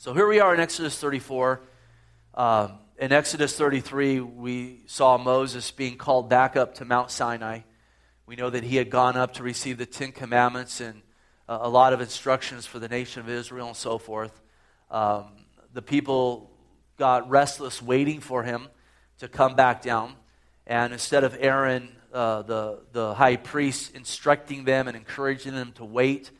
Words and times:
So 0.00 0.14
here 0.14 0.28
we 0.28 0.38
are 0.38 0.54
in 0.54 0.60
Exodus 0.60 0.96
34. 1.00 1.60
Um, 2.34 2.78
in 2.98 3.10
Exodus 3.10 3.58
33, 3.58 4.20
we 4.20 4.82
saw 4.86 5.18
Moses 5.18 5.72
being 5.72 5.96
called 5.96 6.28
back 6.28 6.54
up 6.54 6.76
to 6.76 6.84
Mount 6.84 7.10
Sinai. 7.10 7.62
We 8.24 8.36
know 8.36 8.48
that 8.48 8.62
he 8.62 8.76
had 8.76 8.90
gone 8.90 9.16
up 9.16 9.34
to 9.34 9.42
receive 9.42 9.76
the 9.76 9.86
Ten 9.86 10.12
Commandments 10.12 10.80
and 10.80 11.02
uh, 11.48 11.58
a 11.62 11.68
lot 11.68 11.92
of 11.92 12.00
instructions 12.00 12.64
for 12.64 12.78
the 12.78 12.86
nation 12.86 13.22
of 13.22 13.28
Israel 13.28 13.66
and 13.66 13.76
so 13.76 13.98
forth. 13.98 14.40
Um, 14.88 15.32
the 15.72 15.82
people 15.82 16.52
got 16.96 17.28
restless 17.28 17.82
waiting 17.82 18.20
for 18.20 18.44
him 18.44 18.68
to 19.18 19.26
come 19.26 19.56
back 19.56 19.82
down. 19.82 20.14
And 20.64 20.92
instead 20.92 21.24
of 21.24 21.36
Aaron, 21.40 21.88
uh, 22.12 22.42
the, 22.42 22.82
the 22.92 23.14
high 23.14 23.34
priest, 23.34 23.96
instructing 23.96 24.62
them 24.62 24.86
and 24.86 24.96
encouraging 24.96 25.54
them 25.54 25.72
to 25.72 25.84
wait, 25.84 26.30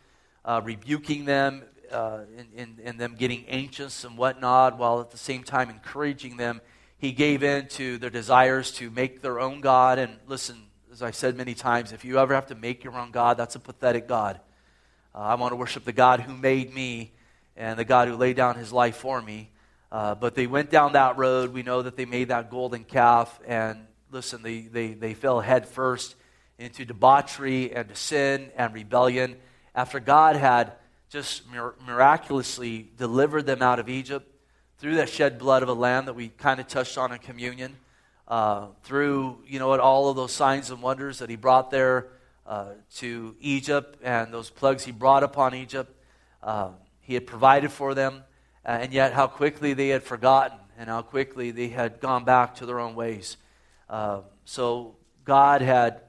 uh, 0.44 0.60
rebuking 0.62 1.24
them, 1.24 1.64
uh, 1.92 2.20
and, 2.56 2.80
and, 2.84 2.98
them 2.98 3.14
getting 3.16 3.46
anxious 3.46 4.04
and 4.04 4.16
whatnot, 4.16 4.78
while 4.78 5.00
at 5.00 5.10
the 5.10 5.18
same 5.18 5.42
time 5.42 5.70
encouraging 5.70 6.36
them, 6.36 6.60
he 6.98 7.12
gave 7.12 7.42
in 7.42 7.68
to 7.68 7.98
their 7.98 8.10
desires 8.10 8.72
to 8.72 8.90
make 8.90 9.22
their 9.22 9.40
own 9.40 9.60
God. 9.60 9.98
And 9.98 10.16
listen, 10.26 10.56
as 10.92 11.02
I've 11.02 11.14
said 11.14 11.36
many 11.36 11.54
times, 11.54 11.92
if 11.92 12.04
you 12.04 12.18
ever 12.18 12.34
have 12.34 12.46
to 12.46 12.54
make 12.54 12.84
your 12.84 12.96
own 12.96 13.10
God, 13.10 13.36
that's 13.36 13.54
a 13.54 13.60
pathetic 13.60 14.08
God. 14.08 14.40
Uh, 15.14 15.18
I 15.18 15.34
want 15.36 15.52
to 15.52 15.56
worship 15.56 15.84
the 15.84 15.92
God 15.92 16.20
who 16.20 16.36
made 16.36 16.74
me 16.74 17.12
and 17.56 17.78
the 17.78 17.84
God 17.84 18.08
who 18.08 18.16
laid 18.16 18.36
down 18.36 18.56
his 18.56 18.72
life 18.72 18.96
for 18.96 19.20
me. 19.20 19.50
Uh, 19.90 20.14
but 20.14 20.34
they 20.34 20.46
went 20.46 20.70
down 20.70 20.92
that 20.92 21.16
road. 21.16 21.52
We 21.52 21.62
know 21.62 21.82
that 21.82 21.96
they 21.96 22.04
made 22.04 22.28
that 22.28 22.50
golden 22.50 22.84
calf. 22.84 23.40
And 23.46 23.86
listen, 24.10 24.42
they, 24.42 24.60
they, 24.60 24.94
they 24.94 25.14
fell 25.14 25.40
headfirst 25.40 26.14
into 26.58 26.84
debauchery 26.84 27.72
and 27.72 27.88
to 27.88 27.94
sin 27.94 28.50
and 28.56 28.74
rebellion. 28.74 29.36
After 29.74 30.00
God 30.00 30.36
had 30.36 30.72
just 31.08 31.50
mir- 31.50 31.74
miraculously 31.86 32.90
delivered 32.96 33.46
them 33.46 33.62
out 33.62 33.78
of 33.78 33.88
Egypt 33.88 34.30
through 34.78 34.96
that 34.96 35.08
shed 35.08 35.38
blood 35.38 35.62
of 35.62 35.68
a 35.68 35.74
lamb 35.74 36.04
that 36.04 36.14
we 36.14 36.28
kind 36.28 36.60
of 36.60 36.68
touched 36.68 36.98
on 36.98 37.12
in 37.12 37.18
communion, 37.18 37.76
uh, 38.28 38.66
through, 38.82 39.38
you 39.46 39.58
know, 39.58 39.78
all 39.80 40.10
of 40.10 40.16
those 40.16 40.32
signs 40.32 40.70
and 40.70 40.82
wonders 40.82 41.18
that 41.18 41.30
he 41.30 41.36
brought 41.36 41.70
there 41.70 42.08
uh, 42.46 42.72
to 42.94 43.34
Egypt 43.40 43.98
and 44.02 44.32
those 44.32 44.50
plagues 44.50 44.84
he 44.84 44.92
brought 44.92 45.22
upon 45.22 45.54
Egypt. 45.54 45.94
Uh, 46.42 46.70
he 47.00 47.14
had 47.14 47.26
provided 47.26 47.72
for 47.72 47.94
them, 47.94 48.22
uh, 48.64 48.78
and 48.80 48.92
yet 48.92 49.14
how 49.14 49.26
quickly 49.26 49.72
they 49.72 49.88
had 49.88 50.02
forgotten 50.02 50.58
and 50.78 50.88
how 50.88 51.02
quickly 51.02 51.50
they 51.50 51.68
had 51.68 52.00
gone 52.00 52.24
back 52.24 52.54
to 52.54 52.66
their 52.66 52.78
own 52.78 52.94
ways. 52.94 53.36
Uh, 53.88 54.20
so 54.44 54.94
God 55.24 55.62
had 55.62 56.02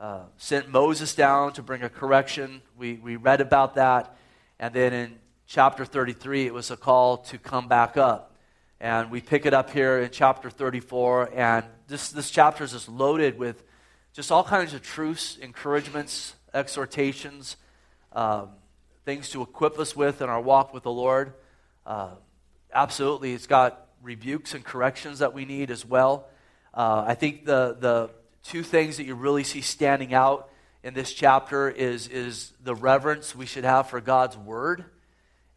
uh, 0.00 0.22
sent 0.36 0.68
Moses 0.68 1.14
down 1.14 1.52
to 1.52 1.62
bring 1.62 1.82
a 1.82 1.88
correction. 1.88 2.62
We, 2.76 2.94
we 2.94 3.16
read 3.16 3.40
about 3.40 3.74
that. 3.74 4.15
And 4.58 4.74
then 4.74 4.92
in 4.92 5.18
chapter 5.46 5.84
33, 5.84 6.46
it 6.46 6.54
was 6.54 6.70
a 6.70 6.76
call 6.76 7.18
to 7.18 7.38
come 7.38 7.68
back 7.68 7.96
up. 7.96 8.34
And 8.80 9.10
we 9.10 9.20
pick 9.20 9.46
it 9.46 9.54
up 9.54 9.70
here 9.70 9.98
in 10.00 10.10
chapter 10.10 10.50
34. 10.50 11.30
And 11.34 11.64
this, 11.88 12.10
this 12.10 12.30
chapter 12.30 12.64
is 12.64 12.72
just 12.72 12.88
loaded 12.88 13.38
with 13.38 13.62
just 14.12 14.32
all 14.32 14.44
kinds 14.44 14.74
of 14.74 14.82
truths, 14.82 15.36
encouragements, 15.36 16.34
exhortations. 16.54 17.56
Um, 18.12 18.50
things 19.04 19.30
to 19.30 19.42
equip 19.42 19.78
us 19.78 19.94
with 19.94 20.20
in 20.20 20.28
our 20.28 20.40
walk 20.40 20.74
with 20.74 20.82
the 20.82 20.90
Lord. 20.90 21.32
Uh, 21.86 22.10
absolutely, 22.72 23.34
it's 23.34 23.46
got 23.46 23.86
rebukes 24.02 24.52
and 24.52 24.64
corrections 24.64 25.20
that 25.20 25.32
we 25.32 25.44
need 25.44 25.70
as 25.70 25.84
well. 25.86 26.28
Uh, 26.74 27.04
I 27.06 27.14
think 27.14 27.44
the, 27.44 27.76
the 27.78 28.10
two 28.42 28.62
things 28.62 28.96
that 28.96 29.04
you 29.04 29.14
really 29.14 29.44
see 29.44 29.60
standing 29.60 30.12
out 30.12 30.50
in 30.86 30.94
this 30.94 31.12
chapter 31.12 31.68
is, 31.68 32.06
is 32.06 32.52
the 32.62 32.72
reverence 32.72 33.34
we 33.34 33.44
should 33.44 33.64
have 33.64 33.90
for 33.90 34.00
God's 34.00 34.36
word. 34.36 34.84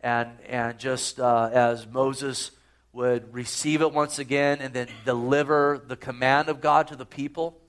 And, 0.02 0.32
and 0.48 0.80
just 0.80 1.20
uh, 1.20 1.52
as 1.54 1.86
Moses 1.86 2.50
would 2.94 3.32
receive 3.32 3.84
it 3.84 3.94
once 3.94 4.18
again 4.18 4.58
and 4.60 4.74
then 4.74 4.88
deliver 5.06 5.84
the 5.86 5.96
command 5.96 6.50
of 6.50 6.62
God 6.62 6.88
to 6.88 6.96
the 6.96 7.06
people, 7.06 7.60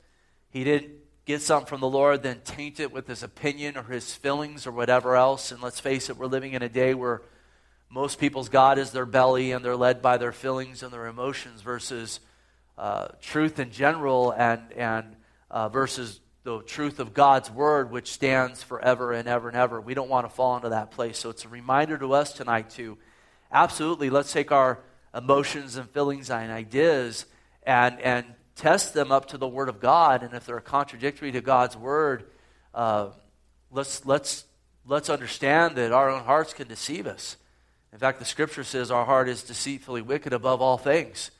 he 0.48 0.64
didn't 0.64 0.92
get 1.27 1.42
something 1.42 1.67
from 1.67 1.83
the 1.83 1.86
Lord, 1.86 2.23
then 2.23 2.40
taint 2.46 2.80
it 2.80 2.92
with 2.92 3.07
his 3.07 3.23
opinion 3.23 3.77
or 3.77 3.83
his 3.83 4.14
feelings 4.14 4.67
or 4.67 4.73
whatever 4.73 5.14
else. 5.14 5.52
And 5.52 5.61
let's 5.61 5.80
face 5.80 6.08
it, 6.08 6.17
we're 6.17 6.29
living 6.29 6.55
in 6.55 6.62
a 6.62 6.68
day 6.70 6.95
where 6.95 7.20
most 7.90 8.18
people's 8.18 8.48
God 8.48 8.79
is 8.79 8.90
their 8.90 9.05
belly 9.05 9.52
and 9.52 9.62
they're 9.62 9.77
led 9.77 10.01
by 10.01 10.17
their 10.17 10.33
feelings 10.33 10.83
and 10.83 10.90
their 10.90 11.08
emotions 11.08 11.61
versus 11.61 12.20
uh, 12.79 13.08
truth 13.20 13.58
in 13.58 13.70
general 13.70 14.30
and, 14.30 14.62
and 14.74 15.17
uh, 15.51 15.68
versus 15.68 16.20
the 16.42 16.61
truth 16.62 17.01
of 17.01 17.12
God's 17.12 17.51
word, 17.51 17.90
which 17.90 18.11
stands 18.11 18.62
forever 18.62 19.12
and 19.12 19.28
ever 19.28 19.48
and 19.48 19.56
ever. 19.56 19.80
We 19.80 19.95
don't 19.95 20.08
want 20.08 20.28
to 20.28 20.34
fall 20.34 20.56
into 20.56 20.70
that 20.70 20.90
place. 20.90 21.18
So 21.18 21.30
it's 21.30 21.45
a 21.45 21.48
reminder 21.48 21.98
to 21.98 22.14
us 22.14 22.33
tonight 22.33 22.70
to 22.70 22.96
absolutely 23.52 24.11
let's 24.11 24.33
take 24.33 24.50
our 24.50 24.79
emotions 25.14 25.77
and 25.77 25.89
feelings 25.90 26.30
and 26.30 26.50
ideas 26.50 27.27
and, 27.64 28.00
and 28.00 28.24
test 28.61 28.95
them 28.95 29.11
up 29.11 29.29
to 29.29 29.39
the 29.39 29.48
Word 29.48 29.68
of 29.68 29.80
God, 29.80 30.23
and 30.23 30.34
if 30.34 30.45
they're 30.45 30.61
contradictory 30.61 31.33
to 31.33 31.40
God's 31.40 31.77
Word, 31.77 32.24
uh, 32.74 33.08
let's, 33.70 34.05
let's, 34.05 34.45
let's 34.86 35.08
understand 35.08 35.77
that 35.77 35.92
our 35.92 36.11
own 36.11 36.24
hearts 36.24 36.52
can 36.52 36.68
deceive 36.68 37.06
us. 37.06 37.36
In 37.92 37.98
fact, 37.98 38.18
the 38.18 38.24
Scripture 38.24 38.62
says 38.62 38.90
our 38.90 39.05
heart 39.05 39.29
is 39.29 39.42
deceitfully 39.42 40.02
wicked 40.02 40.33
above 40.33 40.61
all 40.61 40.79
things. 40.79 41.30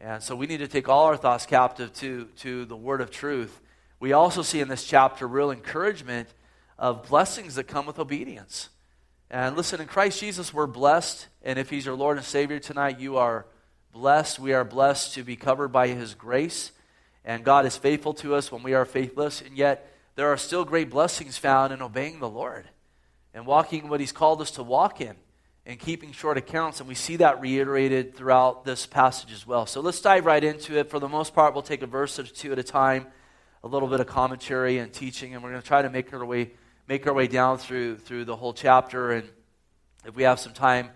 And 0.00 0.22
so 0.22 0.36
we 0.36 0.46
need 0.46 0.58
to 0.58 0.68
take 0.68 0.88
all 0.88 1.06
our 1.06 1.16
thoughts 1.16 1.46
captive 1.46 1.92
to, 1.94 2.26
to 2.38 2.64
the 2.64 2.76
Word 2.76 3.00
of 3.00 3.10
truth. 3.10 3.60
We 4.00 4.12
also 4.12 4.42
see 4.42 4.60
in 4.60 4.68
this 4.68 4.84
chapter 4.84 5.26
real 5.26 5.50
encouragement 5.50 6.28
of 6.78 7.08
blessings 7.08 7.56
that 7.56 7.64
come 7.64 7.86
with 7.86 7.98
obedience. 7.98 8.68
And 9.30 9.56
listen, 9.56 9.80
in 9.80 9.86
Christ 9.86 10.20
Jesus, 10.20 10.54
we're 10.54 10.66
blessed. 10.66 11.26
And 11.42 11.58
if 11.58 11.68
He's 11.68 11.84
your 11.84 11.96
Lord 11.96 12.16
and 12.16 12.24
Savior 12.24 12.58
tonight, 12.58 13.00
you 13.00 13.16
are 13.16 13.46
blessed. 13.92 14.38
We 14.38 14.52
are 14.52 14.64
blessed 14.64 15.14
to 15.14 15.22
be 15.22 15.36
covered 15.36 15.68
by 15.68 15.88
His 15.88 16.14
grace. 16.14 16.72
And 17.24 17.44
God 17.44 17.66
is 17.66 17.76
faithful 17.76 18.14
to 18.14 18.34
us 18.34 18.50
when 18.50 18.62
we 18.62 18.74
are 18.74 18.84
faithless. 18.84 19.42
And 19.42 19.56
yet, 19.56 19.92
there 20.14 20.28
are 20.32 20.36
still 20.36 20.64
great 20.64 20.90
blessings 20.90 21.36
found 21.36 21.72
in 21.72 21.82
obeying 21.82 22.20
the 22.20 22.28
Lord 22.28 22.68
and 23.34 23.46
walking 23.46 23.88
what 23.88 24.00
He's 24.00 24.12
called 24.12 24.40
us 24.40 24.52
to 24.52 24.62
walk 24.62 25.00
in 25.00 25.16
and 25.66 25.78
keeping 25.78 26.12
short 26.12 26.38
accounts. 26.38 26.80
And 26.80 26.88
we 26.88 26.94
see 26.94 27.16
that 27.16 27.40
reiterated 27.40 28.16
throughout 28.16 28.64
this 28.64 28.86
passage 28.86 29.32
as 29.32 29.46
well. 29.46 29.66
So 29.66 29.80
let's 29.80 30.00
dive 30.00 30.24
right 30.24 30.42
into 30.42 30.78
it. 30.78 30.88
For 30.88 30.98
the 30.98 31.08
most 31.08 31.34
part, 31.34 31.52
we'll 31.52 31.62
take 31.62 31.82
a 31.82 31.86
verse 31.86 32.18
or 32.18 32.22
two 32.22 32.52
at 32.52 32.58
a 32.58 32.62
time, 32.62 33.08
a 33.62 33.68
little 33.68 33.88
bit 33.88 34.00
of 34.00 34.06
commentary 34.06 34.78
and 34.78 34.92
teaching, 34.92 35.34
and 35.34 35.42
we're 35.42 35.50
going 35.50 35.62
to 35.62 35.66
try 35.66 35.82
to 35.82 35.90
make 35.90 36.12
our 36.12 36.24
way 36.24 36.50
make 36.88 37.06
our 37.06 37.12
way 37.12 37.26
down 37.26 37.58
through 37.58 37.96
through 37.96 38.24
the 38.24 38.36
whole 38.36 38.52
chapter. 38.52 39.12
And 39.12 39.28
if 40.04 40.14
we 40.14 40.22
have 40.22 40.40
some 40.40 40.52
time 40.52 40.90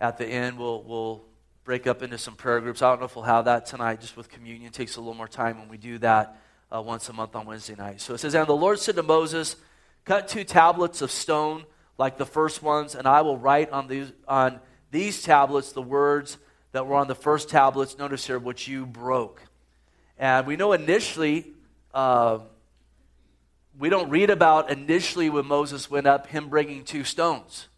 at 0.00 0.18
the 0.18 0.26
end, 0.26 0.58
we'll 0.58 0.82
we'll 0.82 1.24
break 1.64 1.86
up 1.86 2.02
into 2.02 2.18
some 2.18 2.34
prayer 2.34 2.60
groups. 2.60 2.80
I 2.80 2.90
don't 2.90 3.00
know 3.00 3.06
if 3.06 3.14
we'll 3.14 3.24
have 3.24 3.44
that 3.44 3.66
tonight, 3.66 4.00
just 4.00 4.16
with 4.16 4.28
communion. 4.28 4.68
It 4.68 4.72
takes 4.72 4.96
a 4.96 5.00
little 5.00 5.14
more 5.14 5.28
time 5.28 5.58
when 5.58 5.68
we 5.68 5.76
do 5.76 5.98
that 5.98 6.40
uh, 6.74 6.80
once 6.80 7.08
a 7.08 7.12
month 7.12 7.36
on 7.36 7.46
Wednesday 7.46 7.74
night. 7.74 8.00
So 8.00 8.14
it 8.14 8.18
says, 8.18 8.34
And 8.34 8.46
the 8.46 8.56
Lord 8.56 8.78
said 8.78 8.96
to 8.96 9.02
Moses, 9.02 9.56
Cut 10.04 10.28
two 10.28 10.44
tablets 10.44 11.02
of 11.02 11.10
stone 11.10 11.64
like 11.98 12.16
the 12.16 12.24
first 12.24 12.62
ones, 12.62 12.94
and 12.94 13.06
I 13.06 13.20
will 13.20 13.36
write 13.36 13.70
on 13.70 13.88
these, 13.88 14.10
on 14.26 14.60
these 14.90 15.22
tablets 15.22 15.72
the 15.72 15.82
words 15.82 16.38
that 16.72 16.86
were 16.86 16.94
on 16.94 17.08
the 17.08 17.14
first 17.14 17.50
tablets, 17.50 17.98
notice 17.98 18.26
here, 18.26 18.38
which 18.38 18.68
you 18.68 18.86
broke. 18.86 19.42
And 20.16 20.46
we 20.46 20.56
know 20.56 20.72
initially, 20.72 21.52
uh, 21.94 22.38
we 23.78 23.88
don't 23.88 24.10
read 24.10 24.30
about 24.30 24.70
initially 24.70 25.30
when 25.30 25.46
Moses 25.46 25.90
went 25.90 26.06
up, 26.06 26.26
him 26.26 26.48
bringing 26.48 26.84
two 26.84 27.04
stones. 27.04 27.68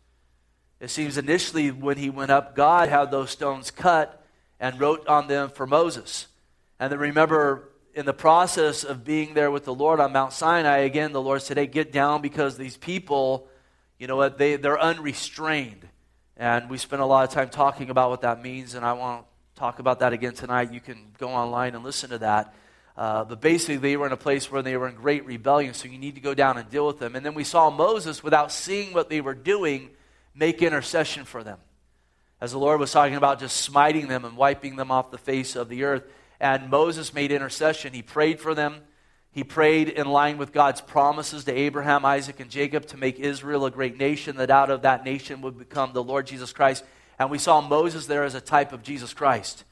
It 0.81 0.89
seems 0.89 1.19
initially 1.19 1.71
when 1.71 1.99
he 1.99 2.09
went 2.09 2.31
up, 2.31 2.57
God 2.57 2.89
had 2.89 3.11
those 3.11 3.31
stones 3.31 3.71
cut 3.71 4.25
and 4.59 4.81
wrote 4.81 5.07
on 5.07 5.29
them 5.29 5.51
for 5.51 5.67
Moses. 5.67 6.27
And 6.79 6.91
then 6.91 6.99
remember, 6.99 7.69
in 7.95 8.07
the 8.07 8.15
process 8.15 8.83
of 8.83 9.05
being 9.05 9.35
there 9.35 9.51
with 9.51 9.65
the 9.65 9.75
Lord 9.75 10.01
on 10.01 10.13
Mount 10.13 10.33
Sinai, 10.33 10.79
again, 10.79 11.13
the 11.13 11.21
Lord 11.21 11.43
said, 11.43 11.59
Hey, 11.59 11.67
get 11.67 11.93
down 11.93 12.23
because 12.23 12.57
these 12.57 12.79
people, 12.79 13.47
you 13.99 14.07
know 14.07 14.17
what, 14.17 14.39
they, 14.39 14.57
they're 14.57 14.81
unrestrained. 14.81 15.87
And 16.37 16.71
we 16.71 16.79
spent 16.79 17.03
a 17.03 17.07
lot 17.07 17.29
of 17.29 17.35
time 17.35 17.51
talking 17.51 17.91
about 17.91 18.09
what 18.09 18.23
that 18.23 18.43
means, 18.43 18.75
and 18.75 18.83
I 18.83 18.95
won't 18.95 19.27
talk 19.57 19.79
about 19.79 19.99
that 19.99 20.15
again 20.15 20.33
tonight. 20.33 20.73
You 20.73 20.81
can 20.81 21.13
go 21.19 21.29
online 21.29 21.75
and 21.75 21.85
listen 21.85 22.09
to 22.09 22.19
that. 22.19 22.55
Uh, 23.01 23.25
but 23.25 23.41
basically, 23.41 23.79
they 23.79 23.97
were 23.97 24.05
in 24.05 24.13
a 24.13 24.17
place 24.17 24.53
where 24.53 24.61
they 24.61 24.77
were 24.77 24.87
in 24.87 24.95
great 24.95 25.25
rebellion, 25.25 25.73
so 25.73 25.89
you 25.89 25.97
need 25.97 26.17
to 26.17 26.21
go 26.21 26.35
down 26.35 26.59
and 26.59 26.69
deal 26.69 26.87
with 26.87 26.99
them. 26.99 27.17
And 27.17 27.25
then 27.25 27.33
we 27.33 27.45
saw 27.45 27.71
Moses, 27.71 28.23
without 28.23 28.53
seeing 28.53 28.93
what 28.93 29.09
they 29.09 29.23
were 29.23 29.33
doing, 29.33 29.89
make 30.35 30.61
intercession 30.61 31.25
for 31.25 31.43
them. 31.43 31.57
As 32.43 32.53
the 32.53 32.59
Lord 32.59 32.79
was 32.79 32.93
talking 32.93 33.15
about 33.15 33.41
just 33.41 33.57
smiting 33.57 34.09
them 34.09 34.27
and 34.27 34.37
wiping 34.37 34.77
them 34.77 34.91
off 34.91 35.11
the 35.11 35.17
face 35.17 35.57
of 35.57 35.71
the 35.71 35.85
earth. 35.85 36.05
And 36.41 36.69
Moses 36.69 37.15
made 37.15 37.33
intercession. 37.33 37.95
He 37.95 38.03
prayed 38.03 38.39
for 38.39 38.55
them. 38.55 38.83
He 39.33 39.45
prayed 39.45 39.89
in 39.89 40.07
line 40.07 40.37
with 40.37 40.53
God's 40.53 40.83
promises 40.83 41.45
to 41.45 41.55
Abraham, 41.55 42.05
Isaac, 42.05 42.39
and 42.39 42.51
Jacob 42.51 42.85
to 42.89 42.99
make 42.99 43.19
Israel 43.19 43.65
a 43.65 43.71
great 43.71 43.97
nation, 43.97 44.37
that 44.37 44.51
out 44.51 44.69
of 44.69 44.83
that 44.83 45.07
nation 45.07 45.41
would 45.41 45.59
become 45.59 45.95
the 45.95 46.05
Lord 46.05 46.27
Jesus 46.27 46.53
Christ. 46.53 46.85
And 47.19 47.31
we 47.31 47.39
saw 47.39 47.63
Moses 47.63 48.05
there 48.05 48.25
as 48.25 48.35
a 48.35 48.43
type 48.43 48.75
of 48.75 48.83
Jesus 48.83 49.15
Christ, 49.15 49.65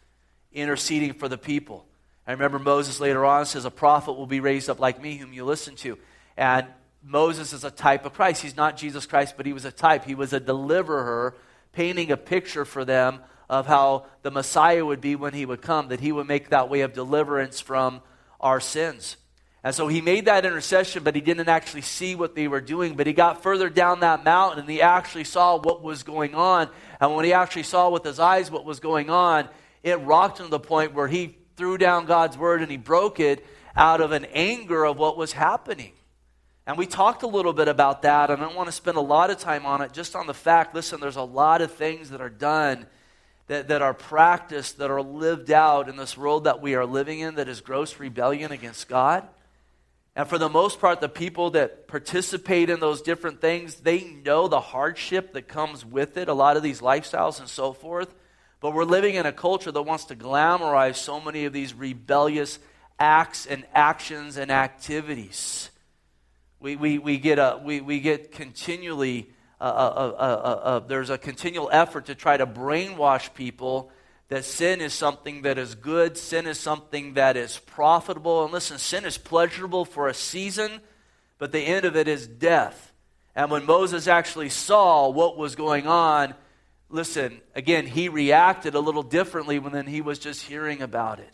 interceding 0.51 1.13
for 1.13 1.29
the 1.29 1.37
people. 1.37 1.85
I 2.29 2.33
remember 2.33 2.59
Moses 2.59 3.01
later 3.01 3.25
on 3.25 3.47
says, 3.47 3.65
A 3.65 3.71
prophet 3.71 4.13
will 4.13 4.27
be 4.27 4.41
raised 4.41 4.69
up 4.69 4.79
like 4.79 5.01
me, 5.01 5.17
whom 5.17 5.33
you 5.33 5.47
listen 5.47 5.75
to. 5.77 5.99
And 6.37 6.67
Moses 7.03 7.55
is 7.55 7.65
a 7.65 7.71
type 7.71 8.05
of 8.05 8.13
Christ. 8.13 8.43
He's 8.43 8.57
not 8.57 8.77
Jesus 8.77 9.07
Christ, 9.07 9.35
but 9.39 9.47
he 9.47 9.55
was 9.55 9.65
a 9.65 9.73
type. 9.73 10.05
He 10.05 10.15
was 10.15 10.35
a 10.35 10.41
deliverer 10.41 11.35
painting 11.73 12.13
a 12.13 12.19
picture 12.19 12.67
for 12.67 12.85
them 12.85 13.21
of 13.49 13.67
how 13.67 14.05
the 14.21 14.31
Messiah 14.31 14.85
would 14.85 15.01
be 15.01 15.17
when 15.17 15.33
he 15.33 15.47
would 15.47 15.63
come, 15.63 15.89
that 15.89 16.01
he 16.01 16.13
would 16.13 16.27
make 16.27 16.51
that 16.51 16.69
way 16.69 16.83
of 16.83 16.93
deliverance 16.93 17.61
from 17.61 18.03
our 18.43 18.61
sins. 18.61 19.17
And 19.65 19.75
so 19.75 19.89
he 19.89 20.03
made 20.03 20.27
that 20.27 20.45
intercession, 20.45 21.05
but 21.05 21.15
he 21.15 21.23
didn't 21.23 21.49
actually 21.49 21.81
see 21.81 22.15
what 22.15 22.35
they 22.35 22.47
were 22.47 22.61
doing. 22.61 22.95
But 22.95 23.07
he 23.07 23.15
got 23.15 23.43
further 23.43 23.71
down 23.71 24.01
that 24.01 24.23
mountain 24.23 24.61
and 24.61 24.69
he 24.69 24.83
actually 24.83 25.25
saw 25.25 25.59
what 25.59 25.83
was 25.83 26.03
going 26.03 26.35
on. 26.35 26.69
And 27.01 27.15
when 27.15 27.25
he 27.25 27.33
actually 27.33 27.63
saw 27.63 27.89
with 27.89 28.05
his 28.05 28.21
eyes 28.21 28.51
what 28.51 28.67
was 28.67 28.81
going 28.81 29.09
on, 29.09 29.49
it 29.83 29.95
rocked 30.01 30.41
him 30.41 30.47
to 30.47 30.51
the 30.51 30.61
point 30.61 30.93
where 30.93 31.09
he 31.09 31.38
threw 31.59 31.77
down 31.77 32.07
God's 32.07 32.39
word 32.39 32.63
and 32.63 32.71
he 32.71 32.77
broke 32.79 33.21
it 33.21 33.45
out 33.77 34.01
of 34.01 34.13
an 34.13 34.25
anger 34.27 34.87
of 34.87 34.97
what 34.97 35.19
was 35.19 35.33
happening. 35.33 35.93
And 36.67 36.79
we 36.79 36.87
talked 36.87 37.23
a 37.23 37.27
little 37.27 37.53
bit 37.53 37.69
about 37.69 38.03
that. 38.03 38.31
I 38.31 38.37
don't 38.37 38.55
want 38.55 38.69
to 38.69 38.73
spend 38.73 38.97
a 38.97 39.03
lot 39.03 39.31
of 39.31 39.39
time 39.39 39.67
on 39.67 39.83
it, 39.83 39.93
just 39.93 40.15
on 40.15 40.27
the 40.27 40.35
fact 40.35 40.75
listen, 40.75 41.01
there's 41.01 41.17
a 41.17 41.23
lot 41.23 41.61
of 41.61 41.73
things 41.73 42.11
that 42.11 42.21
are 42.21 42.31
done, 42.31 42.87
that, 43.49 43.69
that 43.69 43.83
are 43.83 43.95
practiced, 43.95 44.79
that 44.79 44.91
are 44.91 45.03
lived 45.03 45.51
out 45.51 45.89
in 45.89 45.97
this 45.97 46.17
world 46.17 46.45
that 46.45 46.63
we 46.63 46.75
are 46.75 46.87
living 46.87 47.21
in 47.21 47.35
that 47.35 47.49
is 47.49 47.61
gross 47.61 47.99
rebellion 47.99 48.53
against 48.53 48.89
God. 48.89 49.27
And 50.15 50.29
for 50.29 50.39
the 50.39 50.49
most 50.49 50.81
part, 50.81 51.01
the 51.01 51.09
people 51.09 51.51
that 51.51 51.89
participate 51.89 52.71
in 52.71 52.81
those 52.81 53.03
different 53.03 53.41
things, 53.41 53.77
they 53.77 54.05
know 54.05 54.49
the 54.49 54.61
hardship 54.61 55.33
that 55.33 55.49
comes 55.49 55.85
with 55.85 56.17
it, 56.17 56.29
a 56.29 56.35
lot 56.35 56.57
of 56.57 56.63
these 56.63 56.81
lifestyles 56.81 57.41
and 57.41 57.49
so 57.49 57.73
forth. 57.73 58.15
But 58.61 58.75
we're 58.75 58.85
living 58.85 59.15
in 59.15 59.25
a 59.25 59.33
culture 59.33 59.71
that 59.71 59.83
wants 59.83 60.07
to 60.07 60.17
glamorize 60.17 60.97
so 60.97 61.21
many 61.21 61.45
of 61.45 61.53
these 61.53 61.75
rebellious 61.75 62.59
acts 62.99 63.47
and 63.47 63.65
actions 63.73 64.37
and 64.37 64.51
activities. 64.51 65.71
We, 66.61 66.75
we, 66.75 66.99
we, 66.99 67.19
get, 67.19 67.39
a, 67.39 67.61
we, 67.63 67.81
we 67.81 68.01
get 68.01 68.33
continually, 68.33 69.31
uh, 69.61 69.65
uh, 69.65 70.17
uh, 70.19 70.79
there's 70.81 71.11
a 71.11 71.19
continual 71.19 71.71
effort 71.73 72.07
to 72.07 72.17
try 72.17 72.37
to 72.37 72.47
brainwash 72.47 73.33
people 73.33 73.93
that 74.29 74.45
sin 74.45 74.81
is 74.81 74.93
something 74.93 75.43
that 75.43 75.57
is 75.57 75.75
good, 75.75 76.19
sin 76.19 76.47
is 76.47 76.59
something 76.59 77.15
that 77.15 77.37
is 77.37 77.59
profitable. 77.61 78.45
And 78.45 78.53
listen, 78.53 78.79
sin 78.79 79.05
is 79.05 79.17
pleasurable 79.17 79.85
for 79.85 80.09
a 80.09 80.15
season, 80.15 80.81
but 81.39 81.53
the 81.53 81.61
end 81.61 81.85
of 81.85 81.97
it 81.97 82.09
is 82.09 82.27
death. 82.27 82.93
And 83.37 83.51
when 83.53 83.65
Moses 83.65 84.09
actually 84.09 84.49
saw 84.49 85.09
what 85.09 85.39
was 85.39 85.55
going 85.55 85.87
on, 85.87 86.35
listen, 86.91 87.41
again, 87.55 87.87
he 87.87 88.09
reacted 88.09 88.75
a 88.75 88.81
little 88.81 89.03
differently 89.03 89.59
when 89.59 89.87
he 89.87 90.01
was 90.01 90.19
just 90.19 90.45
hearing 90.45 90.83
about 90.83 91.19
it. 91.19 91.31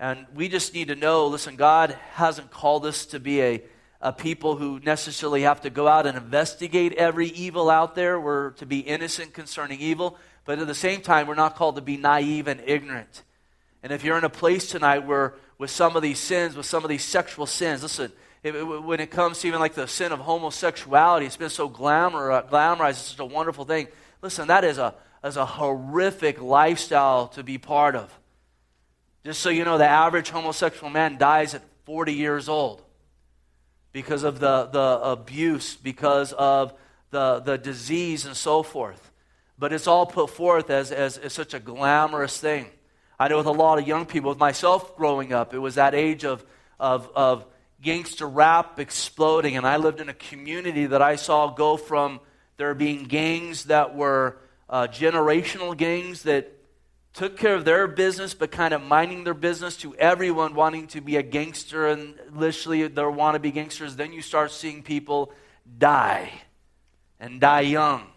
And 0.00 0.26
we 0.34 0.48
just 0.48 0.74
need 0.74 0.88
to 0.88 0.94
know 0.94 1.26
listen, 1.26 1.56
God 1.56 1.96
hasn't 2.12 2.50
called 2.50 2.86
us 2.86 3.06
to 3.06 3.20
be 3.20 3.42
a, 3.42 3.62
a 4.00 4.12
people 4.12 4.56
who 4.56 4.80
necessarily 4.80 5.42
have 5.42 5.62
to 5.62 5.70
go 5.70 5.88
out 5.88 6.06
and 6.06 6.16
investigate 6.16 6.92
every 6.92 7.28
evil 7.28 7.68
out 7.68 7.94
there. 7.94 8.20
We're 8.20 8.50
to 8.52 8.66
be 8.66 8.80
innocent 8.80 9.34
concerning 9.34 9.80
evil. 9.80 10.16
But 10.44 10.58
at 10.58 10.66
the 10.66 10.74
same 10.74 11.02
time, 11.02 11.26
we're 11.26 11.34
not 11.34 11.56
called 11.56 11.76
to 11.76 11.82
be 11.82 11.96
naive 11.96 12.48
and 12.48 12.62
ignorant. 12.64 13.22
And 13.82 13.92
if 13.92 14.02
you're 14.02 14.16
in 14.16 14.24
a 14.24 14.30
place 14.30 14.70
tonight 14.70 15.00
where, 15.00 15.34
with 15.58 15.70
some 15.70 15.94
of 15.94 16.02
these 16.02 16.18
sins, 16.18 16.56
with 16.56 16.66
some 16.66 16.84
of 16.84 16.88
these 16.88 17.04
sexual 17.04 17.46
sins, 17.46 17.82
listen, 17.82 18.12
when 18.42 19.00
it 19.00 19.10
comes 19.10 19.40
to 19.40 19.48
even 19.48 19.60
like 19.60 19.74
the 19.74 19.86
sin 19.86 20.12
of 20.12 20.20
homosexuality, 20.20 21.26
it's 21.26 21.36
been 21.36 21.50
so 21.50 21.68
glamour, 21.68 22.30
uh, 22.30 22.42
glamorized, 22.42 22.90
it's 22.90 22.98
such 23.00 23.18
a 23.18 23.24
wonderful 23.24 23.64
thing. 23.64 23.88
Listen, 24.22 24.48
that 24.48 24.64
is 24.64 24.78
a, 24.78 24.94
is 25.24 25.36
a 25.36 25.46
horrific 25.46 26.40
lifestyle 26.40 27.28
to 27.28 27.42
be 27.42 27.58
part 27.58 27.94
of. 27.94 28.16
Just 29.24 29.40
so 29.40 29.50
you 29.50 29.64
know, 29.64 29.78
the 29.78 29.86
average 29.86 30.30
homosexual 30.30 30.90
man 30.90 31.18
dies 31.18 31.54
at 31.54 31.62
40 31.84 32.12
years 32.12 32.48
old 32.48 32.82
because 33.92 34.22
of 34.22 34.40
the, 34.40 34.66
the 34.66 35.00
abuse, 35.02 35.76
because 35.76 36.32
of 36.32 36.72
the, 37.10 37.40
the 37.40 37.56
disease, 37.56 38.26
and 38.26 38.36
so 38.36 38.62
forth 38.62 39.08
but 39.58 39.72
it's 39.72 39.86
all 39.86 40.06
put 40.06 40.30
forth 40.30 40.70
as, 40.70 40.92
as, 40.92 41.18
as 41.18 41.32
such 41.32 41.52
a 41.52 41.58
glamorous 41.58 42.38
thing. 42.38 42.66
I 43.18 43.28
know 43.28 43.38
with 43.38 43.46
a 43.46 43.52
lot 43.52 43.78
of 43.78 43.88
young 43.88 44.06
people, 44.06 44.30
with 44.30 44.38
myself 44.38 44.96
growing 44.96 45.32
up, 45.32 45.52
it 45.52 45.58
was 45.58 45.74
that 45.74 45.94
age 45.94 46.24
of, 46.24 46.44
of, 46.78 47.10
of 47.14 47.44
gangster 47.82 48.28
rap 48.28 48.78
exploding. 48.78 49.56
And 49.56 49.66
I 49.66 49.76
lived 49.76 50.00
in 50.00 50.08
a 50.08 50.14
community 50.14 50.86
that 50.86 51.02
I 51.02 51.16
saw 51.16 51.48
go 51.48 51.76
from 51.76 52.20
there 52.58 52.74
being 52.74 53.04
gangs 53.04 53.66
that 53.66 53.94
were 53.94 54.36
uh, 54.68 54.88
generational 54.88 55.76
gangs 55.76 56.24
that 56.24 56.52
took 57.14 57.36
care 57.38 57.54
of 57.54 57.64
their 57.64 57.86
business 57.86 58.34
but 58.34 58.50
kind 58.50 58.74
of 58.74 58.82
minding 58.82 59.22
their 59.22 59.32
business 59.32 59.76
to 59.76 59.94
everyone 59.94 60.54
wanting 60.54 60.88
to 60.88 61.00
be 61.00 61.16
a 61.16 61.22
gangster 61.22 61.86
and 61.86 62.16
literally 62.32 62.88
their 62.88 63.12
wannabe 63.12 63.54
gangsters. 63.54 63.94
Then 63.94 64.12
you 64.12 64.20
start 64.22 64.50
seeing 64.50 64.82
people 64.82 65.32
die 65.78 66.32
and 67.20 67.40
die 67.40 67.60
young. 67.60 68.08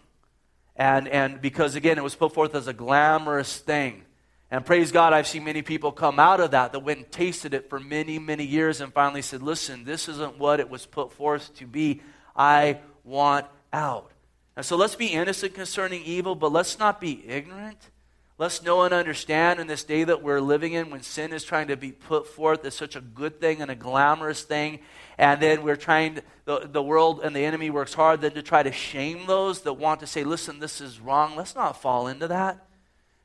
And, 0.74 1.06
and 1.06 1.40
because, 1.40 1.76
again, 1.76 1.96
it 1.96 2.02
was 2.02 2.16
put 2.16 2.34
forth 2.34 2.56
as 2.56 2.66
a 2.66 2.72
glamorous 2.72 3.58
thing. 3.58 4.02
And 4.50 4.66
praise 4.66 4.90
God, 4.90 5.12
I've 5.12 5.28
seen 5.28 5.44
many 5.44 5.62
people 5.62 5.92
come 5.92 6.18
out 6.18 6.40
of 6.40 6.50
that 6.50 6.72
that 6.72 6.80
went 6.80 6.98
and 6.98 7.10
tasted 7.12 7.54
it 7.54 7.70
for 7.70 7.78
many, 7.78 8.18
many 8.18 8.44
years 8.44 8.80
and 8.80 8.92
finally 8.92 9.22
said, 9.22 9.40
listen, 9.40 9.84
this 9.84 10.08
isn't 10.08 10.38
what 10.38 10.58
it 10.58 10.68
was 10.68 10.84
put 10.84 11.12
forth 11.12 11.54
to 11.56 11.66
be. 11.66 12.02
I 12.34 12.80
want 13.04 13.46
out. 13.72 14.11
And 14.56 14.64
so 14.64 14.76
let's 14.76 14.96
be 14.96 15.06
innocent 15.06 15.54
concerning 15.54 16.02
evil, 16.04 16.34
but 16.34 16.52
let's 16.52 16.78
not 16.78 17.00
be 17.00 17.24
ignorant. 17.26 17.90
Let's 18.38 18.62
know 18.62 18.82
and 18.82 18.92
understand 18.92 19.60
in 19.60 19.66
this 19.66 19.84
day 19.84 20.04
that 20.04 20.22
we're 20.22 20.40
living 20.40 20.72
in 20.72 20.90
when 20.90 21.02
sin 21.02 21.32
is 21.32 21.44
trying 21.44 21.68
to 21.68 21.76
be 21.76 21.92
put 21.92 22.26
forth 22.26 22.64
as 22.64 22.74
such 22.74 22.96
a 22.96 23.00
good 23.00 23.40
thing 23.40 23.62
and 23.62 23.70
a 23.70 23.74
glamorous 23.74 24.42
thing 24.42 24.80
and 25.18 25.40
then 25.40 25.62
we're 25.62 25.76
trying 25.76 26.16
to, 26.16 26.22
the, 26.46 26.68
the 26.72 26.82
world 26.82 27.20
and 27.22 27.36
the 27.36 27.44
enemy 27.44 27.70
works 27.70 27.94
hard 27.94 28.20
then 28.20 28.32
to 28.32 28.42
try 28.42 28.62
to 28.62 28.72
shame 28.72 29.26
those 29.26 29.60
that 29.60 29.74
want 29.74 30.00
to 30.00 30.06
say 30.06 30.24
listen 30.24 30.58
this 30.58 30.80
is 30.80 30.98
wrong. 30.98 31.36
Let's 31.36 31.54
not 31.54 31.80
fall 31.80 32.08
into 32.08 32.26
that. 32.28 32.66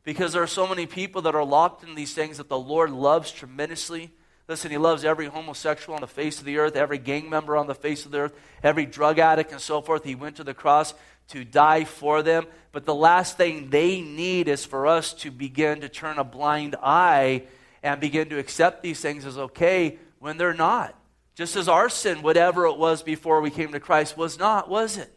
Because 0.03 0.33
there 0.33 0.44
are 0.44 0.47
so 0.47 0.68
many 0.68 0.85
people 0.85 1.23
that 1.23 1.35
are 1.35 1.44
locked 1.44 1.83
in 1.83 1.95
these 1.95 2.13
things 2.13 2.38
that 2.38 2.50
the 2.50 2.59
lord 2.59 2.91
loves 2.91 3.31
tremendously. 3.31 4.12
Listen 4.47 4.69
he 4.69 4.77
loves 4.77 5.03
every 5.03 5.25
homosexual 5.25 5.95
on 5.95 6.01
the 6.01 6.07
face 6.07 6.39
of 6.39 6.45
the 6.45 6.57
earth 6.57 6.75
every 6.75 6.97
gang 6.97 7.30
member 7.30 7.57
on 7.57 7.68
the 7.68 7.73
face 7.73 8.06
of 8.06 8.12
the 8.12 8.19
earth 8.19 8.33
every 8.62 8.85
drug 8.85 9.18
addict 9.18 9.51
and 9.51 9.62
so 9.62 9.81
forth. 9.81 10.03
He 10.03 10.15
went 10.15 10.35
to 10.35 10.44
the 10.44 10.53
cross 10.53 10.94
to 11.27 11.44
die 11.44 11.83
for 11.83 12.21
them 12.21 12.45
but 12.71 12.85
the 12.85 12.95
last 12.95 13.38
thing 13.38 13.69
they 13.69 14.01
need 14.01 14.47
is 14.47 14.65
for 14.65 14.88
us 14.88 15.13
to 15.13 15.31
begin 15.31 15.81
to 15.81 15.89
turn 15.89 16.19
a 16.19 16.24
blind 16.24 16.75
eye 16.81 17.44
and 17.81 18.00
begin 18.00 18.29
to 18.29 18.38
accept 18.38 18.83
these 18.83 19.00
things 19.00 19.25
as 19.25 19.38
okay 19.38 19.97
when 20.19 20.38
they're 20.38 20.53
not 20.53 20.94
just 21.38 21.56
as 21.56 21.68
our 21.68 21.88
sin, 21.88 22.24
whatever 22.24 22.65
it 22.65 22.79
was 22.79 23.03
before 23.03 23.41
we 23.41 23.51
came 23.51 23.71
to 23.71 23.79
Christ, 23.79 24.18
was 24.18 24.39
not, 24.39 24.68
was 24.68 24.97
it? 24.97 25.15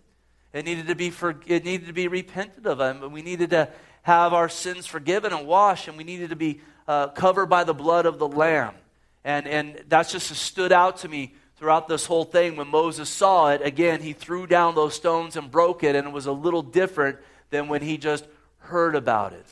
It 0.52 0.66
needed 0.66 0.88
to 0.88 0.94
be, 0.94 1.08
for, 1.08 1.40
it 1.46 1.64
needed 1.64 1.86
to 1.86 1.94
be 1.94 2.08
repented 2.08 2.66
of. 2.66 2.78
And 2.78 3.10
we 3.10 3.22
needed 3.22 3.48
to 3.50 3.70
have 4.02 4.34
our 4.34 4.50
sins 4.50 4.86
forgiven 4.86 5.32
and 5.32 5.46
washed, 5.46 5.88
and 5.88 5.96
we 5.96 6.04
needed 6.04 6.28
to 6.28 6.36
be 6.36 6.60
uh, 6.86 7.08
covered 7.08 7.46
by 7.46 7.64
the 7.64 7.72
blood 7.72 8.04
of 8.04 8.18
the 8.18 8.28
Lamb. 8.28 8.74
And, 9.24 9.48
and 9.48 9.82
that's 9.88 10.12
just 10.12 10.28
stood 10.36 10.72
out 10.72 10.98
to 10.98 11.08
me 11.08 11.32
throughout 11.60 11.88
this 11.88 12.06
whole 12.06 12.24
thing. 12.24 12.56
When 12.56 12.68
Moses 12.68 13.10
saw 13.10 13.50
it, 13.50 13.60
again, 13.62 14.00
he 14.00 14.14
threw 14.14 14.46
down 14.46 14.74
those 14.74 14.94
stones 14.94 15.36
and 15.36 15.50
broke 15.50 15.84
it, 15.84 15.94
and 15.94 16.08
it 16.08 16.12
was 16.12 16.24
a 16.24 16.32
little 16.32 16.62
different 16.62 17.18
than 17.50 17.68
when 17.68 17.82
he 17.82 17.98
just 17.98 18.26
heard 18.60 18.96
about 18.96 19.34
it. 19.34 19.44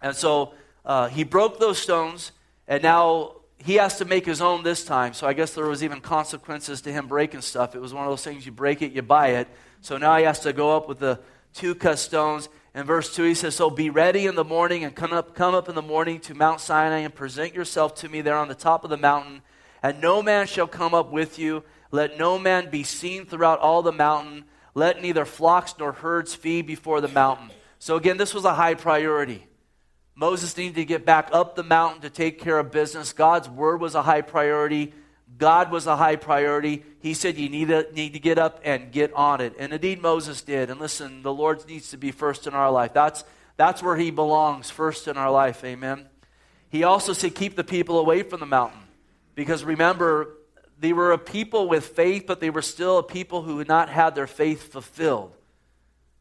And 0.00 0.14
so 0.14 0.54
uh, 0.84 1.08
he 1.08 1.24
broke 1.24 1.58
those 1.58 1.76
stones, 1.76 2.30
and 2.68 2.84
now 2.84 3.32
he 3.58 3.74
has 3.74 3.98
to 3.98 4.04
make 4.04 4.24
his 4.24 4.40
own 4.40 4.62
this 4.62 4.84
time. 4.84 5.12
So 5.12 5.26
I 5.26 5.32
guess 5.32 5.52
there 5.52 5.66
was 5.66 5.82
even 5.82 6.00
consequences 6.00 6.82
to 6.82 6.92
him 6.92 7.08
breaking 7.08 7.40
stuff. 7.40 7.74
It 7.74 7.80
was 7.80 7.92
one 7.92 8.04
of 8.04 8.12
those 8.12 8.22
things 8.22 8.46
you 8.46 8.52
break 8.52 8.80
it, 8.80 8.92
you 8.92 9.02
buy 9.02 9.30
it. 9.30 9.48
So 9.80 9.98
now 9.98 10.16
he 10.18 10.24
has 10.24 10.38
to 10.40 10.52
go 10.52 10.76
up 10.76 10.88
with 10.88 11.00
the 11.00 11.18
two 11.52 11.74
cut 11.74 11.98
stones. 11.98 12.48
In 12.76 12.84
verse 12.84 13.12
2, 13.12 13.24
he 13.24 13.34
says, 13.34 13.56
So 13.56 13.70
be 13.70 13.90
ready 13.90 14.26
in 14.26 14.36
the 14.36 14.44
morning 14.44 14.84
and 14.84 14.94
come 14.94 15.12
up, 15.12 15.34
come 15.34 15.56
up 15.56 15.68
in 15.68 15.74
the 15.74 15.82
morning 15.82 16.20
to 16.20 16.34
Mount 16.34 16.60
Sinai 16.60 16.98
and 16.98 17.12
present 17.12 17.54
yourself 17.54 17.96
to 17.96 18.08
me 18.08 18.20
there 18.20 18.36
on 18.36 18.46
the 18.46 18.54
top 18.54 18.84
of 18.84 18.90
the 18.90 18.96
mountain. 18.96 19.42
And 19.82 20.00
no 20.00 20.22
man 20.22 20.46
shall 20.46 20.66
come 20.66 20.94
up 20.94 21.10
with 21.10 21.38
you. 21.38 21.64
Let 21.90 22.18
no 22.18 22.38
man 22.38 22.70
be 22.70 22.82
seen 22.82 23.26
throughout 23.26 23.58
all 23.58 23.82
the 23.82 23.92
mountain. 23.92 24.44
Let 24.74 25.02
neither 25.02 25.24
flocks 25.24 25.74
nor 25.78 25.92
herds 25.92 26.34
feed 26.34 26.66
before 26.66 27.00
the 27.00 27.08
mountain. 27.08 27.50
So 27.78 27.96
again, 27.96 28.16
this 28.16 28.34
was 28.34 28.44
a 28.44 28.54
high 28.54 28.74
priority. 28.74 29.46
Moses 30.14 30.56
needed 30.56 30.74
to 30.74 30.84
get 30.84 31.06
back 31.06 31.30
up 31.32 31.56
the 31.56 31.62
mountain 31.62 32.02
to 32.02 32.10
take 32.10 32.40
care 32.40 32.58
of 32.58 32.70
business. 32.70 33.12
God's 33.12 33.48
word 33.48 33.80
was 33.80 33.94
a 33.94 34.02
high 34.02 34.20
priority. 34.20 34.92
God 35.38 35.70
was 35.70 35.86
a 35.86 35.96
high 35.96 36.16
priority. 36.16 36.84
He 37.00 37.14
said, 37.14 37.38
You 37.38 37.48
need 37.48 37.68
to, 37.68 37.90
need 37.94 38.12
to 38.12 38.18
get 38.18 38.38
up 38.38 38.60
and 38.62 38.92
get 38.92 39.12
on 39.14 39.40
it. 39.40 39.54
And 39.58 39.72
indeed, 39.72 40.02
Moses 40.02 40.42
did. 40.42 40.68
And 40.68 40.78
listen, 40.78 41.22
the 41.22 41.32
Lord 41.32 41.66
needs 41.66 41.90
to 41.90 41.96
be 41.96 42.10
first 42.10 42.46
in 42.46 42.52
our 42.52 42.70
life. 42.70 42.92
That's, 42.92 43.24
that's 43.56 43.82
where 43.82 43.96
He 43.96 44.10
belongs, 44.10 44.68
first 44.68 45.08
in 45.08 45.16
our 45.16 45.30
life. 45.30 45.64
Amen. 45.64 46.06
He 46.68 46.84
also 46.84 47.14
said, 47.14 47.34
Keep 47.34 47.56
the 47.56 47.64
people 47.64 47.98
away 47.98 48.22
from 48.22 48.40
the 48.40 48.46
mountain. 48.46 48.80
Because 49.34 49.64
remember, 49.64 50.36
they 50.78 50.92
were 50.92 51.12
a 51.12 51.18
people 51.18 51.68
with 51.68 51.86
faith, 51.86 52.24
but 52.26 52.40
they 52.40 52.50
were 52.50 52.62
still 52.62 52.98
a 52.98 53.02
people 53.02 53.42
who 53.42 53.58
had 53.58 53.68
not 53.68 53.88
had 53.88 54.14
their 54.14 54.26
faith 54.26 54.72
fulfilled. 54.72 55.32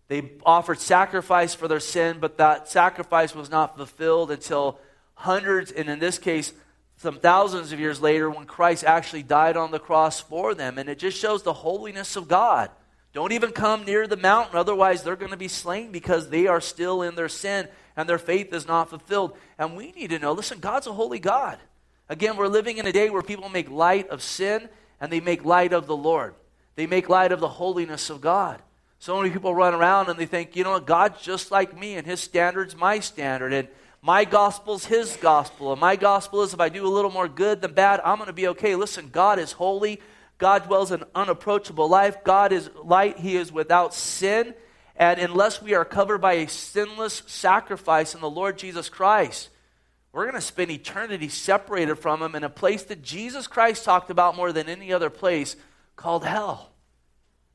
They 0.08 0.32
offered 0.46 0.80
sacrifice 0.80 1.54
for 1.54 1.68
their 1.68 1.80
sin, 1.80 2.18
but 2.20 2.38
that 2.38 2.68
sacrifice 2.68 3.36
was 3.36 3.50
not 3.50 3.78
fulfilled 3.78 4.32
until 4.32 4.80
hundreds, 5.14 5.72
and 5.72 5.90
in 5.90 6.00
this 6.00 6.18
case, 6.18 6.52
some 6.98 7.20
thousands 7.20 7.72
of 7.72 7.80
years 7.80 8.02
later 8.02 8.30
when 8.30 8.46
Christ 8.46 8.84
actually 8.84 9.24
died 9.24 9.56
on 9.56 9.72
the 9.72 9.80
cross 9.80 10.20
for 10.20 10.54
them. 10.54 10.78
And 10.78 10.90
it 10.90 11.00
just 11.00 11.18
shows 11.18 11.44
the 11.44 11.54
holiness 11.54 12.18
of 12.18 12.28
God. 12.28 12.70
Don't 13.14 13.32
even 13.32 13.52
come 13.52 13.86
near 13.86 14.06
the 14.06 14.18
mountain, 14.18 14.58
otherwise, 14.58 15.02
they're 15.02 15.16
going 15.16 15.32
to 15.32 15.38
be 15.38 15.48
slain 15.48 15.92
because 15.92 16.30
they 16.30 16.48
are 16.48 16.62
still 16.62 17.02
in 17.02 17.16
their 17.16 17.30
sin 17.30 17.68
and 17.96 18.08
their 18.08 18.18
faith 18.18 18.54
is 18.54 18.68
not 18.68 18.90
fulfilled. 18.90 19.36
And 19.58 19.76
we 19.76 19.92
need 19.94 20.10
to 20.10 20.20
know 20.20 20.34
listen, 20.34 20.60
God's 20.60 20.88
a 20.88 20.94
holy 20.94 21.20
God. 21.20 21.58
Again, 22.10 22.38
we're 22.38 22.48
living 22.48 22.78
in 22.78 22.88
a 22.88 22.92
day 22.92 23.10
where 23.10 23.22
people 23.22 23.50
make 23.50 23.70
light 23.70 24.10
of 24.10 24.24
sin 24.24 24.68
and 25.00 25.12
they 25.12 25.20
make 25.20 25.46
light 25.46 25.72
of 25.72 25.86
the 25.86 25.96
Lord. 25.96 26.34
They 26.76 26.88
make 26.88 27.08
light 27.08 27.32
of 27.32 27.40
the 27.40 27.48
holiness 27.48 28.10
of 28.10 28.20
God. 28.20 28.62
So 28.98 29.18
many 29.18 29.30
people 29.30 29.56
run 29.56 29.74
around 29.74 30.10
and 30.10 30.20
they 30.20 30.26
think, 30.26 30.56
you 30.56 30.64
know 30.64 30.72
what, 30.72 30.88
God's 30.88 31.22
just 31.22 31.52
like 31.52 31.78
me 31.78 31.96
and 31.96 32.06
his 32.06 32.20
standard's 32.20 32.76
my 32.76 33.00
standard. 33.00 33.54
And 33.54 33.68
my 34.02 34.26
gospel's 34.26 34.86
his 34.86 35.16
gospel. 35.18 35.72
And 35.72 35.80
my 35.80 35.96
gospel 35.96 36.42
is 36.42 36.54
if 36.54 36.60
I 36.60 36.70
do 36.70 36.86
a 36.86 36.90
little 36.90 37.12
more 37.12 37.28
good 37.28 37.62
than 37.62 37.74
bad, 37.74 38.02
I'm 38.04 38.18
going 38.18 38.28
to 38.28 38.34
be 38.34 38.48
okay. 38.50 38.76
Listen, 38.76 39.10
God 39.10 39.40
is 39.40 39.52
holy. 39.52 40.02
God 40.38 40.66
dwells 40.66 40.92
in 40.92 41.04
unapproachable 41.14 41.88
life. 41.88 42.24
God 42.24 42.52
is 42.52 42.70
light. 42.84 43.20
He 43.20 43.36
is 43.36 43.52
without 43.52 43.94
sin. 43.94 44.54
And 44.96 45.20
unless 45.20 45.62
we 45.62 45.76
are 45.76 45.86
covered 45.86 46.20
by 46.20 46.34
a 46.34 46.48
sinless 46.48 47.24
sacrifice 47.28 48.16
in 48.16 48.22
the 48.22 48.30
Lord 48.30 48.58
Jesus 48.58 48.90
Christ, 48.90 49.50
we're 50.12 50.26
going 50.26 50.36
to 50.36 50.42
spend 50.42 50.72
eternity 50.72 51.30
separated 51.30 51.96
from 51.96 52.22
Him 52.22 52.36
in 52.36 52.44
a 52.44 52.50
place 52.50 52.84
that 52.84 53.02
Jesus 53.02 53.48
Christ 53.48 53.86
talked 53.86 54.10
about 54.10 54.36
more 54.36 54.52
than 54.52 54.68
any 54.68 54.92
other 54.92 55.10
place 55.10 55.56
called 55.96 56.26
hell. 56.26 56.72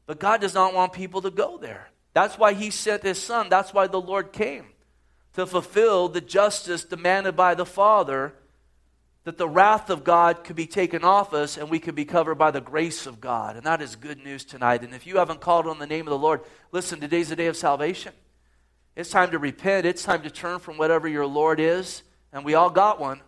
But 0.07 0.21
God 0.21 0.41
does 0.41 0.55
not 0.55 0.75
want 0.75 0.93
people 0.93 1.23
to 1.23 1.31
go 1.31 1.59
there. 1.59 1.89
That's 2.13 2.39
why 2.39 2.53
He 2.53 2.71
sent 2.71 3.03
His 3.03 3.21
Son. 3.21 3.49
That's 3.49 3.75
why 3.75 3.87
the 3.87 4.01
Lord 4.01 4.33
came 4.33 4.67
to 5.35 5.47
fulfill 5.47 6.09
the 6.09 6.21
justice 6.21 6.85
demanded 6.85 7.37
by 7.37 7.55
the 7.55 7.67
Father, 7.67 8.35
that 9.25 9.39
the 9.39 9.49
wrath 9.49 9.91
of 9.91 10.05
God 10.05 10.45
could 10.45 10.55
be 10.55 10.67
taken 10.67 11.03
off 11.03 11.33
us 11.33 11.57
and 11.57 11.71
we 11.71 11.79
could 11.79 11.95
be 11.95 12.05
covered 12.05 12.37
by 12.37 12.51
the 12.51 12.61
grace 12.61 13.07
of 13.07 13.21
God. 13.21 13.57
And 13.57 13.65
that 13.65 13.83
is 13.83 13.97
good 13.97 14.23
news 14.23 14.45
tonight. 14.45 14.83
And 14.83 14.95
if 14.95 15.07
you 15.07 15.17
haven't 15.17 15.41
called 15.41 15.67
on 15.67 15.79
the 15.79 15.87
name 15.87 16.07
of 16.07 16.11
the 16.11 16.19
Lord, 16.19 16.43
listen, 16.73 17.01
today's 17.01 17.31
the 17.31 17.37
day 17.37 17.47
of 17.47 17.57
salvation. 17.57 18.13
It's 18.95 19.11
time 19.11 19.31
to 19.33 19.39
repent. 19.39 19.87
It's 19.87 20.05
time 20.05 20.23
to 20.23 20.31
turn 20.31 20.61
from 20.61 20.77
whatever 20.77 21.09
your 21.09 21.27
Lord 21.27 21.59
is, 21.59 22.03
and 22.35 22.45
we 22.45 22.55
all 22.55 22.69
got 22.69 23.01
one, 23.01 23.23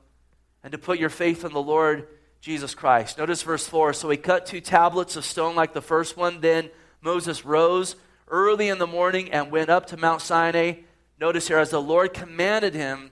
and 0.63 0.73
to 0.73 0.79
put 0.79 0.99
your 0.99 1.09
faith 1.09 1.45
in 1.45 1.53
the 1.53 1.63
Lord 1.63 2.09
Jesus 2.41 2.75
Christ. 2.75 3.17
Notice 3.17 3.43
verse 3.43 3.67
4. 3.67 3.95
So 3.95 4.11
he 4.11 4.19
cut 4.19 4.45
two 4.45 4.61
tablets 4.61 5.17
of 5.17 5.25
stone 5.25 5.57
like 5.57 5.73
the 5.73 5.81
first 5.81 6.17
one. 6.17 6.43
Then 6.43 6.69
Moses 7.01 7.47
rose 7.47 7.97
early 8.29 8.69
in 8.69 8.79
the 8.79 8.87
morning 8.87 9.33
and 9.33 9.51
went 9.51 9.71
up 9.71 9.87
to 9.87 9.97
Mount 9.97 10.21
Sinai 10.21 10.75
Notice 11.19 11.49
here, 11.49 11.59
as 11.59 11.71
the 11.71 11.81
Lord 11.81 12.13
commanded 12.13 12.75
him, 12.75 13.11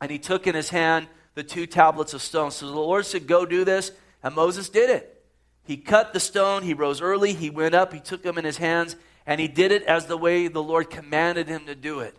and 0.00 0.10
he 0.10 0.18
took 0.18 0.46
in 0.46 0.54
his 0.54 0.70
hand 0.70 1.08
the 1.34 1.42
two 1.42 1.66
tablets 1.66 2.14
of 2.14 2.22
stone. 2.22 2.50
So 2.50 2.66
the 2.66 2.72
Lord 2.72 3.04
said, 3.04 3.26
Go 3.26 3.44
do 3.44 3.64
this, 3.64 3.92
and 4.22 4.34
Moses 4.34 4.68
did 4.68 4.90
it. 4.90 5.10
He 5.64 5.76
cut 5.76 6.12
the 6.12 6.20
stone, 6.20 6.62
he 6.62 6.74
rose 6.74 7.00
early, 7.00 7.32
he 7.32 7.50
went 7.50 7.74
up, 7.74 7.92
he 7.92 8.00
took 8.00 8.22
them 8.22 8.38
in 8.38 8.44
his 8.44 8.58
hands, 8.58 8.96
and 9.26 9.40
he 9.40 9.48
did 9.48 9.72
it 9.72 9.82
as 9.84 10.06
the 10.06 10.16
way 10.16 10.48
the 10.48 10.62
Lord 10.62 10.90
commanded 10.90 11.48
him 11.48 11.66
to 11.66 11.74
do 11.74 12.00
it. 12.00 12.16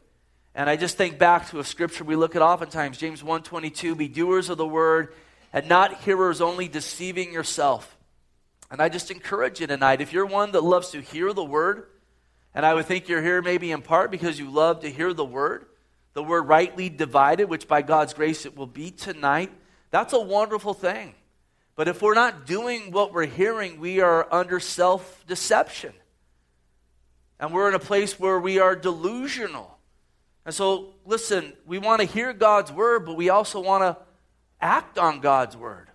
And 0.55 0.69
I 0.69 0.77
just 0.77 0.95
think 0.95 1.19
back 1.19 1.50
to 1.50 1.59
a 1.59 1.65
scripture 1.65 2.05
we 2.05 2.15
look 2.15 2.35
at 2.38 2.41
oftentimes, 2.41 2.97
James 2.97 3.21
1:22, 3.21 3.93
be 3.93 4.07
doers 4.07 4.50
of 4.50 4.57
the 4.57 4.65
word 4.65 5.13
and 5.51 5.67
not 5.67 6.01
hearers 6.01 6.39
only 6.39 6.69
deceiving 6.69 7.33
yourself. 7.33 7.97
And 8.71 8.81
I 8.81 8.88
just 8.88 9.12
encourage 9.12 9.59
you 9.59 9.67
tonight, 9.67 10.00
if 10.00 10.13
you're 10.13 10.25
one 10.25 10.53
that 10.53 10.63
loves 10.63 10.91
to 10.91 11.01
hear 11.01 11.33
the 11.33 11.43
word, 11.43 11.88
and 12.53 12.65
I 12.65 12.74
would 12.74 12.85
think 12.85 13.09
you're 13.09 13.21
here 13.21 13.41
maybe 13.41 13.71
in 13.71 13.81
part 13.81 14.12
because 14.12 14.39
you 14.39 14.50
love 14.50 14.79
to 14.79 14.89
hear 14.89 15.13
the 15.13 15.25
word, 15.25 15.65
the 16.13 16.24
word 16.24 16.43
rightly 16.43 16.88
divided, 16.88 17.50
which 17.50 17.67
by 17.67 17.81
God's 17.81 18.13
grace 18.13 18.45
it 18.45 18.55
will 18.55 18.65
be 18.65 18.91
tonight. 18.91 19.51
That's 19.91 20.13
a 20.13 20.19
wonderful 20.19 20.74
thing. 20.74 21.15
But 21.75 21.89
if 21.89 22.01
we're 22.01 22.15
not 22.15 22.45
doing 22.45 22.91
what 22.91 23.13
we're 23.13 23.25
hearing, 23.25 23.81
we 23.81 24.00
are 24.00 24.25
under 24.33 24.62
self 24.62 25.25
deception. 25.27 25.93
And 27.41 27.53
we're 27.53 27.67
in 27.67 27.75
a 27.75 27.79
place 27.79 28.17
where 28.17 28.39
we 28.39 28.59
are 28.59 28.77
delusional. 28.77 29.75
And 30.46 30.54
so, 30.54 30.94
listen, 31.06 31.54
we 31.66 31.80
want 31.80 32.02
to 32.02 32.08
hear 32.08 32.32
God's 32.32 32.72
word, 32.72 33.06
but 33.06 33.16
we 33.16 33.30
also 33.30 33.60
want 33.60 33.82
to 33.82 33.98
act 34.62 34.98
on 34.98 35.20
God's 35.20 35.58
word. 35.58 35.90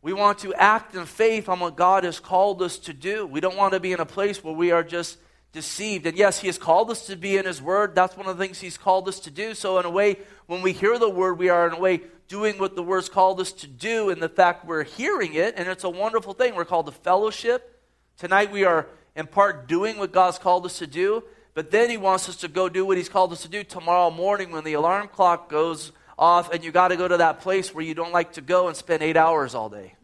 We 0.00 0.12
want 0.12 0.38
to 0.40 0.54
act 0.54 0.94
in 0.94 1.04
faith 1.04 1.48
on 1.48 1.60
what 1.60 1.76
God 1.76 2.04
has 2.04 2.18
called 2.18 2.62
us 2.62 2.78
to 2.80 2.92
do. 2.92 3.26
We 3.26 3.40
don't 3.40 3.56
want 3.56 3.74
to 3.74 3.80
be 3.80 3.92
in 3.92 4.00
a 4.00 4.06
place 4.06 4.42
where 4.42 4.54
we 4.54 4.72
are 4.72 4.82
just 4.82 5.18
deceived. 5.52 6.06
And 6.06 6.16
yes, 6.16 6.40
He 6.40 6.48
has 6.48 6.58
called 6.58 6.90
us 6.90 7.06
to 7.06 7.16
be 7.16 7.36
in 7.36 7.44
His 7.44 7.62
Word. 7.62 7.94
That's 7.94 8.16
one 8.16 8.26
of 8.26 8.36
the 8.36 8.42
things 8.42 8.60
He's 8.60 8.78
called 8.78 9.06
us 9.08 9.20
to 9.20 9.30
do. 9.30 9.54
So, 9.54 9.78
in 9.78 9.84
a 9.84 9.90
way, 9.90 10.16
when 10.46 10.62
we 10.62 10.72
hear 10.72 10.98
the 10.98 11.10
Word, 11.10 11.38
we 11.38 11.50
are, 11.50 11.68
in 11.68 11.74
a 11.74 11.78
way, 11.78 12.00
doing 12.26 12.58
what 12.58 12.74
the 12.74 12.82
Word's 12.82 13.08
called 13.08 13.40
us 13.40 13.52
to 13.52 13.66
do. 13.66 14.10
And 14.10 14.20
the 14.20 14.28
fact 14.28 14.66
we're 14.66 14.84
hearing 14.84 15.34
it, 15.34 15.54
and 15.56 15.68
it's 15.68 15.84
a 15.84 15.90
wonderful 15.90 16.32
thing. 16.32 16.54
We're 16.54 16.64
called 16.64 16.86
to 16.86 16.92
fellowship. 16.92 17.80
Tonight, 18.16 18.50
we 18.50 18.64
are, 18.64 18.88
in 19.14 19.26
part, 19.26 19.68
doing 19.68 19.98
what 19.98 20.12
God's 20.12 20.38
called 20.38 20.64
us 20.64 20.78
to 20.78 20.86
do. 20.86 21.22
But 21.54 21.70
then 21.70 21.90
He 21.90 21.96
wants 21.96 22.28
us 22.28 22.36
to 22.36 22.48
go 22.48 22.68
do 22.68 22.86
what 22.86 22.96
He's 22.96 23.08
called 23.08 23.32
us 23.32 23.42
to 23.42 23.48
do 23.48 23.62
tomorrow 23.64 24.10
morning 24.10 24.50
when 24.50 24.64
the 24.64 24.72
alarm 24.74 25.08
clock 25.08 25.48
goes 25.48 25.92
off 26.18 26.52
and 26.52 26.64
you 26.64 26.72
got 26.72 26.88
to 26.88 26.96
go 26.96 27.08
to 27.08 27.18
that 27.18 27.40
place 27.40 27.74
where 27.74 27.84
you 27.84 27.94
don't 27.94 28.12
like 28.12 28.34
to 28.34 28.40
go 28.40 28.68
and 28.68 28.76
spend 28.76 29.02
eight 29.02 29.16
hours 29.16 29.54
all 29.54 29.68
day. 29.68 29.94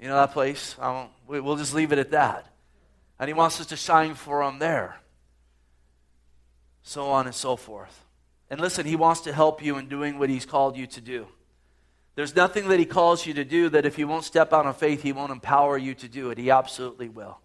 You 0.00 0.08
know 0.08 0.16
that 0.16 0.32
place? 0.32 0.76
we'll 1.26 1.56
just 1.56 1.74
leave 1.74 1.92
it 1.92 1.98
at 1.98 2.10
that. 2.10 2.46
And 3.18 3.28
He 3.28 3.34
wants 3.34 3.60
us 3.60 3.66
to 3.66 3.76
shine 3.76 4.14
for 4.14 4.42
Him 4.42 4.58
there. 4.58 4.96
So 6.82 7.06
on 7.06 7.26
and 7.26 7.34
so 7.34 7.56
forth. 7.56 8.04
And 8.48 8.60
listen, 8.60 8.86
He 8.86 8.96
wants 8.96 9.22
to 9.22 9.32
help 9.32 9.62
you 9.62 9.76
in 9.76 9.88
doing 9.88 10.18
what 10.18 10.30
He's 10.30 10.46
called 10.46 10.76
you 10.76 10.86
to 10.88 11.00
do. 11.00 11.26
There's 12.14 12.36
nothing 12.36 12.68
that 12.68 12.78
He 12.78 12.86
calls 12.86 13.26
you 13.26 13.34
to 13.34 13.44
do 13.44 13.68
that 13.70 13.84
if 13.84 13.98
you 13.98 14.06
won't 14.06 14.24
step 14.24 14.52
out 14.52 14.66
on 14.66 14.74
faith, 14.74 15.02
He 15.02 15.12
won't 15.12 15.32
empower 15.32 15.76
you 15.76 15.94
to 15.94 16.08
do 16.08 16.30
it. 16.30 16.38
He 16.38 16.50
absolutely 16.50 17.08
will. 17.08 17.38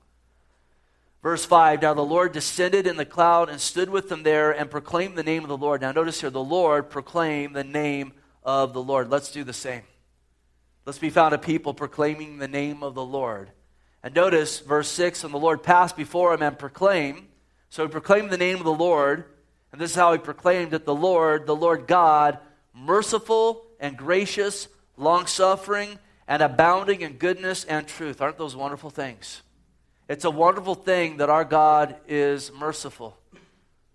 Verse 1.21 1.45
5 1.45 1.81
Now 1.81 1.93
the 1.93 2.01
Lord 2.01 2.31
descended 2.31 2.87
in 2.87 2.97
the 2.97 3.05
cloud 3.05 3.49
and 3.49 3.59
stood 3.59 3.89
with 3.89 4.09
them 4.09 4.23
there 4.23 4.51
and 4.51 4.71
proclaimed 4.71 5.15
the 5.15 5.23
name 5.23 5.43
of 5.43 5.49
the 5.49 5.57
Lord. 5.57 5.81
Now 5.81 5.91
notice 5.91 6.21
here, 6.21 6.29
the 6.29 6.43
Lord 6.43 6.89
proclaimed 6.89 7.55
the 7.55 7.63
name 7.63 8.13
of 8.43 8.73
the 8.73 8.81
Lord. 8.81 9.09
Let's 9.09 9.31
do 9.31 9.43
the 9.43 9.53
same. 9.53 9.83
Let's 10.85 10.99
be 10.99 11.11
found 11.11 11.33
a 11.33 11.37
people 11.37 11.73
proclaiming 11.73 12.37
the 12.37 12.47
name 12.47 12.81
of 12.81 12.95
the 12.95 13.05
Lord. 13.05 13.51
And 14.03 14.15
notice 14.15 14.59
verse 14.59 14.87
6 14.89 15.23
and 15.23 15.33
the 15.33 15.37
Lord 15.37 15.61
passed 15.61 15.95
before 15.95 16.33
him 16.33 16.41
and 16.41 16.57
proclaimed. 16.57 17.27
So 17.69 17.83
he 17.83 17.91
proclaimed 17.91 18.31
the 18.31 18.37
name 18.37 18.57
of 18.57 18.63
the 18.63 18.73
Lord. 18.73 19.25
And 19.71 19.79
this 19.79 19.91
is 19.91 19.95
how 19.95 20.11
he 20.11 20.17
proclaimed 20.17 20.73
it 20.73 20.85
the 20.85 20.95
Lord, 20.95 21.45
the 21.45 21.55
Lord 21.55 21.87
God, 21.87 22.39
merciful 22.73 23.63
and 23.79 23.95
gracious, 23.95 24.67
long 24.97 25.27
suffering, 25.27 25.99
and 26.27 26.41
abounding 26.41 27.01
in 27.01 27.13
goodness 27.13 27.63
and 27.63 27.87
truth. 27.87 28.21
Aren't 28.21 28.37
those 28.37 28.55
wonderful 28.55 28.89
things? 28.89 29.43
It's 30.12 30.25
a 30.25 30.30
wonderful 30.30 30.75
thing 30.75 31.18
that 31.18 31.30
our 31.30 31.46
God 31.46 31.96
is 32.06 32.51
merciful. 32.51 33.18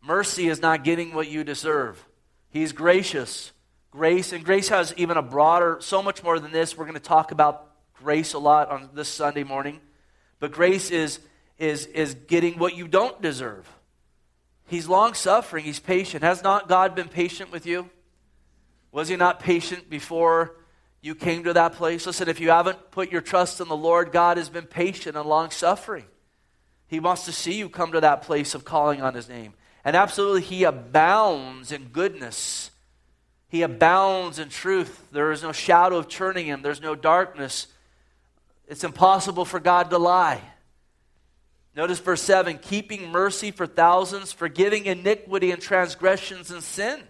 Mercy 0.01 0.49
is 0.49 0.63
not 0.63 0.83
getting 0.83 1.13
what 1.13 1.29
you 1.29 1.45
deserve, 1.45 2.03
He's 2.49 2.73
gracious. 2.73 3.53
Grace, 3.91 4.33
and 4.33 4.43
grace 4.43 4.69
has 4.69 4.95
even 4.97 5.19
a 5.19 5.23
broader, 5.23 5.77
so 5.81 6.03
much 6.03 6.23
more 6.23 6.39
than 6.39 6.53
this. 6.53 6.77
We're 6.77 6.85
going 6.85 6.95
to 6.95 7.01
talk 7.01 7.33
about 7.33 7.71
grace 7.95 8.33
a 8.33 8.39
lot 8.39 8.71
on 8.71 8.91
this 8.95 9.09
Sunday 9.09 9.45
morning. 9.45 9.81
But 10.39 10.53
grace 10.53 10.91
is, 10.91 11.19
is, 11.59 11.87
is 11.87 12.15
getting 12.15 12.59
what 12.59 12.77
you 12.77 12.89
don't 12.89 13.21
deserve. 13.23 13.67
He's 14.67 14.87
long 14.87 15.15
suffering, 15.15 15.65
he's 15.65 15.81
patient. 15.81 16.23
Has 16.25 16.43
not 16.43 16.69
God 16.69 16.95
been 16.95 17.09
patient 17.09 17.53
with 17.53 17.67
you? 17.67 17.89
Was 18.91 19.09
he 19.09 19.17
not 19.17 19.41
patient 19.41 19.89
before 19.89 20.57
you 21.07 21.15
came 21.15 21.45
to 21.45 21.53
that 21.53 21.75
place? 21.75 22.05
Listen, 22.05 22.29
if 22.29 22.41
you 22.41 22.51
haven't 22.51 22.91
put 22.91 23.13
your 23.13 23.21
trust 23.21 23.61
in 23.61 23.69
the 23.69 23.77
Lord, 23.77 24.13
God 24.13 24.37
has 24.37 24.49
been 24.49 24.67
patient 24.67 25.17
and 25.17 25.29
long 25.29 25.51
suffering. 25.51 26.05
He 26.89 27.01
wants 27.01 27.25
to 27.25 27.33
see 27.33 27.55
you 27.55 27.69
come 27.69 27.93
to 27.93 28.01
that 28.01 28.23
place 28.23 28.55
of 28.55 28.65
calling 28.65 29.01
on 29.01 29.15
his 29.15 29.29
name. 29.29 29.55
And 29.85 29.95
absolutely, 29.95 30.43
he 30.43 30.65
abounds 30.65 31.71
in 31.71 31.85
goodness. 31.85 32.71
He 33.49 33.63
abounds 33.63 34.39
in 34.39 34.49
truth. 34.49 35.07
There 35.13 35.31
is 35.31 35.43
no 35.43 35.53
shadow 35.53 35.97
of 35.97 36.09
turning 36.09 36.47
him, 36.47 36.63
there's 36.63 36.83
no 36.83 36.95
darkness. 36.95 37.69
It's 38.67 38.83
impossible 38.83 39.45
for 39.45 39.61
God 39.61 39.91
to 39.91 39.99
lie. 39.99 40.41
Notice 41.77 42.01
verse 42.01 42.23
7 42.23 42.59
keeping 42.59 43.11
mercy 43.11 43.53
for 43.53 43.67
thousands, 43.67 44.33
forgiving 44.33 44.87
iniquity 44.87 45.53
and 45.53 45.63
transgressions 45.63 46.51
and 46.51 46.63
sin. 46.63 47.01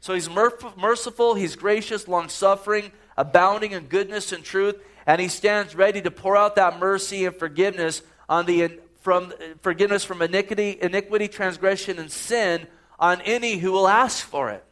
So 0.00 0.12
he's 0.12 0.28
merciful, 0.28 1.34
he's 1.34 1.56
gracious, 1.56 2.08
long 2.08 2.28
suffering, 2.28 2.90
abounding 3.16 3.72
in 3.72 3.84
goodness 3.84 4.32
and 4.32 4.44
truth, 4.44 4.76
and 5.06 5.20
he 5.20 5.28
stands 5.28 5.74
ready 5.74 6.00
to 6.02 6.10
pour 6.10 6.36
out 6.36 6.56
that 6.56 6.78
mercy 6.78 7.26
and 7.26 7.36
forgiveness 7.36 8.02
on 8.28 8.46
the 8.46 8.80
from 9.00 9.32
forgiveness 9.60 10.02
from 10.02 10.22
iniquity, 10.22 10.78
iniquity, 10.80 11.28
transgression, 11.28 11.98
and 11.98 12.10
sin 12.10 12.66
on 12.98 13.20
any 13.20 13.58
who 13.58 13.70
will 13.70 13.86
ask 13.86 14.24
for 14.24 14.48
it. 14.50 14.64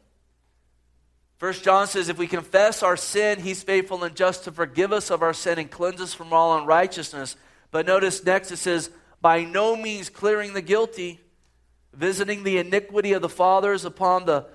First 1.36 1.64
John 1.64 1.86
says, 1.86 2.08
if 2.08 2.18
we 2.18 2.28
confess 2.28 2.82
our 2.82 2.96
sin, 2.96 3.40
he's 3.40 3.62
faithful 3.62 4.04
and 4.04 4.14
just 4.14 4.44
to 4.44 4.52
forgive 4.52 4.92
us 4.92 5.10
of 5.10 5.22
our 5.22 5.34
sin 5.34 5.58
and 5.58 5.70
cleanse 5.70 6.00
us 6.00 6.14
from 6.14 6.32
all 6.32 6.56
unrighteousness. 6.56 7.36
But 7.72 7.84
notice 7.84 8.24
next 8.24 8.52
it 8.52 8.58
says, 8.58 8.90
by 9.20 9.44
no 9.44 9.76
means 9.76 10.08
clearing 10.08 10.54
the 10.54 10.62
guilty, 10.62 11.20
visiting 11.92 12.42
the 12.44 12.58
iniquity 12.58 13.12
of 13.12 13.22
the 13.22 13.28
fathers 13.28 13.84
upon 13.84 14.24
the 14.24 14.46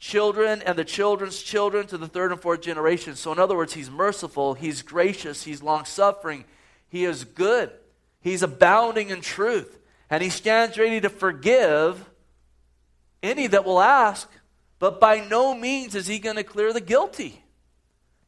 children 0.00 0.62
and 0.62 0.76
the 0.76 0.84
children's 0.84 1.40
children 1.40 1.86
to 1.86 1.98
the 1.98 2.08
third 2.08 2.32
and 2.32 2.40
fourth 2.40 2.62
generation. 2.62 3.14
So, 3.14 3.30
in 3.30 3.38
other 3.38 3.56
words, 3.56 3.74
he's 3.74 3.90
merciful, 3.90 4.54
he's 4.54 4.82
gracious, 4.82 5.44
he's 5.44 5.62
long 5.62 5.84
suffering, 5.84 6.44
he 6.88 7.04
is 7.04 7.24
good. 7.24 7.70
He's 8.22 8.42
abounding 8.42 9.10
in 9.10 9.20
truth. 9.20 9.78
And 10.08 10.22
he 10.22 10.30
stands 10.30 10.76
ready 10.76 11.00
to 11.02 11.08
forgive 11.08 12.04
any 13.22 13.46
that 13.46 13.64
will 13.64 13.80
ask, 13.80 14.28
but 14.78 14.98
by 14.98 15.20
no 15.20 15.54
means 15.54 15.94
is 15.94 16.06
he 16.06 16.18
going 16.18 16.36
to 16.36 16.42
clear 16.42 16.72
the 16.72 16.80
guilty. 16.80 17.44